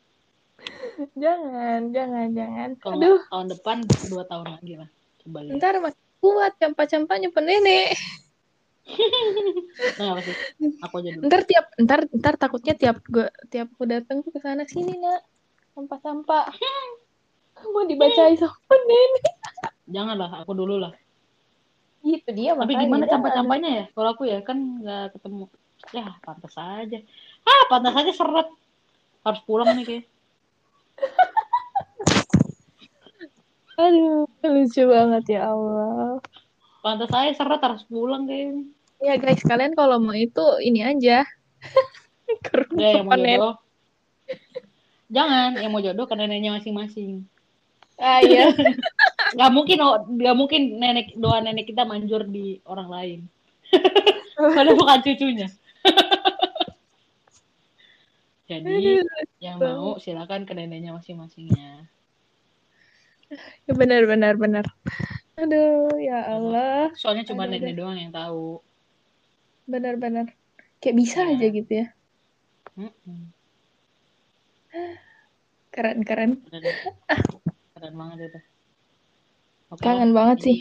[1.13, 2.69] Jangan, jangan, jangan.
[2.81, 3.77] Kalau Aduh, tahun depan
[4.11, 4.89] dua tahun lagi lah.
[5.29, 5.57] Lihat.
[5.61, 7.95] ntar masih kuat campa-campanya nenek.
[10.01, 10.33] Nah, apa sih?
[10.81, 11.29] Aku aja dulu.
[11.29, 15.29] Ntar tiap, ntar, ntar takutnya tiap gua, tiap aku datang tuh ke sana sini nak,
[15.77, 16.49] sampah-sampah.
[17.77, 19.35] Mau dibacain sama nenek.
[19.93, 20.97] Janganlah, aku dulu lah.
[22.01, 23.85] Gitu dia Tapi gimana campa-campanya ya?
[23.93, 25.45] Kalau aku ya kan nggak ketemu.
[25.93, 26.99] Ya, pantas aja.
[27.45, 28.49] Ah, pantas aja seret.
[29.21, 30.05] Harus pulang nih kayak.
[33.79, 36.19] Aduh, lucu banget ya Allah.
[36.83, 38.67] Pantas aja seret harus pulang kayak.
[38.99, 41.23] Ya guys, kalian kalau mau itu ini aja.
[42.45, 43.55] Ke rumah Ya, yang mau jodoh.
[45.09, 47.25] Jangan, yang mau jodoh ke neneknya masing-masing.
[47.97, 48.53] Ah iya.
[49.39, 53.21] Gak mungkin, oh, gak mungkin nenek doa nenek kita manjur di orang lain.
[54.57, 55.49] Kalau bukan cucunya.
[58.49, 59.05] Jadi
[59.45, 61.85] yang mau silakan ke neneknya masing-masingnya.
[63.69, 64.65] Ya, benar benar benar.
[65.37, 66.89] Aduh, ya Allah.
[66.97, 68.65] Soalnya cuma Aduh, nenek doang yang tahu.
[69.69, 70.33] Benar benar.
[70.81, 71.37] Kayak bisa Ya.
[71.37, 71.87] aja gitu ya.
[75.75, 76.41] Keren keren.
[76.49, 76.75] Keren,
[77.77, 78.41] keren banget itu.
[79.69, 80.59] Oke Kangen banget sih.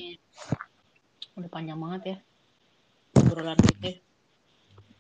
[1.40, 2.18] Udah panjang banget ya.
[3.24, 4.04] Obrolan kita.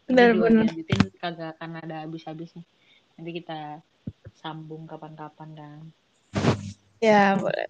[0.07, 0.71] Benar benar.
[1.19, 2.63] kagak akan ada habis-habisnya.
[3.19, 3.83] Nanti kita
[4.39, 5.79] sambung kapan-kapan kan.
[6.97, 7.67] Ya, boleh.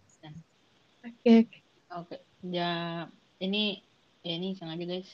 [1.03, 1.57] Oke, oke.
[1.87, 2.15] Oke,
[2.51, 2.71] ya
[3.39, 3.79] ini
[4.23, 5.07] ya ini sengaja guys.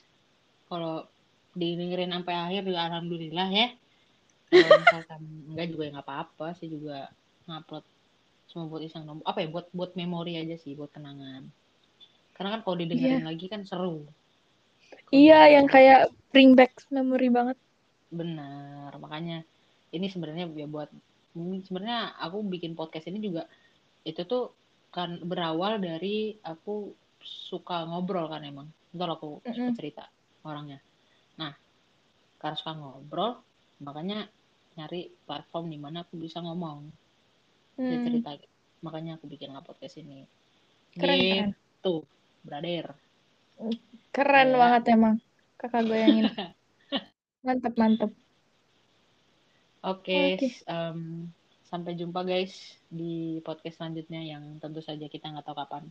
[0.69, 1.05] Kalau
[1.53, 3.67] didengerin sampai akhir juga alhamdulillah ya.
[4.49, 5.21] Kalau misalkan
[5.53, 7.09] enggak juga ya nggak apa-apa sih juga
[7.45, 7.85] ngupload
[8.53, 9.21] cuma buat iseng dong.
[9.25, 11.45] Apa ya buat buat memori aja sih buat kenangan.
[12.33, 14.01] Karena kan kalau didengerin lagi kan seru.
[15.13, 15.99] Iya, yang didengerin- kayak
[16.33, 17.57] bring back memory banget.
[18.13, 19.41] Benar, makanya
[19.93, 20.89] ini sebenarnya ya buat
[21.33, 23.45] sebenarnya aku bikin podcast ini juga
[24.09, 24.43] itu tuh
[24.95, 26.15] kan berawal dari
[26.51, 26.71] aku
[27.49, 28.67] suka ngobrol kan emang.
[28.93, 29.27] Entar aku
[29.57, 29.77] suka Mm-mm.
[29.77, 30.03] cerita
[30.49, 30.79] orangnya.
[31.41, 31.51] Nah,
[32.41, 33.31] karena suka ngobrol,
[33.85, 34.17] makanya
[34.77, 36.79] nyari platform di mana aku bisa ngomong,
[37.85, 38.29] bisa Hmm, cerita.
[38.85, 40.19] Makanya aku bikin lah podcast ini.
[40.99, 41.49] keren keren.
[41.81, 41.95] Gitu,
[42.47, 42.85] brother.
[44.15, 44.59] Keren Ya.
[44.61, 45.15] banget emang.
[45.59, 46.27] Kakak goyangin.
[47.45, 48.11] Mantep mantep.
[49.83, 50.47] Oke, Oke.
[50.47, 51.33] s- em,
[51.73, 55.89] sampai jumpa guys di podcast selanjutnya yang tentu saja kita nggak tahu kapan.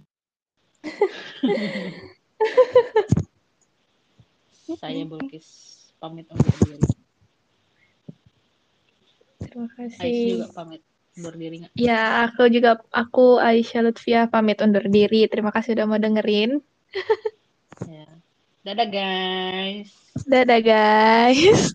[4.79, 6.87] Saya Bulkis pamit undur diri.
[9.43, 10.39] Terima kasih.
[10.39, 10.87] juga pamit
[11.19, 11.67] undur diri?
[11.75, 15.27] Ya, aku juga aku Aisyah Lutfia pamit undur diri.
[15.27, 16.63] Terima kasih udah mau dengerin.
[17.91, 18.07] Ya.
[18.63, 19.91] Dadah guys.
[20.31, 21.75] Dadah guys.